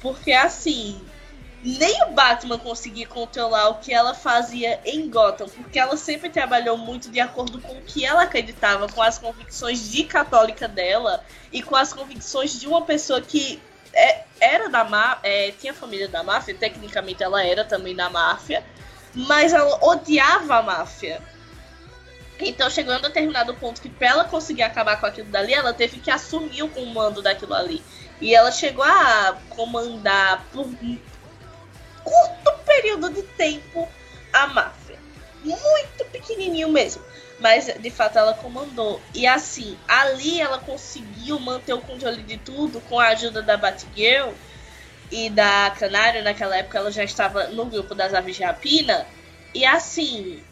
Porque 0.00 0.32
assim, 0.32 1.00
nem 1.64 2.02
o 2.04 2.12
Batman 2.12 2.58
conseguia 2.58 3.06
controlar 3.06 3.70
o 3.70 3.76
que 3.76 3.92
ela 3.92 4.12
fazia 4.12 4.78
em 4.84 5.08
Gotham, 5.08 5.48
porque 5.48 5.78
ela 5.78 5.96
sempre 5.96 6.28
trabalhou 6.28 6.76
muito 6.76 7.10
de 7.10 7.18
acordo 7.20 7.58
com 7.58 7.72
o 7.72 7.80
que 7.80 8.04
ela 8.04 8.24
acreditava, 8.24 8.86
com 8.86 9.02
as 9.02 9.18
convicções 9.18 9.90
de 9.90 10.04
católica 10.04 10.68
dela 10.68 11.24
e 11.50 11.62
com 11.62 11.74
as 11.74 11.90
convicções 11.94 12.60
de 12.60 12.68
uma 12.68 12.82
pessoa 12.82 13.22
que 13.22 13.62
é, 13.94 14.24
era 14.38 14.68
da 14.68 14.84
máfia, 14.84 15.20
é, 15.22 15.52
tinha 15.52 15.72
família 15.72 16.06
da 16.06 16.22
máfia, 16.22 16.54
tecnicamente 16.54 17.22
ela 17.22 17.42
era 17.42 17.64
também 17.64 17.96
da 17.96 18.10
máfia, 18.10 18.62
mas 19.14 19.54
ela 19.54 19.82
odiava 19.86 20.56
a 20.56 20.62
máfia. 20.62 21.22
Então 22.38 22.68
chegou 22.68 22.92
a 22.92 22.98
um 22.98 23.00
determinado 23.00 23.54
ponto 23.54 23.80
que 23.80 23.88
para 23.88 24.08
ela 24.08 24.24
conseguir 24.24 24.64
acabar 24.64 25.00
com 25.00 25.06
aquilo 25.06 25.30
dali, 25.30 25.54
ela 25.54 25.72
teve 25.72 25.98
que 25.98 26.10
assumir 26.10 26.62
o 26.62 26.68
comando 26.68 27.22
daquilo 27.22 27.54
ali. 27.54 27.82
E 28.20 28.34
ela 28.34 28.50
chegou 28.52 28.84
a 28.84 29.38
comandar 29.48 30.44
por 30.52 30.68
curto 32.04 32.52
período 32.64 33.10
de 33.10 33.22
tempo 33.22 33.88
a 34.32 34.46
máfia. 34.46 34.98
Muito 35.42 36.04
pequenininho 36.12 36.68
mesmo. 36.68 37.02
Mas 37.40 37.66
de 37.66 37.90
fato 37.90 38.18
ela 38.18 38.34
comandou. 38.34 39.00
E 39.12 39.26
assim, 39.26 39.76
ali 39.88 40.40
ela 40.40 40.58
conseguiu 40.58 41.38
manter 41.40 41.72
o 41.72 41.80
controle 41.80 42.22
de 42.22 42.36
tudo 42.38 42.80
com 42.82 42.98
a 43.00 43.08
ajuda 43.08 43.42
da 43.42 43.56
Batgirl 43.56 44.30
e 45.10 45.28
da 45.28 45.74
Canário. 45.78 46.22
Naquela 46.22 46.56
época 46.56 46.78
ela 46.78 46.92
já 46.92 47.04
estava 47.04 47.48
no 47.48 47.66
grupo 47.66 47.94
das 47.94 48.14
aves 48.14 48.36
de 48.36 48.42
rapina. 48.44 49.06
E 49.52 49.64
assim, 49.64 50.42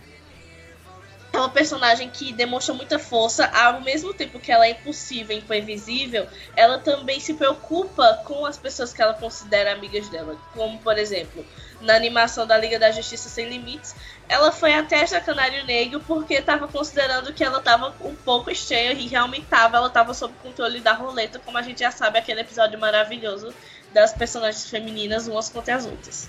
é 1.32 1.38
uma 1.38 1.48
personagem 1.48 2.10
que 2.10 2.32
demonstra 2.32 2.74
muita 2.74 2.98
força, 2.98 3.46
ao 3.46 3.80
mesmo 3.80 4.12
tempo 4.12 4.38
que 4.38 4.52
ela 4.52 4.66
é 4.66 4.70
impossível 4.72 5.34
e 5.34 5.40
imprevisível, 5.40 6.26
ela 6.54 6.78
também 6.78 7.18
se 7.20 7.34
preocupa 7.34 8.20
com 8.26 8.44
as 8.44 8.58
pessoas 8.58 8.92
que 8.92 9.00
ela 9.00 9.14
considera 9.14 9.72
amigas 9.72 10.08
dela. 10.10 10.36
Como, 10.52 10.78
por 10.78 10.98
exemplo, 10.98 11.44
na 11.80 11.96
animação 11.96 12.46
da 12.46 12.58
Liga 12.58 12.78
da 12.78 12.90
Justiça 12.90 13.30
Sem 13.30 13.48
Limites, 13.48 13.94
ela 14.28 14.52
foi 14.52 14.74
até 14.74 15.02
a 15.02 15.20
Canário 15.20 15.64
Negro 15.64 16.00
porque 16.00 16.34
estava 16.34 16.68
considerando 16.68 17.32
que 17.32 17.42
ela 17.42 17.58
estava 17.58 17.94
um 18.02 18.14
pouco 18.14 18.50
estranha 18.50 18.92
e 18.92 19.08
realmente 19.08 19.44
estava, 19.44 19.78
ela 19.78 19.88
estava 19.88 20.12
sob 20.12 20.34
controle 20.42 20.80
da 20.80 20.92
roleta, 20.92 21.38
como 21.38 21.56
a 21.56 21.62
gente 21.62 21.80
já 21.80 21.90
sabe, 21.90 22.18
aquele 22.18 22.42
episódio 22.42 22.78
maravilhoso 22.78 23.54
das 23.92 24.12
personagens 24.12 24.68
femininas 24.68 25.26
umas 25.26 25.48
contra 25.48 25.76
as 25.76 25.86
outras. 25.86 26.28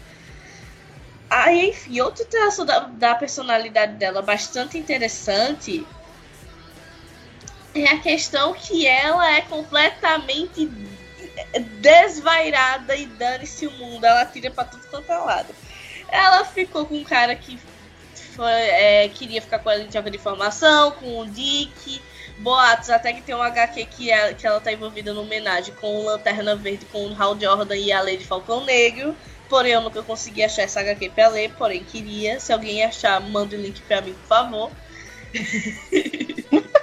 Aí, 1.35 1.69
enfim, 1.69 1.99
outro 1.99 2.23
traço 2.25 2.63
da, 2.63 2.81
da 2.81 3.15
personalidade 3.15 3.93
dela 3.93 4.21
bastante 4.21 4.77
interessante 4.77 5.83
é 7.73 7.87
a 7.87 7.97
questão 7.97 8.53
que 8.53 8.85
ela 8.85 9.35
é 9.35 9.41
completamente 9.41 10.71
desvairada 11.81 12.95
e 12.95 13.07
dane-se 13.07 13.65
o 13.65 13.71
mundo. 13.71 14.05
Ela 14.05 14.27
tira 14.27 14.51
pra 14.51 14.63
tudo 14.63 14.85
quanto 14.91 15.11
é 15.11 15.17
lado. 15.17 15.55
Ela 16.07 16.45
ficou 16.45 16.85
com 16.85 16.97
um 16.97 17.03
cara 17.03 17.35
que 17.35 17.59
foi, 18.35 18.51
é, 18.51 19.09
queria 19.09 19.41
ficar 19.41 19.57
com 19.57 19.71
ela 19.71 19.81
em 19.81 19.87
troca 19.87 20.11
de 20.11 20.17
informação, 20.17 20.91
com 20.91 21.19
o 21.19 21.25
Dick. 21.25 21.99
Boatos, 22.37 22.91
até 22.91 23.11
que 23.11 23.21
tem 23.21 23.33
um 23.33 23.41
HQ 23.41 23.85
que, 23.85 24.11
é, 24.11 24.35
que 24.35 24.45
ela 24.45 24.59
tá 24.59 24.71
envolvida 24.71 25.13
numa 25.13 25.23
homenagem 25.23 25.73
com 25.75 25.99
o 25.99 26.05
Lanterna 26.05 26.55
Verde, 26.55 26.85
com 26.85 27.07
o 27.07 27.15
Hal 27.19 27.39
Jordan 27.39 27.75
e 27.75 27.91
a 27.91 28.01
Lady 28.01 28.23
Falcão 28.23 28.63
Negro 28.65 29.15
porém 29.53 29.73
eu 29.73 29.81
nunca 29.81 30.01
consegui 30.01 30.43
achar 30.43 30.63
essa 30.63 30.79
HQ 30.79 31.11
pra 31.11 31.27
ler, 31.27 31.53
porém 31.53 31.83
queria. 31.83 32.39
Se 32.39 32.51
alguém 32.51 32.83
achar, 32.83 33.21
manda 33.21 33.55
o 33.55 33.59
link 33.59 33.79
pra 33.83 34.01
mim, 34.01 34.15
por 34.15 34.27
favor. 34.27 34.71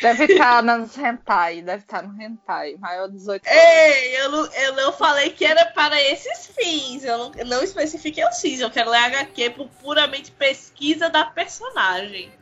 Deve 0.00 0.24
estar 0.24 0.62
tá 0.62 0.62
nos 0.62 0.96
hentai, 0.96 1.60
deve 1.62 1.82
estar 1.82 2.00
tá 2.00 2.08
no 2.08 2.20
hentai, 2.20 2.76
maior 2.78 3.08
18 3.08 3.46
anos. 3.46 3.58
Ei, 3.62 4.20
eu 4.20 4.30
não, 4.30 4.52
eu 4.52 4.74
não 4.74 4.92
falei 4.92 5.30
que 5.30 5.44
era 5.44 5.66
para 5.66 6.00
esses 6.00 6.46
fins, 6.58 7.04
eu 7.04 7.18
não, 7.18 7.30
não 7.46 7.62
especifiquei 7.62 8.26
os 8.26 8.40
fins, 8.40 8.60
eu 8.60 8.70
quero 8.70 8.90
ler 8.90 8.98
HQ 8.98 9.50
por 9.50 9.68
puramente 9.80 10.32
pesquisa 10.32 11.08
da 11.08 11.26
personagem. 11.26 12.32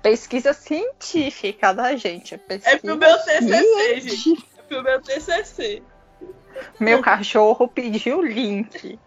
Pesquisa 0.00 0.54
científica 0.54 1.74
da 1.74 1.96
gente. 1.96 2.38
Pesquisa 2.38 2.76
é 2.76 2.78
pro 2.78 2.96
meu 2.96 3.18
TCC, 3.18 4.00
gente. 4.00 4.46
É 4.56 4.62
pro 4.62 4.82
meu 4.82 5.02
TCC. 5.02 5.82
Meu 6.78 7.00
cachorro 7.00 7.68
pediu 7.68 8.22
link. 8.22 8.98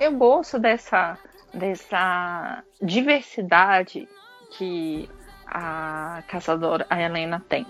eu 0.00 0.12
gosto 0.12 0.58
dessa, 0.58 1.18
dessa 1.52 2.62
diversidade 2.80 4.08
que 4.56 5.08
a 5.46 6.22
caçadora, 6.28 6.86
a 6.88 7.00
Helena, 7.00 7.44
tem. 7.48 7.66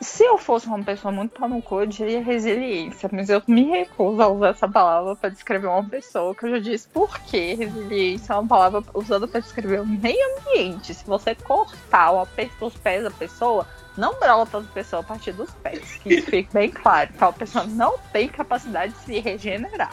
Se 0.00 0.24
eu 0.24 0.38
fosse 0.38 0.66
uma 0.66 0.82
pessoa 0.82 1.12
muito 1.12 1.38
pau 1.38 1.46
no 1.46 1.60
cu, 1.60 1.82
eu 1.82 1.86
diria 1.86 2.22
resiliência, 2.22 3.06
mas 3.12 3.28
eu 3.28 3.42
me 3.46 3.64
recuso 3.64 4.22
a 4.22 4.28
usar 4.28 4.48
essa 4.48 4.66
palavra 4.66 5.14
para 5.14 5.28
descrever 5.28 5.66
uma 5.66 5.84
pessoa, 5.84 6.34
que 6.34 6.46
eu 6.46 6.50
já 6.52 6.58
disse 6.58 6.88
por 6.88 7.18
que 7.20 7.52
resiliência 7.52 8.32
é 8.32 8.36
uma 8.36 8.48
palavra 8.48 8.82
usada 8.94 9.28
para 9.28 9.40
descrever 9.40 9.82
o 9.82 9.86
meio 9.86 10.18
ambiente. 10.38 10.94
Se 10.94 11.04
você 11.04 11.34
cortar 11.34 12.12
os 12.60 12.76
pés 12.78 13.04
da 13.04 13.10
pessoa, 13.10 13.66
não 13.94 14.18
brota 14.18 14.58
a 14.58 14.62
pessoa 14.62 15.00
a 15.00 15.04
partir 15.04 15.32
dos 15.32 15.50
pés, 15.50 15.96
que 16.02 16.14
isso 16.14 16.30
fique 16.30 16.50
bem 16.50 16.70
claro. 16.70 17.10
A 17.20 17.32
pessoa 17.32 17.66
não 17.66 17.98
tem 18.10 18.26
capacidade 18.26 18.94
de 18.94 18.98
se 19.00 19.18
regenerar. 19.18 19.92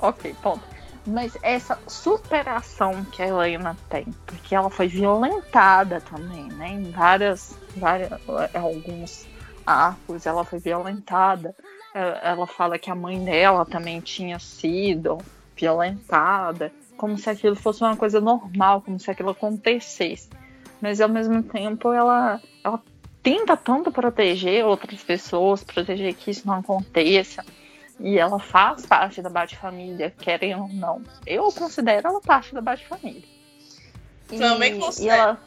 Ok, 0.00 0.36
ponto. 0.42 0.71
Mas 1.06 1.36
essa 1.42 1.78
superação 1.88 3.04
que 3.06 3.22
a 3.22 3.26
Helena 3.26 3.76
tem, 3.88 4.06
porque 4.24 4.54
ela 4.54 4.70
foi 4.70 4.86
violentada 4.86 6.00
também, 6.00 6.44
né? 6.44 6.68
Em 6.68 6.90
várias, 6.90 7.58
várias 7.76 8.12
alguns 8.54 9.26
arcos 9.66 10.26
ela 10.26 10.44
foi 10.44 10.60
violentada. 10.60 11.54
Ela 11.94 12.46
fala 12.46 12.78
que 12.78 12.90
a 12.90 12.94
mãe 12.94 13.22
dela 13.22 13.66
também 13.66 14.00
tinha 14.00 14.38
sido 14.38 15.18
violentada, 15.56 16.72
como 16.96 17.18
se 17.18 17.28
aquilo 17.28 17.56
fosse 17.56 17.82
uma 17.82 17.96
coisa 17.96 18.20
normal, 18.20 18.80
como 18.80 18.98
se 18.98 19.10
aquilo 19.10 19.30
acontecesse. 19.30 20.30
Mas 20.80 21.00
ao 21.00 21.08
mesmo 21.08 21.42
tempo 21.42 21.92
ela, 21.92 22.40
ela 22.64 22.80
tenta 23.22 23.56
tanto 23.56 23.92
proteger 23.92 24.64
outras 24.64 25.02
pessoas, 25.02 25.62
proteger 25.62 26.14
que 26.14 26.30
isso 26.30 26.46
não 26.46 26.54
aconteça. 26.54 27.44
E 28.02 28.18
ela 28.18 28.40
faz 28.40 28.84
parte 28.84 29.22
da 29.22 29.30
Bate-Família, 29.30 30.10
querendo 30.10 30.62
ou 30.62 30.68
não. 30.68 31.02
Eu 31.24 31.50
considero 31.52 32.08
ela 32.08 32.20
parte 32.20 32.52
da 32.52 32.60
Bate-Família. 32.60 33.22
Também 34.26 34.78
considero. 34.78 35.14
E 35.14 35.18
ela, 35.18 35.40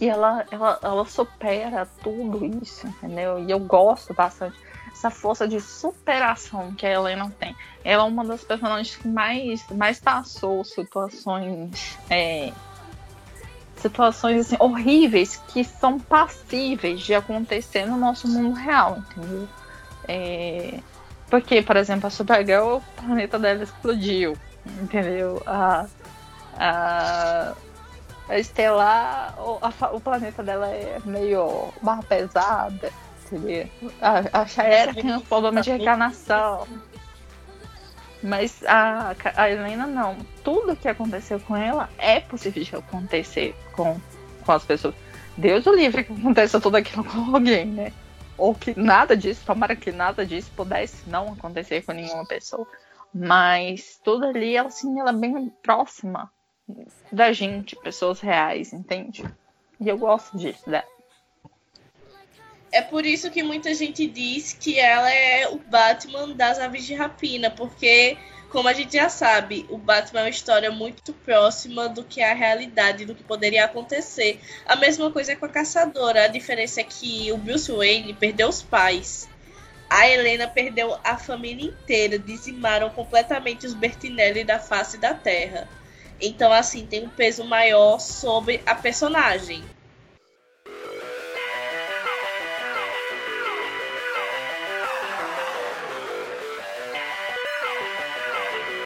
e 0.00 0.08
ela, 0.08 0.46
ela, 0.50 0.80
ela 0.82 1.06
supera 1.06 1.86
tudo 2.02 2.44
isso, 2.60 2.86
entendeu? 2.88 3.38
E 3.38 3.50
eu 3.50 3.60
gosto 3.60 4.12
bastante 4.12 4.58
essa 4.90 5.08
força 5.08 5.46
de 5.46 5.60
superação 5.60 6.74
que 6.74 6.84
a 6.84 6.90
Helena 6.90 7.32
tem. 7.38 7.54
Ela 7.84 8.02
é 8.02 8.06
uma 8.06 8.24
das 8.24 8.42
personagens 8.42 8.96
que 8.96 9.06
mais, 9.06 9.64
mais 9.70 10.00
passou 10.00 10.64
situações. 10.64 11.96
É, 12.10 12.52
situações 13.76 14.46
assim, 14.46 14.56
horríveis 14.58 15.36
que 15.48 15.62
são 15.62 16.00
passíveis 16.00 17.00
de 17.00 17.14
acontecer 17.14 17.86
no 17.86 17.96
nosso 17.96 18.26
mundo 18.26 18.54
real, 18.54 18.98
entendeu? 18.98 19.48
É, 20.08 20.80
porque, 21.28 21.62
por 21.62 21.76
exemplo, 21.76 22.06
a 22.06 22.10
Supergirl, 22.10 22.76
o 22.76 22.82
planeta 22.96 23.38
dela 23.38 23.62
explodiu, 23.62 24.36
entendeu? 24.82 25.42
A, 25.46 25.86
a, 26.56 27.54
a 28.28 28.38
Estelar, 28.38 29.34
o, 29.38 29.58
a, 29.60 29.90
o 29.92 30.00
planeta 30.00 30.42
dela 30.42 30.68
é 30.68 30.98
meio 31.04 31.72
barra 31.82 32.02
pesada, 32.02 32.92
entendeu? 33.26 33.68
A, 34.00 34.42
a 34.42 34.92
tem 34.94 35.14
um 35.14 35.20
problema 35.20 35.60
de 35.60 35.70
reencarnação. 35.70 36.66
Mas 38.22 38.64
a, 38.66 39.14
a 39.36 39.50
Helena 39.50 39.86
não. 39.86 40.16
Tudo 40.42 40.74
que 40.74 40.88
aconteceu 40.88 41.38
com 41.40 41.54
ela 41.54 41.90
é 41.98 42.20
possível 42.20 42.64
de 42.64 42.74
acontecer 42.74 43.54
com, 43.72 44.00
com 44.46 44.52
as 44.52 44.64
pessoas. 44.64 44.94
Deus 45.36 45.66
o 45.66 45.74
livre 45.74 46.04
que 46.04 46.12
aconteça 46.12 46.58
tudo 46.58 46.76
aquilo 46.76 47.04
com 47.04 47.34
alguém, 47.34 47.66
né? 47.66 47.92
Ou 48.36 48.54
que 48.54 48.78
nada 48.78 49.16
disso, 49.16 49.42
tomara 49.44 49.76
que 49.76 49.92
nada 49.92 50.26
disso 50.26 50.50
pudesse 50.56 51.08
não 51.08 51.32
acontecer 51.32 51.82
com 51.82 51.92
nenhuma 51.92 52.26
pessoa. 52.26 52.66
Mas 53.12 54.00
tudo 54.02 54.26
ali, 54.26 54.56
ela, 54.56 54.68
assim, 54.68 54.98
ela 54.98 55.10
é 55.10 55.14
bem 55.14 55.52
próxima 55.62 56.32
da 57.12 57.32
gente, 57.32 57.76
pessoas 57.76 58.20
reais, 58.20 58.72
entende? 58.72 59.24
E 59.80 59.88
eu 59.88 59.98
gosto 59.98 60.36
disso 60.36 60.68
dela. 60.68 60.84
É 62.72 62.82
por 62.82 63.06
isso 63.06 63.30
que 63.30 63.40
muita 63.40 63.72
gente 63.72 64.04
diz 64.04 64.52
que 64.52 64.80
ela 64.80 65.08
é 65.08 65.46
o 65.48 65.58
Batman 65.58 66.34
das 66.34 66.58
aves 66.58 66.84
de 66.84 66.92
rapina, 66.92 67.48
porque 67.48 68.18
como 68.54 68.68
a 68.68 68.72
gente 68.72 68.92
já 68.92 69.08
sabe, 69.08 69.66
o 69.68 69.76
Batman 69.76 70.20
é 70.20 70.22
uma 70.22 70.30
história 70.30 70.70
muito 70.70 71.12
próxima 71.12 71.88
do 71.88 72.04
que 72.04 72.20
é 72.20 72.30
a 72.30 72.34
realidade, 72.34 73.04
do 73.04 73.12
que 73.12 73.24
poderia 73.24 73.64
acontecer. 73.64 74.40
A 74.64 74.76
mesma 74.76 75.10
coisa 75.10 75.32
é 75.32 75.34
com 75.34 75.44
a 75.44 75.48
Caçadora. 75.48 76.22
A 76.22 76.28
diferença 76.28 76.80
é 76.80 76.84
que 76.84 77.32
o 77.32 77.36
Bruce 77.36 77.72
Wayne 77.72 78.14
perdeu 78.14 78.48
os 78.48 78.62
pais. 78.62 79.28
A 79.90 80.08
Helena 80.08 80.46
perdeu 80.46 80.96
a 81.02 81.16
família 81.16 81.66
inteira, 81.66 82.16
dizimaram 82.16 82.90
completamente 82.90 83.66
os 83.66 83.74
Bertinelli 83.74 84.44
da 84.44 84.60
face 84.60 84.98
da 84.98 85.12
Terra. 85.12 85.68
Então, 86.20 86.52
assim, 86.52 86.86
tem 86.86 87.04
um 87.04 87.10
peso 87.10 87.42
maior 87.42 87.98
sobre 87.98 88.62
a 88.64 88.76
personagem. 88.76 89.64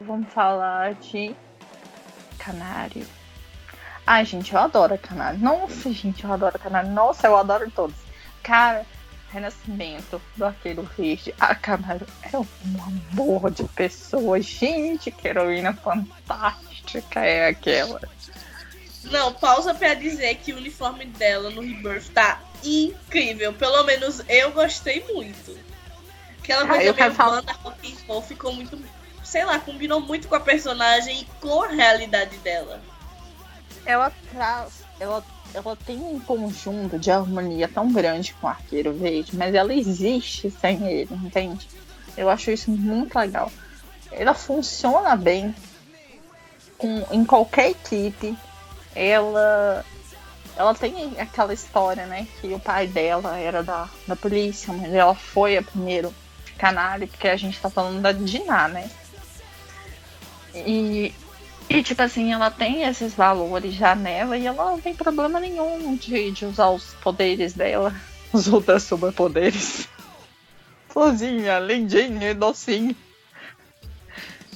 Vamos 0.08 0.32
falar 0.32 0.94
de 0.94 1.36
Canário. 2.38 3.06
Ai, 4.06 4.24
gente, 4.24 4.54
eu 4.54 4.58
adoro 4.58 4.96
Canário. 4.96 5.38
Nossa, 5.38 5.92
gente, 5.92 6.24
eu 6.24 6.32
adoro 6.32 6.58
Canário. 6.58 6.90
Nossa, 6.90 7.26
eu 7.26 7.36
adoro 7.36 7.70
todos. 7.70 7.94
Cara, 8.42 8.86
Renascimento 9.30 10.20
do 10.34 10.46
Arqueiro 10.46 10.88
Verde. 10.96 11.34
A 11.38 11.54
Canário 11.54 12.06
é 12.32 12.38
um 12.38 12.46
amor 13.12 13.50
de 13.50 13.64
pessoa. 13.64 14.40
Gente, 14.40 15.10
que 15.10 15.28
heroína 15.28 15.74
fantástica 15.74 17.20
é 17.20 17.48
aquela. 17.48 18.00
Não, 19.04 19.34
pausa 19.34 19.74
pra 19.74 19.92
dizer 19.92 20.34
que 20.36 20.54
o 20.54 20.56
uniforme 20.56 21.04
dela 21.04 21.50
no 21.50 21.60
Rebirth 21.60 22.08
tá 22.14 22.40
incrível. 22.64 23.52
Pelo 23.52 23.84
menos 23.84 24.22
eu 24.26 24.52
gostei 24.52 25.04
muito. 25.12 25.58
Aquela 26.42 26.64
ah, 26.64 26.68
coisa 26.68 26.90
ah, 26.90 26.94
meio 26.94 27.14
falar... 27.14 27.42
banda 27.42 27.52
rock 27.52 27.92
and 27.92 27.96
roll 28.06 28.22
ficou 28.22 28.54
muito 28.54 28.74
sei 29.28 29.44
lá, 29.44 29.58
combinou 29.58 30.00
muito 30.00 30.26
com 30.26 30.34
a 30.34 30.40
personagem 30.40 31.20
e 31.20 31.24
com 31.40 31.62
a 31.62 31.68
realidade 31.68 32.36
dela. 32.38 32.80
Ela 33.84 34.10
traz. 34.32 34.82
Ela, 34.98 35.22
ela 35.52 35.76
tem 35.76 35.98
um 35.98 36.18
conjunto 36.18 36.98
de 36.98 37.10
harmonia 37.10 37.68
tão 37.68 37.92
grande 37.92 38.32
com 38.34 38.46
o 38.46 38.50
Arqueiro 38.50 38.92
Verde, 38.92 39.36
mas 39.36 39.54
ela 39.54 39.72
existe 39.72 40.50
sem 40.50 40.84
ele, 40.86 41.14
entende? 41.14 41.68
Eu 42.16 42.28
acho 42.30 42.50
isso 42.50 42.70
muito 42.70 43.16
legal. 43.16 43.52
Ela 44.10 44.34
funciona 44.34 45.14
bem 45.14 45.54
com, 46.78 47.06
em 47.10 47.24
qualquer 47.24 47.70
equipe. 47.70 48.36
Ela 48.94 49.84
ela 50.56 50.74
tem 50.74 51.14
aquela 51.20 51.54
história, 51.54 52.06
né? 52.06 52.26
Que 52.40 52.52
o 52.52 52.58
pai 52.58 52.88
dela 52.88 53.38
era 53.38 53.62
da, 53.62 53.88
da 54.08 54.16
polícia, 54.16 54.72
mas 54.72 54.92
ela 54.92 55.14
foi 55.14 55.56
a 55.56 55.62
primeiro 55.62 56.12
canalha, 56.58 57.06
porque 57.06 57.28
a 57.28 57.36
gente 57.36 57.60
tá 57.60 57.70
falando 57.70 58.02
da 58.02 58.10
Diná, 58.10 58.66
né? 58.66 58.90
E, 60.54 61.12
e, 61.68 61.82
tipo 61.82 62.00
assim, 62.02 62.32
ela 62.32 62.50
tem 62.50 62.82
esses 62.82 63.14
valores 63.14 63.74
já 63.74 63.94
nela 63.94 64.36
e 64.36 64.46
ela 64.46 64.70
não 64.70 64.80
tem 64.80 64.94
problema 64.94 65.38
nenhum 65.38 65.96
de, 65.96 66.30
de 66.30 66.46
usar 66.46 66.70
os 66.70 66.94
poderes 66.94 67.52
dela, 67.52 67.94
os 68.32 68.48
outros 68.48 68.82
superpoderes. 68.84 69.88
Sozinha, 70.92 71.58
lindinha 71.58 72.30
e 72.30 72.34
docinha. 72.34 72.96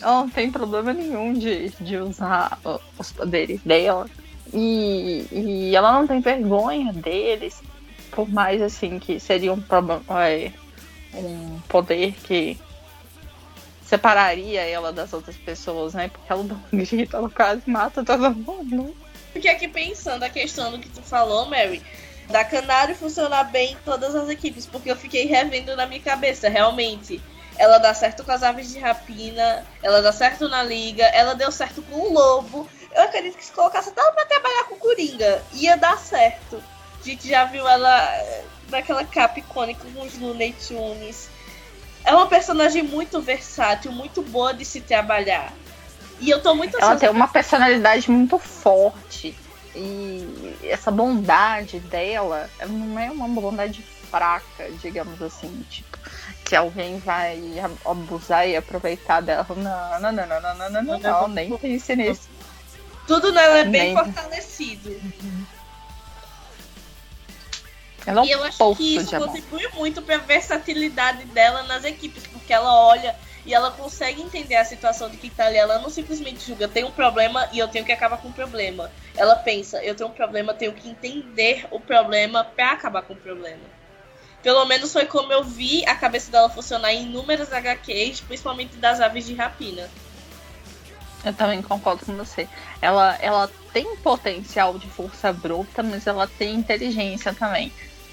Ela 0.00 0.22
não 0.22 0.30
tem 0.30 0.50
problema 0.50 0.92
nenhum 0.92 1.32
de, 1.34 1.70
de 1.80 1.96
usar 1.98 2.58
os 2.98 3.12
poderes 3.12 3.60
dela. 3.62 4.06
E, 4.52 5.26
e 5.30 5.76
ela 5.76 5.92
não 5.92 6.06
tem 6.06 6.20
vergonha 6.20 6.92
deles, 6.92 7.62
por 8.10 8.28
mais 8.28 8.60
assim 8.60 8.98
que 8.98 9.20
seria 9.20 9.52
um 9.52 9.60
problema, 9.60 10.02
é, 10.20 10.52
um 11.14 11.58
poder 11.68 12.12
que 12.24 12.58
separaria 13.92 14.62
ela 14.62 14.90
das 14.90 15.12
outras 15.12 15.36
pessoas, 15.36 15.92
né? 15.92 16.08
Porque 16.08 16.32
ela 16.32 16.42
dá 16.44 16.54
um 16.54 16.78
grito, 16.78 17.14
ela 17.14 17.28
quase 17.28 17.62
mata 17.66 18.02
todo 18.02 18.34
mundo. 18.34 18.96
Porque 19.32 19.48
aqui 19.48 19.68
pensando 19.68 20.22
a 20.22 20.30
questão 20.30 20.70
do 20.70 20.78
que 20.78 20.88
tu 20.88 21.02
falou, 21.02 21.44
Mary, 21.46 21.82
da 22.30 22.42
Canário 22.42 22.94
funcionar 22.94 23.44
bem 23.44 23.72
em 23.72 23.76
todas 23.84 24.14
as 24.14 24.30
equipes, 24.30 24.64
porque 24.64 24.90
eu 24.90 24.96
fiquei 24.96 25.26
revendo 25.26 25.76
na 25.76 25.84
minha 25.84 26.00
cabeça, 26.00 26.48
realmente. 26.48 27.20
Ela 27.58 27.76
dá 27.76 27.92
certo 27.92 28.24
com 28.24 28.32
as 28.32 28.42
aves 28.42 28.72
de 28.72 28.78
rapina, 28.78 29.66
ela 29.82 30.00
dá 30.00 30.10
certo 30.10 30.48
na 30.48 30.62
liga, 30.62 31.04
ela 31.08 31.34
deu 31.34 31.52
certo 31.52 31.82
com 31.82 31.96
o 31.96 32.12
lobo. 32.14 32.66
Eu 32.94 33.02
acredito 33.02 33.36
que 33.36 33.44
se 33.44 33.52
colocasse 33.52 33.90
até 33.90 34.02
pra 34.10 34.24
trabalhar 34.24 34.64
com 34.64 34.74
o 34.74 34.78
Coringa, 34.78 35.42
ia 35.52 35.76
dar 35.76 35.98
certo. 35.98 36.62
A 36.98 37.04
gente 37.04 37.28
já 37.28 37.44
viu 37.44 37.68
ela 37.68 38.14
eh, 38.14 38.44
naquela 38.70 39.04
capa 39.04 39.38
icônica 39.38 39.84
com 39.94 40.02
os 40.02 40.18
Looney 40.18 40.54
Tunes. 40.66 41.28
É 42.04 42.14
uma 42.14 42.26
personagem 42.26 42.82
muito 42.82 43.20
versátil, 43.20 43.92
muito 43.92 44.22
boa 44.22 44.52
de 44.52 44.64
se 44.64 44.80
trabalhar. 44.80 45.52
E 46.20 46.30
eu 46.30 46.40
tô 46.40 46.54
muito 46.54 46.78
Ela 46.80 46.96
tem 46.96 47.08
uma 47.08 47.28
personalidade 47.28 48.10
muito 48.10 48.38
forte. 48.38 49.36
E 49.74 50.54
essa 50.64 50.90
bondade 50.90 51.80
dela 51.80 52.48
não 52.68 52.98
é 52.98 53.10
uma 53.10 53.26
bondade 53.28 53.82
fraca, 54.10 54.70
digamos 54.82 55.20
assim, 55.22 55.64
tipo, 55.70 55.98
que 56.44 56.54
alguém 56.54 56.98
vai 56.98 57.40
abusar 57.84 58.46
e 58.46 58.54
aproveitar 58.54 59.22
dela. 59.22 59.46
Não, 59.48 60.00
não, 60.00 60.12
não, 60.12 60.26
não, 60.26 60.40
não, 60.40 60.54
não, 60.54 60.82
não, 60.82 60.98
não, 60.98 61.20
não 61.22 61.28
nem 61.28 61.56
pense 61.56 61.96
nisso. 61.96 62.28
Tudo 63.06 63.32
nela 63.32 63.58
é 63.58 63.64
bem 63.64 63.94
nem... 63.94 64.04
fortalecido. 64.04 64.90
Uhum. 64.90 65.46
Ela 68.06 68.20
é 68.20 68.22
um 68.22 68.26
e 68.26 68.30
eu 68.30 68.42
acho 68.44 68.74
que 68.76 68.96
isso 68.96 69.16
contribui 69.16 69.68
muito 69.74 70.02
para 70.02 70.16
a 70.16 70.18
versatilidade 70.18 71.24
dela 71.26 71.62
nas 71.64 71.84
equipes, 71.84 72.26
porque 72.26 72.52
ela 72.52 72.74
olha 72.74 73.16
e 73.44 73.52
ela 73.52 73.70
consegue 73.70 74.22
entender 74.22 74.56
a 74.56 74.64
situação 74.64 75.08
de 75.08 75.16
quem 75.16 75.30
tá 75.30 75.46
ali. 75.46 75.56
Ela 75.56 75.78
não 75.78 75.90
simplesmente 75.90 76.46
julga, 76.46 76.68
tem 76.68 76.84
um 76.84 76.90
problema 76.90 77.48
e 77.52 77.58
eu 77.58 77.68
tenho 77.68 77.84
que 77.84 77.92
acabar 77.92 78.18
com 78.18 78.28
o 78.28 78.32
problema. 78.32 78.90
Ela 79.16 79.36
pensa, 79.36 79.82
eu 79.82 79.94
tenho 79.94 80.10
um 80.10 80.12
problema, 80.12 80.54
tenho 80.54 80.72
que 80.72 80.88
entender 80.88 81.66
o 81.70 81.80
problema 81.80 82.44
para 82.44 82.72
acabar 82.72 83.02
com 83.02 83.14
o 83.14 83.16
problema. 83.16 83.82
Pelo 84.42 84.64
menos 84.64 84.92
foi 84.92 85.06
como 85.06 85.32
eu 85.32 85.44
vi 85.44 85.86
a 85.86 85.94
cabeça 85.94 86.30
dela 86.30 86.50
funcionar 86.50 86.92
em 86.92 87.04
inúmeras 87.04 87.52
HQs, 87.52 88.20
principalmente 88.22 88.76
das 88.76 89.00
aves 89.00 89.26
de 89.26 89.34
rapina. 89.34 89.88
Eu 91.24 91.32
também 91.32 91.62
concordo 91.62 92.04
com 92.04 92.16
você. 92.16 92.48
Ela, 92.80 93.16
ela 93.20 93.48
tem 93.72 93.96
potencial 93.96 94.76
de 94.76 94.88
força 94.88 95.32
bruta, 95.32 95.80
mas 95.80 96.08
ela 96.08 96.26
tem 96.26 96.56
inteligência 96.56 97.32
também. 97.32 97.72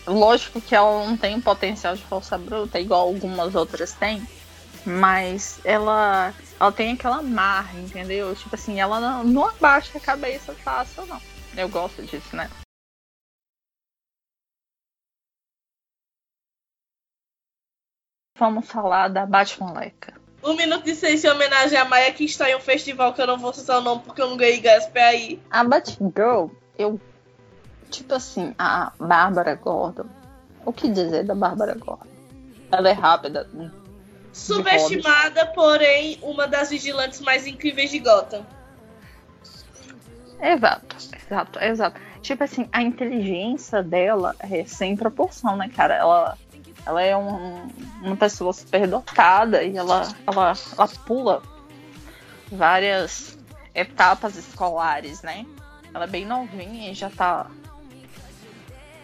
Lógico 0.10 0.60
que 0.60 0.76
ela 0.76 1.06
não 1.06 1.16
tem 1.16 1.40
potencial 1.40 1.96
de 1.96 2.04
força 2.04 2.38
bruta, 2.38 2.80
igual 2.80 3.02
algumas 3.02 3.54
outras 3.54 3.94
têm. 3.94 4.28
Mas 4.86 5.60
ela, 5.64 6.34
ela 6.60 6.72
tem 6.72 6.94
aquela 6.94 7.22
marra, 7.22 7.78
entendeu? 7.80 8.36
Tipo 8.36 8.56
assim, 8.56 8.80
ela 8.80 9.00
não, 9.00 9.24
não 9.24 9.46
abaixa 9.46 9.98
a 9.98 10.02
cabeça 10.02 10.54
fácil, 10.56 11.06
não. 11.06 11.22
Eu 11.56 11.70
gosto 11.70 12.02
disso, 12.02 12.36
né? 12.36 12.50
Vamos 18.38 18.72
falar 18.72 19.10
da 19.10 19.26
Batmoleca. 19.26 20.14
Um 20.42 20.56
minuto 20.56 20.86
de 20.86 20.96
silêncio 20.96 21.30
em 21.30 21.34
homenagem 21.34 21.78
a 21.78 21.84
Maia 21.84 22.14
que 22.14 22.24
está 22.24 22.50
em 22.50 22.56
um 22.56 22.62
festival 22.62 23.14
que 23.14 23.22
eu 23.22 23.28
não 23.28 23.38
vou 23.38 23.54
citar 23.54 23.80
o 23.80 23.82
nome 23.82 24.02
porque 24.04 24.22
eu 24.22 24.30
não 24.30 24.38
ganhei 24.38 24.62
gás 24.62 24.86
pra 24.88 25.14
ir. 25.14 25.42
A 25.52 25.64
Batgirl, 25.64 26.48
eu. 26.78 27.00
Tipo 27.90 28.16
assim, 28.16 28.54
a 28.58 28.92
Bárbara 29.00 29.56
Gordon. 29.56 30.06
O 30.66 30.72
que 30.72 30.90
dizer 30.90 31.24
da 31.26 31.36
Bárbara 31.36 31.76
Gordon? 31.76 32.08
Ela 32.72 32.90
é 32.90 32.94
rápida, 32.94 33.48
Subestimada, 34.32 35.48
porém, 35.48 36.20
uma 36.22 36.48
das 36.48 36.70
vigilantes 36.70 37.20
mais 37.20 37.48
incríveis 37.48 37.90
de 37.90 38.00
Gotham. 38.00 38.46
Exato, 40.40 40.96
exato, 41.16 41.60
exato. 41.60 42.02
Tipo 42.22 42.44
assim, 42.44 42.70
a 42.72 42.82
inteligência 42.82 43.82
dela 43.84 44.36
é 44.40 44.64
sem 44.66 44.96
proporção, 44.96 45.58
né, 45.58 45.70
cara? 45.70 45.96
Ela, 45.96 46.38
ela 46.86 47.02
é 47.02 47.18
um, 47.18 47.68
uma 48.02 48.16
pessoa 48.16 48.54
super 48.54 48.88
dotada 48.88 49.64
e 49.64 49.76
ela, 49.76 50.08
ela, 50.28 50.54
ela 50.78 50.88
pula 51.06 51.42
várias 52.52 53.38
etapas 53.74 54.36
escolares, 54.36 55.22
né? 55.22 55.46
Ela 55.94 56.06
é 56.06 56.08
bem 56.08 56.26
novinha 56.26 56.92
e 56.92 56.94
já 56.94 57.10
tá. 57.10 57.48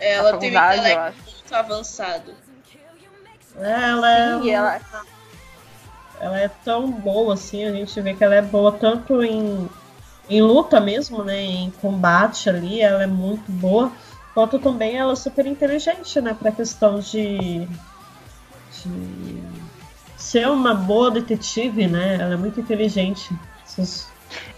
Ela 0.07 0.37
tem 0.37 0.51
um 0.51 0.63
intelecto 0.63 1.13
muito 1.31 1.55
avançado. 1.55 2.33
Ela 3.57 4.11
é. 4.11 4.39
Sim, 4.39 4.49
ela 4.51 4.81
ela 6.19 6.39
é 6.39 6.47
tão 6.47 6.89
boa 6.89 7.33
assim, 7.33 7.65
a 7.65 7.71
gente 7.71 7.99
vê 8.01 8.13
que 8.13 8.23
ela 8.23 8.35
é 8.35 8.41
boa 8.41 8.71
tanto 8.71 9.21
em, 9.23 9.69
em 10.29 10.41
luta 10.41 10.79
mesmo, 10.79 11.23
né? 11.23 11.41
Em 11.41 11.71
combate 11.71 12.49
ali, 12.49 12.81
ela 12.81 13.03
é 13.03 13.07
muito 13.07 13.51
boa. 13.51 13.91
Quanto 14.33 14.59
também 14.59 14.97
ela 14.97 15.13
é 15.13 15.15
super 15.15 15.45
inteligente, 15.45 16.19
né? 16.21 16.33
Pra 16.33 16.51
questão 16.51 16.99
de, 16.99 17.67
de 18.71 19.43
ser 20.17 20.47
uma 20.47 20.73
boa 20.73 21.11
detetive, 21.11 21.87
né? 21.87 22.15
Ela 22.15 22.33
é 22.33 22.37
muito 22.37 22.59
inteligente. 22.59 23.33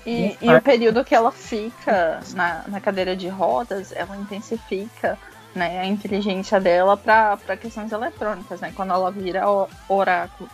E, 0.06 0.38
e, 0.42 0.50
o 0.54 0.62
período 0.62 1.04
que 1.04 1.14
ela 1.14 1.32
fica 1.32 2.22
na, 2.34 2.64
na 2.68 2.80
cadeira 2.80 3.16
de 3.16 3.28
rodas, 3.28 3.92
ela 3.92 4.16
intensifica 4.16 5.18
né, 5.58 5.80
a 5.80 5.86
inteligência 5.86 6.60
dela 6.60 6.96
para 6.96 7.58
questões 7.58 7.92
eletrônicas, 7.92 8.62
né? 8.62 8.72
Quando 8.76 8.94
ela 8.94 9.12
vira 9.12 9.44
oráculo. 9.90 10.50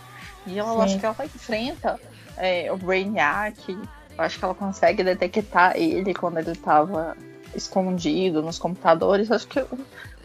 E 0.46 0.58
ela, 0.58 0.84
acho 0.84 0.98
que 0.98 1.06
ela 1.06 1.16
enfrenta 1.24 2.00
é, 2.36 2.72
o 2.72 2.76
Brainiac. 2.76 3.70
Eu 3.70 4.24
acho 4.24 4.38
que 4.38 4.44
ela 4.44 4.54
consegue 4.54 5.04
detectar 5.04 5.76
ele 5.76 6.12
quando 6.14 6.38
ele 6.38 6.52
estava 6.52 7.16
escondido 7.54 8.42
nos 8.42 8.58
computadores. 8.58 9.30
Acho 9.30 9.46
que 9.46 9.60
eu 9.60 9.68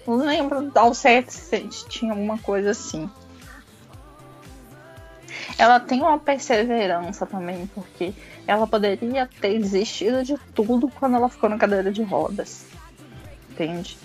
não 0.08 0.18
lembro 0.18 0.72
ao 0.76 0.94
certo 0.94 1.30
se 1.30 1.68
tinha 1.88 2.12
alguma 2.12 2.38
coisa 2.38 2.72
assim. 2.72 3.10
Ela 5.58 5.80
tem 5.80 6.02
uma 6.02 6.18
perseverança 6.18 7.26
também, 7.26 7.68
porque 7.68 8.14
ela 8.48 8.66
poderia 8.66 9.28
ter 9.42 9.60
desistido 9.60 10.24
de 10.24 10.38
tudo 10.56 10.90
quando 11.00 11.16
ela 11.16 11.28
ficou 11.28 11.50
na 11.50 11.58
cadeira 11.58 11.92
de 11.92 12.02
rodas. 12.02 12.66
Entende? 13.52 13.98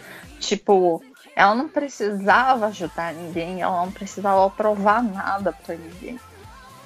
Tipo, 0.45 1.03
ela 1.34 1.55
não 1.55 1.68
precisava 1.68 2.66
ajudar 2.66 3.14
ninguém, 3.14 3.62
ela 3.62 3.84
não 3.84 3.90
precisava 3.90 4.49
provar 4.51 5.03
nada 5.03 5.53
para 5.53 5.74
ninguém. 5.74 6.20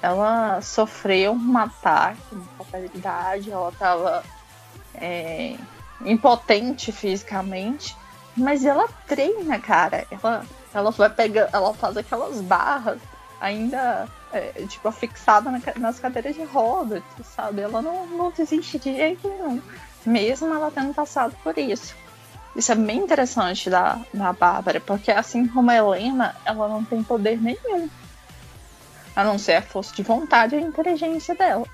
Ela 0.01 0.61
sofreu 0.61 1.33
um 1.33 1.57
ataque, 1.57 2.21
uma 2.31 2.45
fatalidade, 2.57 3.51
ela 3.51 3.69
estava 3.69 4.23
é, 4.95 5.57
impotente 6.05 6.91
fisicamente, 6.93 7.95
mas 8.35 8.63
ela 8.63 8.87
treina, 9.07 9.59
cara. 9.59 10.07
Ela, 10.09 10.45
ela 10.73 10.91
vai 10.91 11.09
pegar, 11.09 11.49
ela 11.51 11.73
faz 11.73 11.97
aquelas 11.97 12.39
barras 12.39 12.99
ainda 13.41 14.07
é, 14.31 14.65
tipo 14.67 14.89
fixada 14.91 15.51
na, 15.51 15.59
nas 15.77 15.99
cadeiras 15.99 16.35
de 16.35 16.43
rodas, 16.43 17.03
sabe? 17.35 17.61
Ela 17.61 17.81
não, 17.81 18.07
não 18.07 18.31
desiste 18.31 18.79
de 18.79 18.95
jeito 18.95 19.27
nenhum, 19.27 19.61
mesmo 20.05 20.53
ela 20.53 20.71
tendo 20.71 20.93
passado 20.93 21.35
por 21.43 21.57
isso. 21.57 21.93
Isso 22.55 22.71
é 22.71 22.75
bem 22.75 22.97
interessante 22.97 23.69
da, 23.69 23.99
da 24.13 24.33
Bárbara, 24.33 24.81
porque 24.81 25.11
assim 25.11 25.47
como 25.47 25.69
a 25.69 25.75
Helena, 25.75 26.35
ela 26.43 26.67
não 26.67 26.83
tem 26.83 27.03
poder 27.03 27.41
nenhum. 27.41 27.89
A 29.15 29.23
não 29.23 29.37
ser 29.37 29.55
a 29.55 29.61
força 29.61 29.95
de 29.95 30.03
vontade 30.03 30.55
e 30.55 30.57
a 30.57 30.61
inteligência 30.61 31.35
dela. 31.35 31.65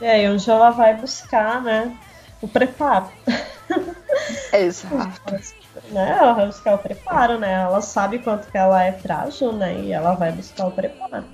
E 0.00 0.28
onde 0.28 0.50
ela 0.50 0.70
vai 0.70 0.94
buscar, 0.94 1.62
né? 1.62 1.96
O 2.42 2.48
preparo. 2.48 3.08
Exato. 4.52 5.22
né, 5.90 6.16
ela 6.18 6.32
vai 6.32 6.46
buscar 6.46 6.74
o 6.74 6.78
preparo, 6.78 7.38
né? 7.38 7.52
Ela 7.52 7.80
sabe 7.80 8.18
quanto 8.18 8.50
que 8.50 8.58
ela 8.58 8.82
é 8.82 8.92
frágil, 8.92 9.52
né? 9.52 9.80
E 9.80 9.92
ela 9.92 10.14
vai 10.14 10.32
buscar 10.32 10.66
o 10.66 10.72
preparo. 10.72 11.24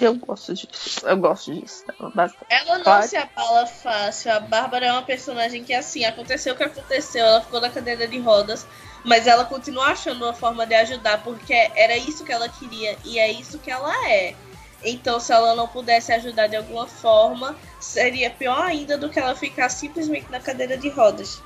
Eu 0.00 0.14
gosto 0.14 0.54
disso. 0.54 1.06
Eu 1.06 1.16
gosto 1.16 1.54
disso. 1.54 1.84
Ela 2.50 2.76
não 2.78 2.84
claro. 2.84 3.08
se 3.08 3.16
abala 3.16 3.66
fácil. 3.66 4.32
A 4.32 4.40
Bárbara 4.40 4.86
é 4.86 4.92
uma 4.92 5.02
personagem 5.02 5.64
que, 5.64 5.74
assim, 5.74 6.04
aconteceu 6.04 6.54
o 6.54 6.56
que 6.56 6.64
aconteceu. 6.64 7.24
Ela 7.24 7.40
ficou 7.40 7.60
na 7.60 7.70
cadeira 7.70 8.06
de 8.06 8.18
rodas. 8.18 8.66
Mas 9.04 9.26
ela 9.26 9.44
continua 9.44 9.86
achando 9.86 10.24
uma 10.24 10.34
forma 10.34 10.66
de 10.66 10.74
ajudar. 10.74 11.22
Porque 11.22 11.52
era 11.52 11.96
isso 11.96 12.24
que 12.24 12.32
ela 12.32 12.48
queria. 12.48 12.96
E 13.04 13.18
é 13.18 13.30
isso 13.30 13.58
que 13.58 13.70
ela 13.70 13.92
é. 14.08 14.34
Então, 14.84 15.18
se 15.18 15.32
ela 15.32 15.54
não 15.54 15.66
pudesse 15.66 16.12
ajudar 16.12 16.46
de 16.46 16.56
alguma 16.56 16.86
forma, 16.86 17.56
seria 17.80 18.30
pior 18.30 18.62
ainda 18.62 18.96
do 18.96 19.08
que 19.08 19.18
ela 19.18 19.34
ficar 19.34 19.68
simplesmente 19.68 20.30
na 20.30 20.38
cadeira 20.38 20.76
de 20.76 20.88
rodas. 20.88 21.42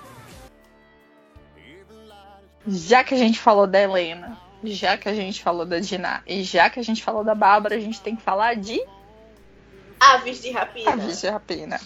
Já 2.66 3.02
que 3.02 3.14
a 3.14 3.18
gente 3.18 3.40
falou 3.40 3.66
da 3.66 3.80
Helena, 3.80 4.38
já 4.64 4.96
que 4.96 5.08
a 5.08 5.14
gente 5.14 5.42
falou 5.42 5.64
da 5.64 5.78
Diná 5.78 6.22
e 6.26 6.42
já 6.42 6.70
que 6.70 6.78
a 6.78 6.82
gente 6.82 7.02
falou 7.02 7.24
da 7.24 7.34
Bárbara, 7.34 7.76
a 7.76 7.80
gente 7.80 8.00
tem 8.00 8.16
que 8.16 8.22
falar 8.22 8.54
de. 8.54 8.80
Aves 9.98 10.42
de 10.42 10.50
rapina. 10.50 10.92
Aves 10.92 11.20
de 11.20 11.28
rapina. 11.28 11.80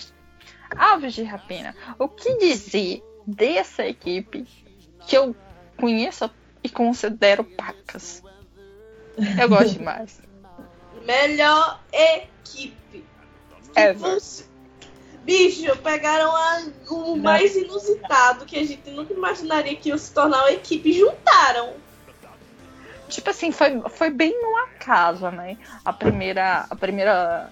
Aves 0.76 1.14
de 1.14 1.22
rapina. 1.22 1.76
O 1.98 2.08
que 2.08 2.36
dizer 2.38 3.02
dessa 3.26 3.86
equipe 3.86 4.46
que 5.06 5.16
eu 5.16 5.34
conheço 5.76 6.30
e 6.62 6.68
considero 6.68 7.44
pacas? 7.44 8.22
Eu 9.40 9.48
gosto 9.48 9.78
demais. 9.78 10.20
Melhor 11.04 11.80
equipe. 11.92 13.04
Ever. 13.74 14.18
Bicho, 15.24 15.76
pegaram 15.78 16.32
o 16.88 17.16
mais 17.16 17.56
inusitado 17.56 18.46
que 18.46 18.56
a 18.56 18.64
gente 18.64 18.90
nunca 18.90 19.12
imaginaria 19.12 19.74
que 19.74 19.88
ia 19.88 19.98
se 19.98 20.12
tornar 20.12 20.42
uma 20.42 20.52
equipe 20.52 20.90
e 20.90 20.92
juntaram. 20.92 21.74
Tipo 23.08 23.30
assim, 23.30 23.52
foi, 23.52 23.80
foi 23.90 24.10
bem 24.10 24.32
no 24.40 24.56
acaso, 24.56 25.30
né? 25.30 25.56
A 25.84 25.92
primeira, 25.92 26.66
a 26.68 26.76
primeira 26.76 27.50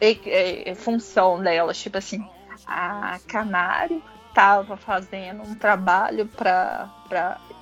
e, 0.00 0.18
e, 0.66 0.74
função 0.74 1.42
delas, 1.42 1.78
tipo 1.78 1.98
assim, 1.98 2.26
a 2.66 3.18
Canário 3.26 4.02
estava 4.28 4.76
fazendo 4.76 5.42
um 5.42 5.54
trabalho 5.54 6.26
para 6.26 6.88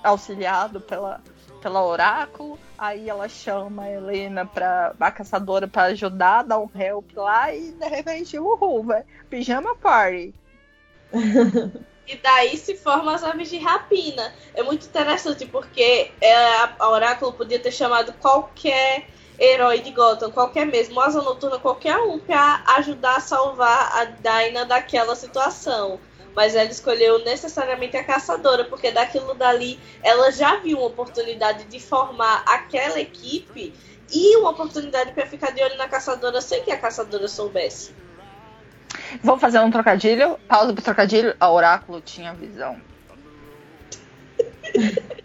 auxiliado 0.05 0.81
pela, 0.81 1.21
pela 1.61 1.85
Oráculo, 1.85 2.59
aí 2.77 3.09
ela 3.09 3.29
chama 3.29 3.85
a 3.85 3.91
Helena 3.91 4.47
para 4.47 4.95
a 5.01 5.11
caçadora 5.11 5.67
para 5.67 5.85
ajudar, 5.85 6.45
dar 6.45 6.59
um 6.59 6.71
help 6.75 7.11
lá 7.17 7.53
e 7.53 7.73
de 7.73 7.89
repente, 7.89 8.39
uhul, 8.39 8.85
velho, 8.85 9.05
pijama 9.29 9.75
party. 9.75 10.35
e 12.09 12.17
daí 12.17 12.57
se 12.57 12.77
formam 12.77 13.15
as 13.15 13.23
aves 13.23 13.51
de 13.51 13.59
rapina. 13.59 14.35
É 14.55 14.63
muito 14.63 14.87
interessante 14.87 15.45
porque 15.47 16.11
é, 16.21 16.35
a 16.79 16.89
Oráculo 16.91 17.33
podia 17.33 17.59
ter 17.59 17.71
chamado 17.71 18.13
qualquer 18.15 19.07
herói 19.39 19.81
de 19.81 19.91
Gotham, 19.93 20.31
qualquer 20.31 20.67
mesmo, 20.67 21.01
Asa 21.01 21.23
Noturna, 21.23 21.59
qualquer 21.59 21.97
um, 21.99 22.19
para 22.19 22.63
ajudar 22.79 23.17
a 23.17 23.21
salvar 23.21 23.93
a 23.97 24.05
Dinah 24.05 24.65
daquela 24.65 25.15
situação 25.15 26.01
mas 26.39 26.55
ela 26.55 26.71
escolheu 26.71 27.25
necessariamente 27.25 27.97
a 27.97 28.05
caçadora, 28.05 28.65
porque 28.65 28.93
daquilo 28.93 29.35
dali 29.35 29.77
ela 30.05 30.31
já 30.31 30.55
viu 30.61 30.79
uma 30.79 30.87
oportunidade 30.87 31.65
de 31.65 31.81
formar 31.81 32.45
aquela 32.47 33.01
equipe 33.01 33.75
e 34.09 34.37
uma 34.37 34.51
oportunidade 34.51 35.11
para 35.13 35.27
ficar 35.27 35.51
de 35.51 35.61
olho 35.61 35.77
na 35.77 35.89
caçadora 35.89 36.41
sem 36.41 36.63
que 36.63 36.71
a 36.71 36.79
caçadora 36.79 37.27
soubesse. 37.27 37.93
Vou 39.23 39.39
fazer 39.39 39.61
um 39.61 39.71
trocadilho. 39.71 40.39
Pausa 40.49 40.73
pro 40.73 40.83
trocadilho. 40.83 41.35
A 41.39 41.51
Oráculo 41.51 42.01
tinha 42.01 42.35
visão. 42.35 42.81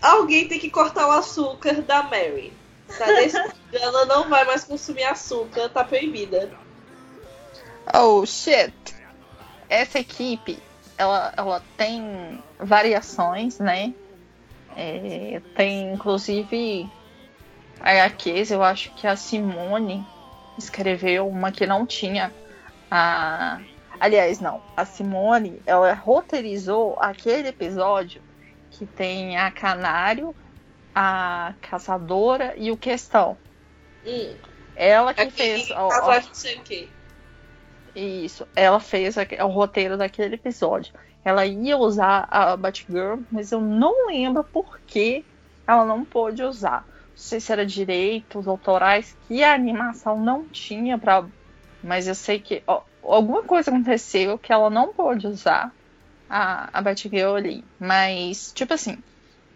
Alguém 0.00 0.48
tem 0.48 0.58
que 0.58 0.70
cortar 0.70 1.06
o 1.06 1.12
açúcar 1.12 1.80
da 1.82 2.02
Mary. 2.02 2.52
Tá 2.98 3.06
ela 3.72 4.04
não 4.04 4.28
vai 4.28 4.44
mais 4.44 4.64
consumir 4.64 5.04
açúcar, 5.04 5.68
tá 5.68 5.84
proibida. 5.84 6.50
Oh 7.94 8.26
shit! 8.26 8.74
Essa 9.68 10.00
equipe, 10.00 10.58
ela, 10.98 11.32
ela 11.36 11.62
tem 11.76 12.42
variações, 12.58 13.58
né? 13.58 13.94
É, 14.76 15.40
tem 15.56 15.92
inclusive 15.92 16.90
HQs, 17.80 18.50
eu 18.50 18.62
acho 18.62 18.92
que 18.94 19.06
a 19.06 19.16
Simone 19.16 20.06
escreveu 20.58 21.28
uma 21.28 21.52
que 21.52 21.66
não 21.66 21.86
tinha 21.86 22.32
a. 22.90 23.60
Aliás, 24.00 24.40
não. 24.40 24.62
A 24.76 24.84
Simone, 24.84 25.62
ela 25.64 25.92
roteirizou 25.94 26.96
aquele 27.00 27.48
episódio 27.48 28.20
que 28.70 28.84
tem 28.84 29.38
a 29.38 29.50
Canário, 29.50 30.34
a 30.94 31.54
Caçadora 31.60 32.54
e 32.56 32.70
o 32.70 32.76
Questão. 32.76 33.36
Hum. 34.04 34.34
Ela 34.74 35.14
que 35.14 35.20
Aqui, 35.20 35.32
fez. 35.32 35.70
Ó, 35.70 35.88
ó, 35.88 36.14
não 36.14 36.34
sei 36.34 36.56
o 36.56 36.62
quê. 36.62 36.88
Isso. 37.94 38.46
Ela 38.56 38.80
fez 38.80 39.16
o 39.16 39.46
roteiro 39.46 39.96
daquele 39.96 40.34
episódio. 40.34 40.94
Ela 41.24 41.46
ia 41.46 41.76
usar 41.76 42.26
a 42.30 42.56
Batgirl, 42.56 43.20
mas 43.30 43.52
eu 43.52 43.60
não 43.60 44.08
lembro 44.08 44.42
por 44.42 44.80
que 44.80 45.24
ela 45.66 45.84
não 45.84 46.04
pôde 46.04 46.42
usar. 46.42 46.84
Sei 47.22 47.38
se 47.38 47.52
era 47.52 47.64
direitos 47.64 48.48
autorais 48.48 49.16
que 49.28 49.44
a 49.44 49.54
animação 49.54 50.18
não 50.18 50.44
tinha 50.48 50.98
para, 50.98 51.24
mas 51.80 52.08
eu 52.08 52.16
sei 52.16 52.40
que 52.40 52.64
ó, 52.66 52.82
alguma 53.00 53.44
coisa 53.44 53.70
aconteceu 53.70 54.36
que 54.36 54.52
ela 54.52 54.68
não 54.68 54.92
pôde 54.92 55.28
usar 55.28 55.72
a, 56.28 56.68
a 56.76 56.82
Batgirl 56.82 57.36
ali. 57.36 57.64
Mas 57.78 58.50
tipo 58.52 58.74
assim, 58.74 58.98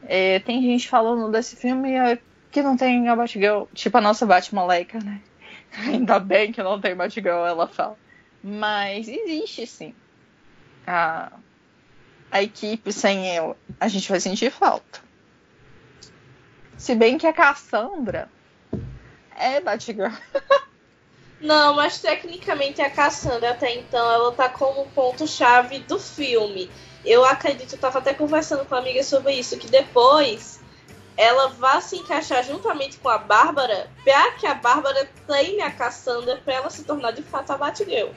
é, 0.05 0.39
tem 0.39 0.63
gente 0.63 0.89
falando 0.89 1.29
desse 1.33 1.57
filme 1.57 1.91
é, 1.91 2.21
que 2.53 2.63
não 2.63 2.77
tem 2.77 3.09
a 3.09 3.17
Batgirl, 3.17 3.65
tipo 3.75 3.99
a 3.99 4.01
nossa 4.01 4.25
Batmoleca, 4.25 5.01
né? 5.01 5.21
Ainda 5.77 6.21
bem 6.21 6.53
que 6.53 6.63
não 6.63 6.81
tem 6.81 6.95
Batgirl, 6.95 7.45
ela 7.45 7.67
fala. 7.67 7.99
Mas 8.45 9.09
existe 9.09 9.67
sim. 9.67 9.93
A, 10.87 11.33
a 12.31 12.45
equipe 12.45 12.93
sem 12.93 13.27
eu, 13.35 13.57
a 13.81 13.89
gente 13.89 14.09
vai 14.09 14.21
sentir 14.21 14.53
falta. 14.53 15.06
Se 16.77 16.95
bem 16.95 17.17
que 17.19 17.27
a 17.27 17.33
Cassandra 17.33 18.29
é 19.37 19.61
Batgirl. 19.61 20.13
Não, 21.41 21.75
mas 21.75 21.99
tecnicamente 21.99 22.81
a 22.81 22.91
Cassandra 22.91 23.51
até 23.51 23.75
então 23.75 24.11
ela 24.11 24.33
tá 24.33 24.49
como 24.49 24.87
ponto-chave 24.91 25.81
do 25.81 25.99
filme. 25.99 26.71
Eu 27.05 27.25
acredito, 27.25 27.75
eu 27.75 27.79
tava 27.79 27.99
até 27.99 28.15
conversando 28.15 28.65
com 28.65 28.75
uma 28.75 28.81
amiga 28.81 29.03
sobre 29.03 29.35
isso, 29.35 29.59
que 29.59 29.69
depois 29.69 30.61
ela 31.17 31.49
vai 31.49 31.81
se 31.81 31.97
encaixar 31.97 32.43
juntamente 32.43 32.99
com 32.99 33.09
a 33.09 33.19
Bárbara 33.19 33.89
para 34.05 34.33
que 34.33 34.47
a 34.47 34.55
Bárbara 34.55 35.09
treine 35.27 35.63
a 35.63 35.71
Cassandra 35.71 36.37
para 36.39 36.55
ela 36.55 36.71
se 36.71 36.85
tornar 36.85 37.13
de 37.13 37.23
fato 37.23 37.51
a 37.53 37.57
Batgirl. 37.57 38.11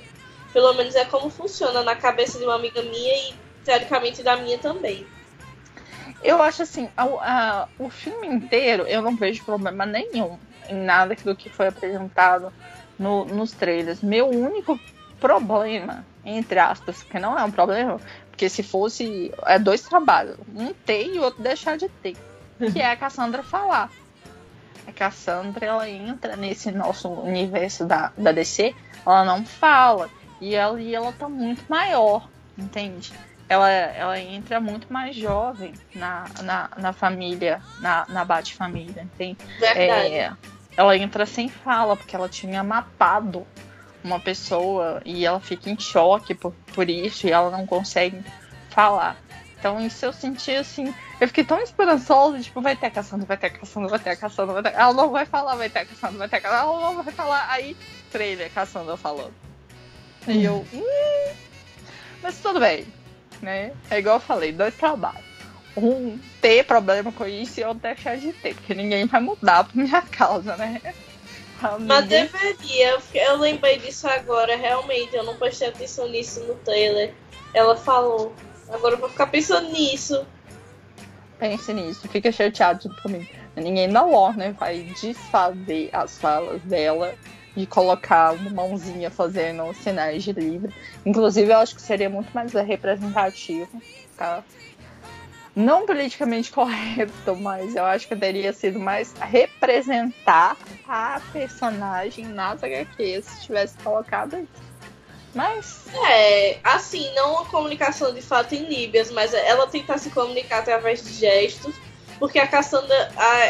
Pelo 0.52 0.74
menos 0.74 0.96
é 0.96 1.06
como 1.06 1.30
funciona 1.30 1.84
na 1.84 1.96
cabeça 1.96 2.40
de 2.40 2.46
uma 2.46 2.56
amiga 2.56 2.82
minha 2.82 3.30
e 3.30 3.36
teoricamente 3.64 4.24
da 4.24 4.36
minha 4.38 4.58
também. 4.58 5.06
Eu 6.24 6.42
acho 6.42 6.64
assim, 6.64 6.90
a, 6.98 7.04
a, 7.04 7.68
o 7.78 7.90
filme 7.90 8.28
inteiro 8.28 8.84
eu 8.84 9.02
não 9.02 9.16
vejo 9.16 9.44
problema 9.44 9.86
nenhum 9.86 10.38
em 10.70 10.76
nada 10.76 11.16
do 11.16 11.36
que 11.36 11.50
foi 11.50 11.68
apresentado 11.68 12.54
no, 12.98 13.26
nos 13.26 13.52
trailers. 13.52 14.02
Meu 14.02 14.30
único 14.30 14.80
problema, 15.20 16.06
entre 16.24 16.60
aspas, 16.60 17.04
que 17.04 17.20
não 17.20 17.38
é 17.38 17.44
um 17.44 17.52
problema, 17.52 18.00
porque 18.30 18.50
se 18.50 18.64
fosse 18.64 19.34
é 19.46 19.58
dois 19.58 19.82
trabalhos, 19.82 20.38
um 20.56 20.74
ter 20.74 21.08
e 21.08 21.20
o 21.20 21.24
outro 21.24 21.42
deixar 21.42 21.78
de 21.78 21.90
ter, 21.90 22.16
que 22.72 22.80
é 22.80 22.92
a 22.92 22.96
Cassandra 22.96 23.44
falar. 23.44 23.92
A 24.88 24.92
Cassandra 24.92 25.66
ela 25.66 25.90
entra 25.90 26.36
nesse 26.36 26.72
nosso 26.72 27.10
universo 27.10 27.86
da, 27.86 28.12
da 28.18 28.32
DC, 28.32 28.74
ela 29.06 29.26
não 29.26 29.46
fala. 29.46 30.10
E 30.42 30.56
ela, 30.56 30.82
e 30.82 30.96
ela 30.96 31.12
tá 31.12 31.28
muito 31.28 31.64
maior, 31.68 32.30
entende? 32.58 33.12
Ela, 33.50 33.70
ela 33.70 34.20
entra 34.20 34.60
muito 34.60 34.94
mais 34.94 35.16
jovem 35.16 35.74
na, 35.96 36.26
na, 36.44 36.70
na 36.78 36.94
família, 36.94 37.62
na, 37.80 38.06
na 38.08 38.24
Bate-família, 38.24 39.02
entende? 39.02 39.38
Verdade. 39.60 40.14
É, 40.14 40.32
ela 40.78 40.96
entra 40.96 41.26
sem 41.26 41.50
fala, 41.50 41.98
porque 41.98 42.16
ela 42.16 42.30
tinha 42.30 42.64
mapado 42.64 43.46
uma 44.04 44.20
pessoa 44.20 45.02
e 45.04 45.26
ela 45.26 45.40
fica 45.40 45.70
em 45.70 45.80
choque 45.80 46.34
por, 46.34 46.54
por 46.74 46.90
isso 46.90 47.28
e 47.28 47.32
ela 47.32 47.50
não 47.50 47.66
consegue 47.66 48.24
falar. 48.70 49.18
Então 49.60 49.86
isso 49.86 50.06
eu 50.06 50.14
senti 50.14 50.52
assim, 50.52 50.94
eu 51.20 51.28
fiquei 51.28 51.44
tão 51.44 51.60
esperançosa, 51.60 52.40
tipo, 52.40 52.62
vai 52.62 52.78
ter 52.78 52.90
caçando, 52.92 53.26
vai 53.26 53.36
ter 53.36 53.50
caçando, 53.50 53.90
vai 53.90 54.00
ter 54.00 54.16
caçando, 54.16 54.54
vai 54.54 54.64
ter... 54.64 54.74
Ela 54.74 54.94
não 54.94 55.10
vai 55.10 55.26
falar, 55.26 55.56
vai 55.56 55.70
ter 55.70 55.86
caçando, 55.86 56.18
vai 56.18 56.30
ter 56.30 56.40
caçando, 56.40 56.72
ela 56.72 56.94
não 56.94 57.04
vai 57.04 57.14
falar, 57.14 57.46
aí 57.50 57.76
trailer 58.10 58.50
caçando 58.54 58.96
falando. 58.96 59.34
E 60.28 60.46
eu, 60.46 60.66
hum, 60.74 61.34
mas 62.24 62.38
tudo 62.40 62.60
bem, 62.60 62.86
né? 63.42 63.72
É 63.90 64.00
igual 64.00 64.18
eu 64.18 64.22
falei, 64.22 64.52
dois 64.52 64.76
trabalhos. 64.76 65.28
Um 65.78 66.20
ter 66.42 66.66
problema 66.66 67.12
com 67.12 67.26
isso 67.26 67.60
e 67.60 67.64
outro 67.64 67.82
deixar 67.82 68.18
de 68.18 68.34
ter, 68.34 68.56
porque 68.56 68.74
ninguém 68.74 69.06
vai 69.06 69.22
mudar 69.22 69.64
por 69.64 69.76
minha 69.76 70.02
causa, 70.02 70.58
né? 70.58 70.82
Mas 71.82 72.06
deveria, 72.06 72.98
eu 73.14 73.38
lembrei 73.38 73.78
disso 73.80 74.08
agora, 74.08 74.56
realmente, 74.56 75.16
eu 75.16 75.24
não 75.24 75.36
prestei 75.36 75.68
atenção 75.68 76.08
nisso 76.08 76.42
no 76.46 76.56
trailer. 76.56 77.14
Ela 77.54 77.76
falou, 77.76 78.34
agora 78.70 78.96
eu 78.96 79.00
vou 79.00 79.10
ficar 79.10 79.28
pensando 79.28 79.70
nisso. 79.70 80.26
Pense 81.38 81.74
nisso, 81.74 82.08
fica 82.08 82.32
chateado 82.32 82.90
por 83.02 83.12
mim. 83.12 83.28
Ninguém 83.56 83.90
da 83.90 84.04
Warner 84.04 84.54
vai 84.54 84.84
desfazer 85.02 85.90
as 85.92 86.18
falas 86.18 86.62
dela 86.62 87.14
de 87.56 87.66
colocar 87.66 88.34
uma 88.34 88.50
mãozinha 88.50 89.10
fazendo 89.10 89.74
sinais 89.74 90.24
de 90.24 90.32
livro. 90.32 90.72
Inclusive, 91.06 91.52
eu 91.52 91.58
acho 91.58 91.76
que 91.76 91.82
seria 91.82 92.10
muito 92.10 92.32
mais 92.34 92.54
representativo, 92.54 93.70
tá? 94.18 94.44
Não 95.56 95.86
politicamente 95.86 96.52
correto, 96.54 97.36
mas 97.36 97.76
eu 97.76 97.84
acho 97.84 98.08
que 98.08 98.16
teria 98.16 98.54
sido 98.54 98.80
mais 98.80 99.14
representar 99.20 100.56
a 100.88 101.22
personagem 101.34 102.26
nas 102.26 102.64
HQs 102.64 103.26
se 103.26 103.42
tivesse 103.42 103.78
colocado 103.78 104.38
isso. 104.38 104.70
Mas. 105.34 105.86
É, 106.08 106.60
assim, 106.64 107.14
não 107.14 107.34
uma 107.34 107.46
comunicação 107.46 108.14
de 108.14 108.22
fato 108.22 108.56
em 108.56 108.66
Líbias, 108.66 109.12
mas 109.12 109.34
ela 109.34 109.68
tentar 109.68 109.98
se 109.98 110.10
comunicar 110.10 110.60
através 110.60 111.04
de 111.04 111.14
gestos. 111.14 111.76
Porque 112.18 112.38
a 112.38 112.48
Cassandra, 112.48 112.96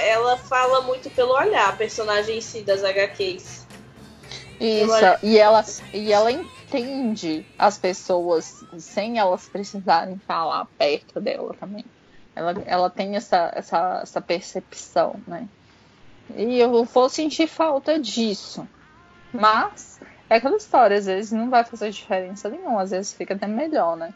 ela 0.05 0.37
fala 0.37 0.81
muito 0.81 1.09
pelo 1.09 1.33
olhar, 1.33 1.69
a 1.69 1.73
personagem 1.73 2.37
em 2.37 2.41
si 2.41 2.61
das 2.61 2.83
HQs. 2.83 3.58
Isso, 4.59 5.25
e 5.25 5.37
ela, 5.37 5.63
e 5.93 6.11
ela 6.11 6.31
entende 6.31 7.45
as 7.57 7.77
pessoas 7.77 8.65
sem 8.77 9.17
elas 9.17 9.47
precisarem 9.47 10.17
falar 10.27 10.65
perto 10.77 11.21
dela 11.21 11.53
também. 11.57 11.85
Ela, 12.35 12.55
ela 12.65 12.89
tem 12.89 13.15
essa, 13.15 13.51
essa, 13.55 13.99
essa 14.03 14.21
percepção, 14.21 15.15
né? 15.25 15.47
E 16.35 16.59
eu 16.59 16.83
vou 16.83 17.09
sentir 17.09 17.47
falta 17.47 17.97
disso. 17.97 18.67
Mas 19.33 19.99
é 20.29 20.35
aquela 20.35 20.57
história, 20.57 20.97
às 20.97 21.05
vezes 21.05 21.31
não 21.31 21.49
vai 21.49 21.63
fazer 21.63 21.89
diferença 21.91 22.49
nenhuma, 22.49 22.81
às 22.81 22.91
vezes 22.91 23.13
fica 23.13 23.33
até 23.33 23.47
melhor, 23.47 23.95
né? 23.95 24.13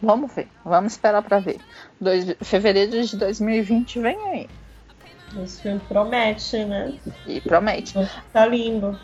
Vamos 0.00 0.32
ver, 0.32 0.48
vamos 0.64 0.92
esperar 0.92 1.22
para 1.22 1.40
ver. 1.40 1.58
Dois, 2.00 2.24
fevereiro 2.40 3.02
de 3.04 3.16
2020 3.16 3.98
vem 3.98 4.16
aí. 4.28 4.48
Esse 5.42 5.62
filme 5.62 5.80
promete, 5.80 6.64
né? 6.64 6.98
E 7.26 7.40
promete. 7.40 7.94
Tá 8.32 8.46
lindo. 8.46 8.98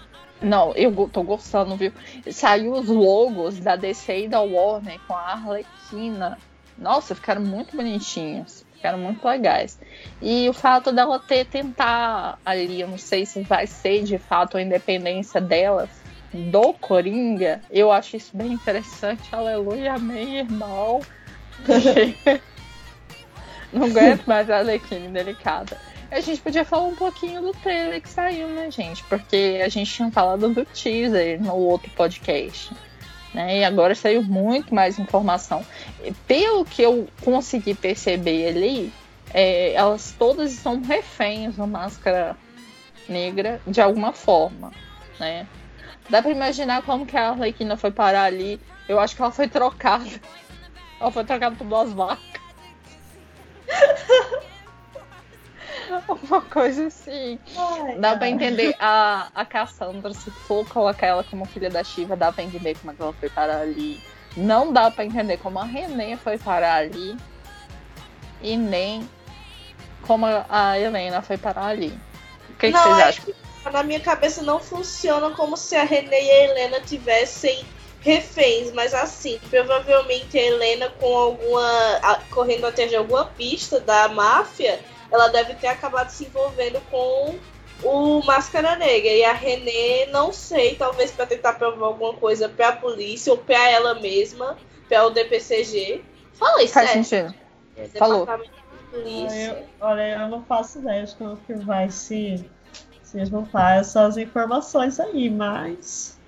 Não, 0.45 0.73
eu 0.75 1.09
tô 1.09 1.23
gostando, 1.23 1.75
viu? 1.77 1.93
Saiu 2.31 2.73
os 2.73 2.89
logos 2.89 3.59
da 3.59 3.77
DC 3.77 4.25
e 4.25 4.29
da 4.29 4.41
Warner 4.41 5.01
com 5.07 5.15
a 5.15 5.33
Arlequina. 5.33 6.39
Nossa, 6.77 7.15
ficaram 7.15 7.41
muito 7.43 7.77
bonitinhos. 7.77 8.65
Ficaram 8.75 8.99
muito 8.99 9.27
legais. 9.27 9.79
E 10.21 10.47
o 10.49 10.53
fato 10.53 10.93
dela 10.93 11.19
ter 11.19 11.47
tentar 11.47 12.39
ali, 12.45 12.81
eu 12.81 12.89
não 12.89 12.99
sei 12.99 13.25
se 13.25 13.43
vai 13.43 13.67
ser 13.67 14.03
de 14.03 14.19
fato 14.19 14.59
a 14.59 14.63
independência 14.63 15.41
dela 15.41 15.89
do 16.33 16.75
Coringa, 16.75 17.63
eu 17.71 17.91
acho 17.93 18.17
isso 18.17 18.37
bem 18.37 18.53
interessante. 18.53 19.23
Aleluia, 19.33 19.95
amém, 19.95 20.39
irmão. 20.39 21.01
não 23.73 23.87
aguento 23.87 24.27
mais 24.27 24.51
a 24.51 24.59
Arlequina 24.59 25.09
delicada. 25.09 25.79
A 26.11 26.21
gente 26.21 26.41
podia 26.41 26.65
falar 26.65 26.87
um 26.87 26.95
pouquinho 26.95 27.43
do 27.43 27.53
trailer 27.53 28.01
que 28.01 28.09
saiu, 28.09 28.49
né, 28.49 28.71
gente? 28.71 29.03
Porque 29.05 29.61
a 29.65 29.69
gente 29.69 29.93
tinha 29.93 30.11
falado 30.11 30.49
do 30.49 30.65
teaser 30.65 31.43
no 31.43 31.55
outro 31.55 31.91
podcast. 31.91 32.73
Né? 33.33 33.59
E 33.59 33.65
agora 33.65 33.95
saiu 33.95 34.23
muito 34.23 34.75
mais 34.75 34.99
informação. 34.99 35.65
Pelo 36.27 36.65
que 36.65 36.83
eu 36.83 37.09
consegui 37.23 37.75
perceber 37.75 38.49
ali, 38.49 38.93
é, 39.33 39.73
elas 39.75 40.15
todas 40.17 40.53
são 40.53 40.81
reféns 40.81 41.57
da 41.57 41.67
máscara 41.67 42.37
negra 43.09 43.61
de 43.67 43.81
alguma 43.81 44.13
forma, 44.13 44.73
né? 45.19 45.47
Dá 46.09 46.23
pra 46.23 46.31
imaginar 46.31 46.83
como 46.83 47.07
que 47.07 47.17
a 47.17 47.31
Arlequina 47.31 47.77
foi 47.77 47.91
parar 47.91 48.25
ali. 48.25 48.61
Eu 48.89 49.01
acho 49.01 49.17
que 49.17 49.23
ela 49.23 49.33
foi 49.33 49.49
trocada. 49.49 50.09
Ela 51.01 51.11
foi 51.11 51.25
trocada 51.25 51.57
por 51.57 51.67
duas 51.67 51.93
vacas. 51.93 52.41
Uma 56.29 56.41
coisa 56.43 56.87
assim. 56.87 57.39
Ai, 57.57 57.99
dá 57.99 58.17
pra 58.17 58.29
entender 58.29 58.75
a, 58.79 59.29
a 59.35 59.45
Cassandra, 59.45 60.13
se 60.15 60.31
for 60.31 60.67
colocar 60.69 61.07
ela 61.07 61.25
como 61.25 61.45
filha 61.45 61.71
da 61.71 61.83
Shiva, 61.83 62.17
dá 62.17 62.33
pra 62.33 62.45
entender 62.45 62.77
como 62.79 62.93
é 62.93 62.95
que 62.95 63.03
ela 63.03 63.13
foi 63.13 63.31
parar 63.31 63.61
ali. 63.61 64.01
Não 64.37 64.73
dá 64.73 64.91
pra 64.91 65.05
entender 65.05 65.39
como 65.39 65.59
a 65.59 65.65
René 65.65 66.17
foi 66.17 66.39
parar 66.39 66.77
ali. 66.77 67.17
E 68.43 68.57
nem 68.57 69.09
como 70.03 70.27
a 70.27 70.79
Helena 70.79 71.23
foi 71.23 71.39
parar 71.39 71.67
ali. 71.67 71.99
O 72.51 72.57
que, 72.57 72.71
que 72.71 72.79
vocês 72.79 72.99
é 72.99 73.03
acham? 73.03 73.35
Na 73.73 73.83
minha 73.83 74.01
cabeça 74.01 74.43
não 74.43 74.61
funciona 74.61 75.31
como 75.31 75.57
se 75.57 75.75
a 75.75 75.85
René 75.85 76.23
e 76.23 76.31
a 76.31 76.45
Helena 76.45 76.81
tivessem 76.81 77.65
reféns, 78.01 78.71
mas 78.73 78.93
assim, 78.93 79.41
provavelmente 79.49 80.37
a 80.37 80.43
Helena 80.43 80.91
com 81.01 81.17
alguma. 81.17 82.21
correndo 82.31 82.67
atrás 82.67 82.91
de 82.91 82.97
alguma 82.97 83.25
pista 83.25 83.81
da 83.81 84.09
máfia 84.09 84.79
ela 85.15 85.29
deve 85.29 85.55
ter 85.55 85.69
acabado 85.69 86.11
se 86.11 86.25
envolvendo 86.25 86.81
com 86.91 87.39
o 87.83 88.25
Máscara 88.25 88.75
Negra. 88.77 89.11
E 89.11 89.25
a 89.25 89.33
René, 89.33 90.07
não 90.11 90.33
sei, 90.33 90.75
talvez 90.75 91.13
para 91.13 91.27
tentar 91.27 91.53
provar 91.55 91.87
alguma 91.87 92.15
coisa 92.15 92.49
para 92.49 92.71
a 92.71 92.77
polícia 92.77 93.33
ou 93.33 93.39
para 93.39 93.71
ela 93.71 93.95
mesma, 93.95 94.57
para 94.89 95.07
o 95.07 95.11
DPCG. 95.11 96.05
Fala 96.35 96.63
isso, 96.63 96.75
Faz 96.75 96.95
né? 96.95 97.03
sentido. 97.03 97.35
É, 97.77 97.87
Falou. 97.97 98.27
Olha 98.29 98.55
eu, 98.97 99.67
olha, 99.81 100.19
eu 100.21 100.29
não 100.29 100.45
faço 100.45 100.79
ideia 100.79 101.05
de 101.05 101.15
como 101.17 101.37
que 101.37 101.55
vai 101.55 101.91
se, 101.91 102.49
se 103.03 103.25
juntar 103.25 103.79
essas 103.79 104.17
informações 104.17 105.01
aí, 105.01 105.31
mas. 105.31 106.19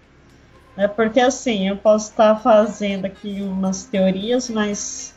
É 0.76 0.86
porque 0.86 1.20
assim, 1.20 1.68
eu 1.68 1.76
posso 1.76 2.10
estar 2.10 2.36
fazendo 2.40 3.06
aqui 3.06 3.40
umas 3.40 3.84
teorias, 3.84 4.50
mas 4.50 5.14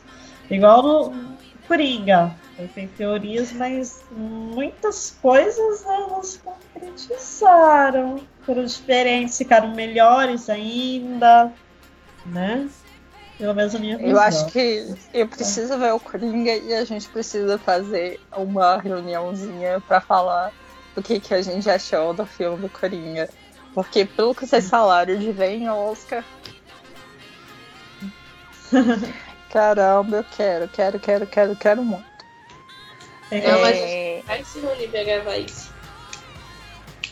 igual 0.48 0.82
no 0.82 1.36
Coringa, 1.68 2.34
tem 2.68 2.88
teorias, 2.88 3.52
mas 3.52 4.02
muitas 4.10 5.16
coisas 5.22 5.84
elas 5.84 6.40
concretizaram. 6.42 8.20
Foram 8.42 8.64
diferentes, 8.64 9.38
ficaram 9.38 9.74
melhores 9.74 10.48
ainda, 10.48 11.52
né? 12.26 12.68
Pelo 13.38 13.54
menos 13.54 13.74
a 13.74 13.78
minha 13.78 13.96
visão. 13.96 14.10
Eu 14.10 14.20
acho 14.20 14.46
que 14.46 14.94
eu 15.14 15.26
preciso 15.26 15.78
ver 15.78 15.92
o 15.94 16.00
Coringa 16.00 16.54
e 16.56 16.74
a 16.74 16.84
gente 16.84 17.08
precisa 17.08 17.56
fazer 17.56 18.20
uma 18.36 18.76
reuniãozinha 18.76 19.80
para 19.80 20.00
falar 20.00 20.52
o 20.94 21.02
que, 21.02 21.18
que 21.18 21.32
a 21.32 21.40
gente 21.40 21.70
achou 21.70 22.12
do 22.12 22.26
filme 22.26 22.58
do 22.58 22.68
Coringa. 22.68 23.30
Porque 23.72 24.04
pelo 24.04 24.34
que 24.34 24.46
vocês 24.46 24.68
falaram 24.68 25.16
de 25.16 25.32
vem 25.32 25.68
Oscar. 25.70 26.24
Caramba, 29.50 30.18
eu 30.18 30.24
quero, 30.24 30.68
quero, 30.68 31.00
quero, 31.00 31.26
quero, 31.26 31.56
quero 31.56 31.82
muito. 31.82 32.09
Não, 33.30 33.60
mas 33.60 33.76
é... 33.76 34.22
vai 34.26 34.44
se 34.44 34.60
reunir 34.60 34.88
pra 34.88 35.04
gravar 35.04 35.36
isso. 35.36 35.72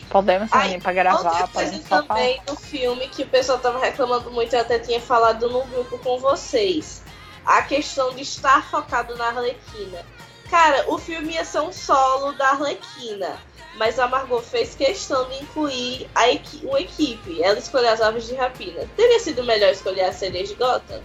Podemos 0.09 0.49
se 0.49 0.57
reunir 0.57 0.81
pra 0.81 0.93
gravar. 0.93 1.17
Outra 1.17 1.47
coisa 1.47 1.79
também 1.87 2.41
do 2.45 2.55
filme 2.55 3.07
que 3.07 3.23
o 3.23 3.27
pessoal 3.27 3.59
tava 3.59 3.79
reclamando 3.79 4.29
muito, 4.31 4.53
eu 4.53 4.61
até 4.61 4.79
tinha 4.79 4.99
falado 4.99 5.49
no 5.49 5.63
grupo 5.65 5.97
com 5.99 6.19
vocês. 6.19 7.03
A 7.45 7.61
questão 7.61 8.13
de 8.13 8.21
estar 8.21 8.69
focado 8.69 9.15
na 9.15 9.27
Arlequina. 9.27 10.05
Cara, 10.49 10.85
o 10.91 10.97
filme 10.97 11.33
ia 11.33 11.45
ser 11.45 11.61
um 11.61 11.71
solo 11.71 12.33
da 12.33 12.49
Arlequina. 12.49 13.37
Mas 13.75 13.97
a 13.97 14.07
Margot 14.07 14.41
fez 14.41 14.75
questão 14.75 15.29
de 15.29 15.43
incluir 15.43 16.09
a 16.13 16.29
equi 16.29 16.65
uma 16.65 16.81
equipe. 16.81 17.41
Ela 17.41 17.59
escolheu 17.59 17.89
as 17.89 18.01
aves 18.01 18.27
de 18.27 18.35
rapina. 18.35 18.85
Teria 18.95 19.19
sido 19.19 19.43
melhor 19.43 19.71
escolher 19.71 20.05
a 20.05 20.11
sereias 20.11 20.49
de 20.49 20.55
Gotham? 20.55 21.01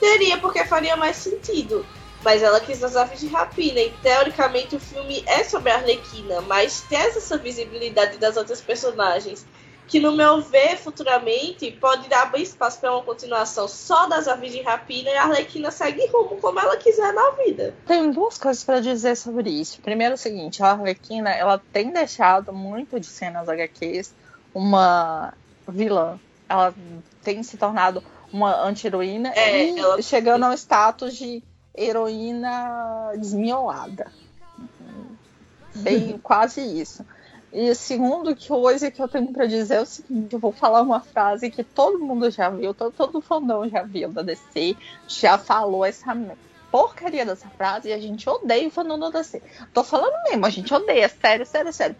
Teria, 0.00 0.38
porque 0.38 0.64
faria 0.64 0.96
mais 0.96 1.16
sentido 1.16 1.84
mas 2.24 2.42
ela 2.42 2.58
quis 2.58 2.82
as 2.82 2.96
aves 2.96 3.20
de 3.20 3.28
rapina. 3.28 3.78
E 3.78 3.90
teoricamente 4.02 4.74
o 4.74 4.80
filme 4.80 5.22
é 5.26 5.44
sobre 5.44 5.70
a 5.70 5.76
Arlequina, 5.76 6.40
mas 6.40 6.80
tem 6.82 6.98
essa 6.98 7.36
visibilidade 7.36 8.16
das 8.16 8.36
outras 8.36 8.60
personagens. 8.60 9.46
Que 9.86 10.00
no 10.00 10.12
meu 10.12 10.40
ver, 10.40 10.78
futuramente, 10.78 11.70
pode 11.72 12.08
dar 12.08 12.32
bem 12.32 12.42
espaço 12.42 12.80
para 12.80 12.90
uma 12.90 13.02
continuação 13.02 13.68
só 13.68 14.06
das 14.06 14.26
aves 14.26 14.50
de 14.50 14.62
rapina 14.62 15.10
e 15.10 15.14
a 15.14 15.24
Arlequina 15.24 15.70
segue 15.70 16.06
rumo 16.06 16.38
como 16.40 16.58
ela 16.58 16.74
quiser 16.78 17.12
na 17.12 17.32
vida. 17.32 17.74
Tenho 17.86 18.10
duas 18.10 18.38
coisas 18.38 18.64
para 18.64 18.80
dizer 18.80 19.14
sobre 19.14 19.50
isso. 19.50 19.82
Primeiro, 19.82 20.12
é 20.12 20.14
o 20.14 20.18
seguinte: 20.18 20.62
a 20.62 20.70
Arlequina 20.70 21.30
ela 21.30 21.60
tem 21.70 21.92
deixado 21.92 22.50
muito 22.50 22.98
de 22.98 23.06
cenas 23.06 23.46
HQs 23.46 24.14
uma 24.54 25.34
vilã. 25.68 26.18
Ela 26.48 26.74
tem 27.22 27.42
se 27.42 27.58
tornado 27.58 28.02
uma 28.32 28.66
anti-heroína 28.66 29.32
é, 29.36 29.66
e 29.66 29.78
ela... 29.78 30.00
chegando 30.00 30.44
ao 30.44 30.54
status 30.54 31.14
de 31.14 31.42
heroína 31.76 33.12
desmiolada. 33.16 34.10
Bem, 35.74 36.18
quase 36.18 36.60
isso. 36.60 37.04
E 37.52 37.72
segundo 37.74 38.34
coisa 38.34 38.90
que 38.90 39.00
eu 39.00 39.06
tenho 39.06 39.32
para 39.32 39.46
dizer 39.46 39.76
é 39.76 39.80
o 39.80 39.86
seguinte, 39.86 40.32
eu 40.32 40.40
vou 40.40 40.50
falar 40.50 40.82
uma 40.82 41.00
frase 41.00 41.50
que 41.50 41.62
todo 41.62 42.00
mundo 42.00 42.28
já 42.28 42.50
viu, 42.50 42.74
todo, 42.74 42.92
todo 42.92 43.20
fandom 43.20 43.68
já 43.68 43.82
viu 43.82 44.10
da 44.10 44.22
DC, 44.22 44.76
já 45.06 45.38
falou 45.38 45.84
essa 45.84 46.16
porcaria 46.68 47.24
dessa 47.24 47.48
frase 47.50 47.88
e 47.88 47.92
a 47.92 47.98
gente 48.00 48.28
odeia 48.28 48.66
o 48.66 48.70
fandom 48.72 48.98
da 48.98 49.10
DC. 49.10 49.40
Tô 49.72 49.84
falando 49.84 50.14
mesmo, 50.24 50.44
a 50.44 50.50
gente 50.50 50.74
odeia, 50.74 51.08
sério, 51.08 51.46
sério, 51.46 51.72
sério. 51.72 51.96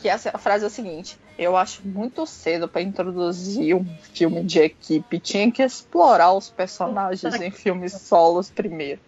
Que 0.00 0.08
essa, 0.08 0.30
a 0.32 0.38
frase 0.38 0.64
é 0.64 0.66
o 0.66 0.70
seguinte: 0.70 1.18
eu 1.38 1.56
acho 1.56 1.86
muito 1.86 2.26
cedo 2.26 2.68
para 2.68 2.80
introduzir 2.80 3.74
um 3.74 3.84
filme 4.12 4.42
de 4.42 4.60
equipe. 4.60 5.20
Tinha 5.20 5.50
que 5.50 5.62
explorar 5.62 6.32
os 6.32 6.48
personagens 6.48 7.34
em 7.40 7.50
filmes 7.50 7.92
solos 7.92 8.50
primeiro. 8.50 9.00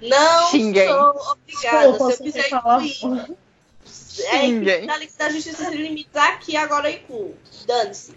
Não 0.00 0.50
Xinguei. 0.50 0.88
sou 0.88 1.14
obrigada. 1.32 1.94
Se 1.94 2.02
eu 2.02 2.24
quiser 2.24 2.46
incluir. 2.48 3.36
É, 4.30 4.84
na 4.84 4.96
lista 4.98 5.24
da 5.24 5.30
Justiça 5.30 5.64
Sem 5.64 5.76
Limites 5.76 6.16
aqui, 6.16 6.56
agora 6.56 6.90
eu 6.90 6.96
incluo. 6.96 7.34
Dane-se. 7.66 8.14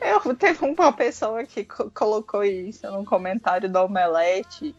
Eu, 0.00 0.34
teve 0.34 0.64
uma 0.64 0.92
pessoa 0.92 1.44
que 1.44 1.64
colocou 1.64 2.42
isso 2.44 2.90
no 2.90 3.04
comentário 3.04 3.68
do 3.70 3.78
Omelete 3.78 4.74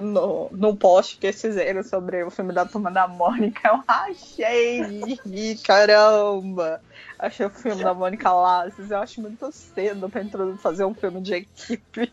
no, 0.00 0.48
no 0.52 0.76
post 0.76 1.18
que 1.18 1.26
eles 1.26 1.40
fizeram 1.40 1.82
sobre 1.82 2.24
o 2.24 2.30
filme 2.30 2.52
da 2.52 2.66
Turma 2.66 2.90
da 2.90 3.06
Mônica, 3.06 3.68
eu 3.68 3.82
achei 3.86 5.18
caramba! 5.64 6.80
Achei 7.18 7.46
o 7.46 7.50
filme 7.50 7.82
da 7.82 7.94
Mônica 7.94 8.32
Laces, 8.32 8.90
eu 8.90 8.98
acho 8.98 9.20
muito 9.20 9.50
cedo 9.52 10.08
pra 10.08 10.24
fazer 10.58 10.84
um 10.84 10.94
filme 10.94 11.20
de 11.20 11.34
equipe. 11.34 12.12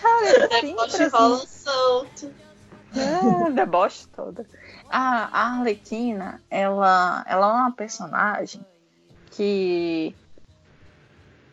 Cara, 0.00 0.28
é 0.50 0.62
deboche 0.62 1.06
rola 1.08 1.46
solto. 1.46 2.32
É, 2.94 3.50
deboche 3.52 4.06
toda. 4.08 4.46
A, 4.88 5.28
a 5.32 5.58
Arlequina, 5.58 6.40
ela, 6.50 7.24
ela 7.28 7.46
é 7.46 7.52
uma 7.52 7.72
personagem 7.72 8.64
que 9.30 10.14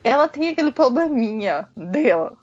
ela 0.04 0.28
tem 0.28 0.50
aquele 0.50 0.72
probleminha 0.72 1.68
dela 1.76 2.38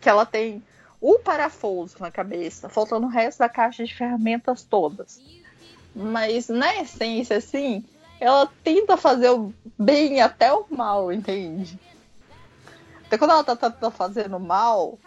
que 0.00 0.08
ela 0.08 0.24
tem 0.24 0.62
o 1.00 1.18
parafuso 1.18 1.96
na 2.00 2.10
cabeça, 2.10 2.68
faltando 2.68 3.06
o 3.06 3.10
resto 3.10 3.38
da 3.38 3.48
caixa 3.48 3.84
de 3.84 3.94
ferramentas 3.94 4.62
todas. 4.62 5.20
Mas 5.94 6.48
na 6.48 6.76
essência, 6.76 7.36
assim, 7.36 7.84
ela 8.20 8.48
tenta 8.62 8.96
fazer 8.96 9.30
o 9.30 9.52
bem 9.78 10.20
até 10.20 10.52
o 10.52 10.66
mal, 10.70 11.12
entende? 11.12 11.78
Até 13.06 13.18
quando 13.18 13.30
ela 13.30 13.44
tá, 13.44 13.56
tá, 13.56 13.70
tá 13.70 13.90
fazendo 13.90 14.38
mal, 14.38 14.98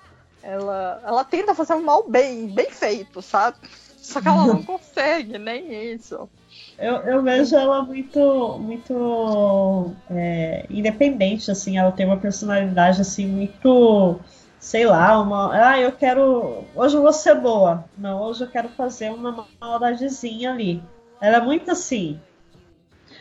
ela, 0.41 1.01
ela 1.05 1.23
tenta 1.23 1.55
fazer 1.55 1.73
um 1.73 1.83
mal 1.83 2.09
bem, 2.09 2.47
bem 2.47 2.69
feito, 2.69 3.21
sabe? 3.21 3.57
Só 3.97 4.19
que 4.19 4.27
ela 4.27 4.45
não 4.45 4.61
consegue, 4.63 5.37
nem 5.37 5.93
isso. 5.93 6.29
Eu, 6.77 6.95
eu 6.97 7.21
vejo 7.21 7.55
ela 7.55 7.83
muito, 7.83 8.57
muito 8.59 9.91
é, 10.09 10.65
independente, 10.69 11.49
assim, 11.49 11.77
ela 11.77 11.91
tem 11.91 12.05
uma 12.05 12.17
personalidade 12.17 12.99
assim 12.99 13.27
muito, 13.27 14.19
sei 14.64 14.86
lá, 14.86 15.22
uma. 15.22 15.72
Ah, 15.72 15.78
eu 15.78 15.91
quero. 15.91 16.64
Hoje 16.74 16.95
eu 16.95 17.01
vou 17.01 17.11
ser 17.11 17.36
boa. 17.36 17.84
Não, 17.97 18.22
hoje 18.22 18.45
eu 18.45 18.49
quero 18.49 18.70
fazer 18.70 19.11
uma 19.11 19.45
maldadezinha 19.59 20.51
ali. 20.51 20.82
Ela 21.20 21.38
é 21.38 21.41
muito 21.41 21.70
assim. 21.70 22.18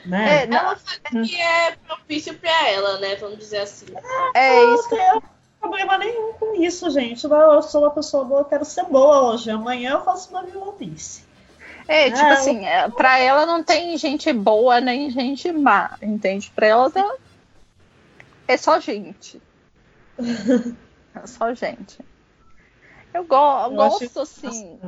Né? 0.07 0.45
É, 0.45 0.47
ela 0.47 0.77
faz 0.77 1.29
que 1.29 1.37
é 1.37 1.77
propício 1.85 2.39
pra 2.39 2.69
ela, 2.71 2.99
né? 3.01 3.17
Vamos 3.17 3.39
dizer 3.39 3.59
assim. 3.59 3.87
É, 4.35 4.55
é 4.55 4.75
isso. 4.75 4.89
Não 4.91 5.21
tem 5.21 5.23
problema 5.61 5.99
nenhum 5.99 6.33
com 6.35 6.63
isso, 6.63 6.89
gente. 6.91 7.25
Eu 7.25 7.63
sou 7.63 7.83
uma 7.83 7.91
pessoa 7.91 8.25
boa, 8.25 8.43
eu 8.43 8.45
quero 8.45 8.65
ser 8.65 8.85
boa 8.85 9.33
hoje. 9.33 9.51
Amanhã 9.51 9.95
eu 9.95 10.05
faço 10.05 10.31
uma 10.31 10.45
vilanice. 10.45 11.25
É, 11.89 12.09
tipo 12.09 12.25
ah, 12.25 12.33
assim, 12.35 12.65
eu... 12.65 12.93
pra 12.93 13.19
ela 13.19 13.45
não 13.45 13.65
tem 13.65 13.99
gente 13.99 14.33
boa 14.33 14.81
nem 14.81 15.11
gente 15.11 15.51
má, 15.51 15.97
entende? 16.01 16.53
Pra 16.55 16.69
ela 16.69 16.89
tá... 16.89 17.17
é 18.47 18.57
só 18.57 18.79
gente. 18.79 19.43
só 21.27 21.55
gente. 21.55 21.99
Eu, 23.13 23.25
go 23.25 23.67
eu 23.67 23.75
gosto, 23.75 24.21
assim, 24.21 24.81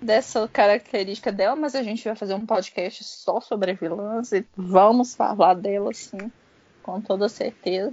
dessa 0.00 0.46
característica 0.48 1.32
dela, 1.32 1.56
mas 1.56 1.74
a 1.74 1.82
gente 1.82 2.04
vai 2.04 2.14
fazer 2.14 2.34
um 2.34 2.46
podcast 2.46 3.02
só 3.02 3.40
sobre 3.40 3.74
vilãs 3.74 4.32
e 4.32 4.46
vamos 4.56 5.14
falar 5.14 5.54
dela, 5.54 5.92
sim, 5.92 6.30
com 6.82 7.00
toda 7.00 7.28
certeza. 7.28 7.92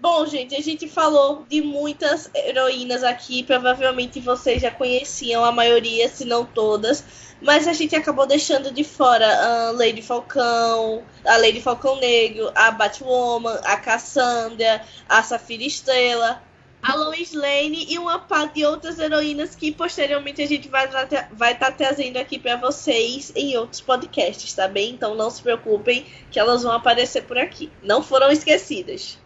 Bom, 0.00 0.24
gente, 0.24 0.54
a 0.54 0.62
gente 0.62 0.88
falou 0.88 1.44
de 1.46 1.60
muitas 1.60 2.30
heroínas 2.34 3.04
aqui. 3.04 3.42
Provavelmente 3.42 4.18
vocês 4.18 4.62
já 4.62 4.70
conheciam 4.70 5.44
a 5.44 5.52
maioria, 5.52 6.08
se 6.08 6.24
não 6.24 6.42
todas. 6.42 7.04
Mas 7.38 7.68
a 7.68 7.74
gente 7.74 7.94
acabou 7.94 8.26
deixando 8.26 8.72
de 8.72 8.82
fora 8.82 9.26
a 9.26 9.70
Lady 9.72 10.00
Falcão, 10.00 11.04
a 11.22 11.36
Lady 11.36 11.60
Falcão 11.60 11.96
Negro, 11.96 12.50
a 12.54 12.70
Batwoman, 12.70 13.60
a 13.62 13.76
Cassandra, 13.76 14.82
a 15.06 15.22
Safira 15.22 15.64
Estrela, 15.64 16.42
a 16.82 16.94
Lois 16.94 17.34
Lane 17.34 17.84
e 17.90 17.98
uma 17.98 18.18
parte 18.18 18.54
de 18.54 18.64
outras 18.64 18.98
heroínas 18.98 19.54
que 19.54 19.70
posteriormente 19.70 20.40
a 20.40 20.48
gente 20.48 20.66
vai 20.66 20.86
estar 20.86 21.28
vai 21.30 21.58
tá 21.58 21.70
trazendo 21.70 22.16
aqui 22.16 22.38
para 22.38 22.56
vocês 22.56 23.34
em 23.36 23.54
outros 23.58 23.82
podcasts, 23.82 24.54
tá 24.54 24.66
bem? 24.66 24.94
Então 24.94 25.14
não 25.14 25.28
se 25.30 25.42
preocupem 25.42 26.06
que 26.30 26.40
elas 26.40 26.62
vão 26.62 26.72
aparecer 26.72 27.24
por 27.24 27.36
aqui. 27.36 27.70
Não 27.82 28.02
foram 28.02 28.30
esquecidas 28.30 29.18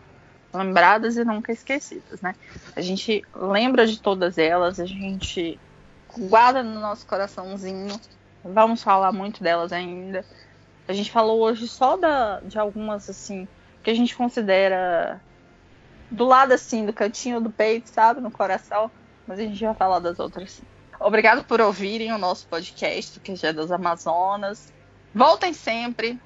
lembradas 0.54 1.16
e 1.16 1.24
nunca 1.24 1.52
esquecidas, 1.52 2.20
né? 2.20 2.34
A 2.74 2.80
gente 2.80 3.22
lembra 3.34 3.86
de 3.86 4.00
todas 4.00 4.38
elas, 4.38 4.80
a 4.80 4.86
gente 4.86 5.58
guarda 6.16 6.62
no 6.62 6.80
nosso 6.80 7.06
coraçãozinho. 7.06 8.00
Vamos 8.44 8.82
falar 8.82 9.12
muito 9.12 9.42
delas 9.42 9.72
ainda. 9.72 10.24
A 10.86 10.92
gente 10.92 11.10
falou 11.10 11.40
hoje 11.40 11.66
só 11.66 11.96
da, 11.96 12.40
de 12.40 12.58
algumas 12.58 13.08
assim 13.10 13.48
que 13.82 13.90
a 13.90 13.94
gente 13.94 14.16
considera 14.16 15.20
do 16.10 16.24
lado 16.24 16.52
assim 16.52 16.86
do 16.86 16.92
cantinho 16.92 17.40
do 17.40 17.50
peito, 17.50 17.90
sabe, 17.90 18.20
no 18.20 18.30
coração, 18.30 18.90
mas 19.26 19.38
a 19.38 19.42
gente 19.42 19.62
vai 19.62 19.74
falar 19.74 19.98
das 19.98 20.18
outras. 20.18 20.62
Obrigado 21.00 21.44
por 21.44 21.60
ouvirem 21.60 22.12
o 22.12 22.18
nosso 22.18 22.46
podcast, 22.46 23.18
que 23.20 23.34
é 23.44 23.52
das 23.52 23.70
Amazonas. 23.70 24.72
Voltem 25.14 25.52
sempre. 25.52 26.18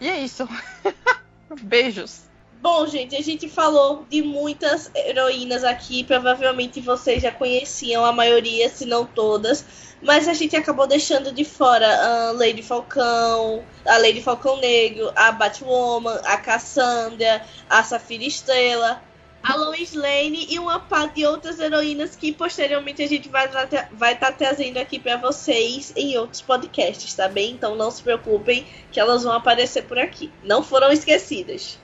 E 0.00 0.08
é 0.08 0.20
isso. 0.20 0.48
Beijos. 1.62 2.22
Bom, 2.60 2.86
gente, 2.86 3.14
a 3.14 3.20
gente 3.20 3.46
falou 3.46 4.06
de 4.08 4.22
muitas 4.22 4.90
heroínas 4.94 5.64
aqui. 5.64 6.02
Provavelmente 6.02 6.80
vocês 6.80 7.22
já 7.22 7.30
conheciam 7.30 8.04
a 8.04 8.12
maioria, 8.12 8.70
se 8.70 8.86
não 8.86 9.04
todas. 9.04 9.64
Mas 10.00 10.26
a 10.28 10.32
gente 10.32 10.56
acabou 10.56 10.86
deixando 10.86 11.30
de 11.30 11.44
fora 11.44 11.86
a 11.86 12.32
Lady 12.32 12.62
Falcão, 12.62 13.62
a 13.86 13.98
Lady 13.98 14.22
Falcão 14.22 14.56
Negro, 14.58 15.12
a 15.14 15.30
Batwoman, 15.32 16.20
a 16.24 16.38
Cassandra, 16.38 17.44
a 17.68 17.82
Safira 17.82 18.24
Estrela, 18.24 19.02
a 19.44 19.56
Lois 19.56 19.92
Lane 19.92 20.46
e 20.48 20.58
uma 20.58 20.80
parte 20.80 21.16
de 21.16 21.26
outras 21.26 21.60
heroínas 21.60 22.16
que 22.16 22.32
posteriormente 22.32 23.02
a 23.02 23.06
gente 23.06 23.28
vai 23.28 23.44
estar 23.44 23.90
vai 23.92 24.16
tá 24.16 24.32
trazendo 24.32 24.78
aqui 24.78 24.98
para 24.98 25.18
vocês 25.18 25.92
em 25.94 26.16
outros 26.16 26.40
podcasts, 26.40 27.12
tá 27.12 27.28
bem? 27.28 27.52
Então 27.52 27.76
não 27.76 27.90
se 27.90 28.02
preocupem 28.02 28.66
que 28.90 28.98
elas 28.98 29.22
vão 29.22 29.34
aparecer 29.34 29.82
por 29.82 29.98
aqui. 29.98 30.32
Não 30.42 30.62
foram 30.62 30.90
esquecidas. 30.90 31.78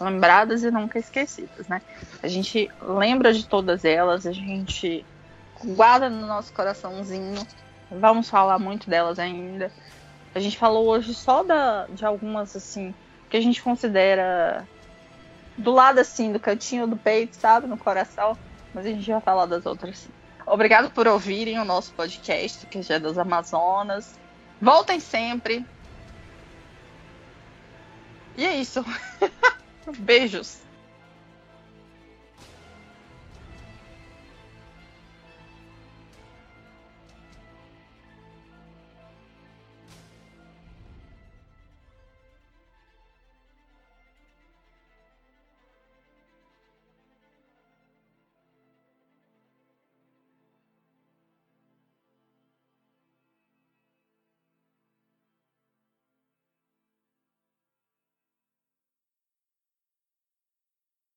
Lembradas 0.00 0.62
e 0.62 0.70
nunca 0.70 0.98
esquecidas, 0.98 1.68
né? 1.68 1.82
A 2.22 2.26
gente 2.26 2.70
lembra 2.80 3.34
de 3.34 3.46
todas 3.46 3.84
elas, 3.84 4.26
a 4.26 4.32
gente 4.32 5.04
guarda 5.62 6.08
no 6.08 6.26
nosso 6.26 6.54
coraçãozinho. 6.54 7.46
Vamos 7.90 8.30
falar 8.30 8.58
muito 8.58 8.88
delas 8.88 9.18
ainda. 9.18 9.70
A 10.34 10.40
gente 10.40 10.56
falou 10.56 10.86
hoje 10.88 11.14
só 11.14 11.42
da, 11.42 11.86
de 11.86 12.04
algumas 12.04 12.56
assim 12.56 12.94
que 13.28 13.36
a 13.36 13.40
gente 13.40 13.62
considera 13.62 14.66
do 15.56 15.72
lado 15.72 16.00
assim, 16.00 16.32
do 16.32 16.40
cantinho 16.40 16.86
do 16.86 16.96
peito, 16.96 17.36
sabe? 17.36 17.66
No 17.66 17.76
coração. 17.76 18.36
Mas 18.72 18.86
a 18.86 18.88
gente 18.88 19.10
vai 19.10 19.20
falar 19.20 19.46
das 19.46 19.66
outras. 19.66 20.08
Obrigado 20.46 20.90
por 20.90 21.06
ouvirem 21.06 21.58
o 21.58 21.64
nosso 21.64 21.92
podcast, 21.94 22.66
que 22.66 22.92
é 22.92 22.98
das 22.98 23.16
Amazonas. 23.16 24.18
Voltem 24.60 25.00
sempre. 25.00 25.64
E 28.36 28.44
é 28.44 28.56
isso. 28.56 28.84
Beijos. 29.98 30.63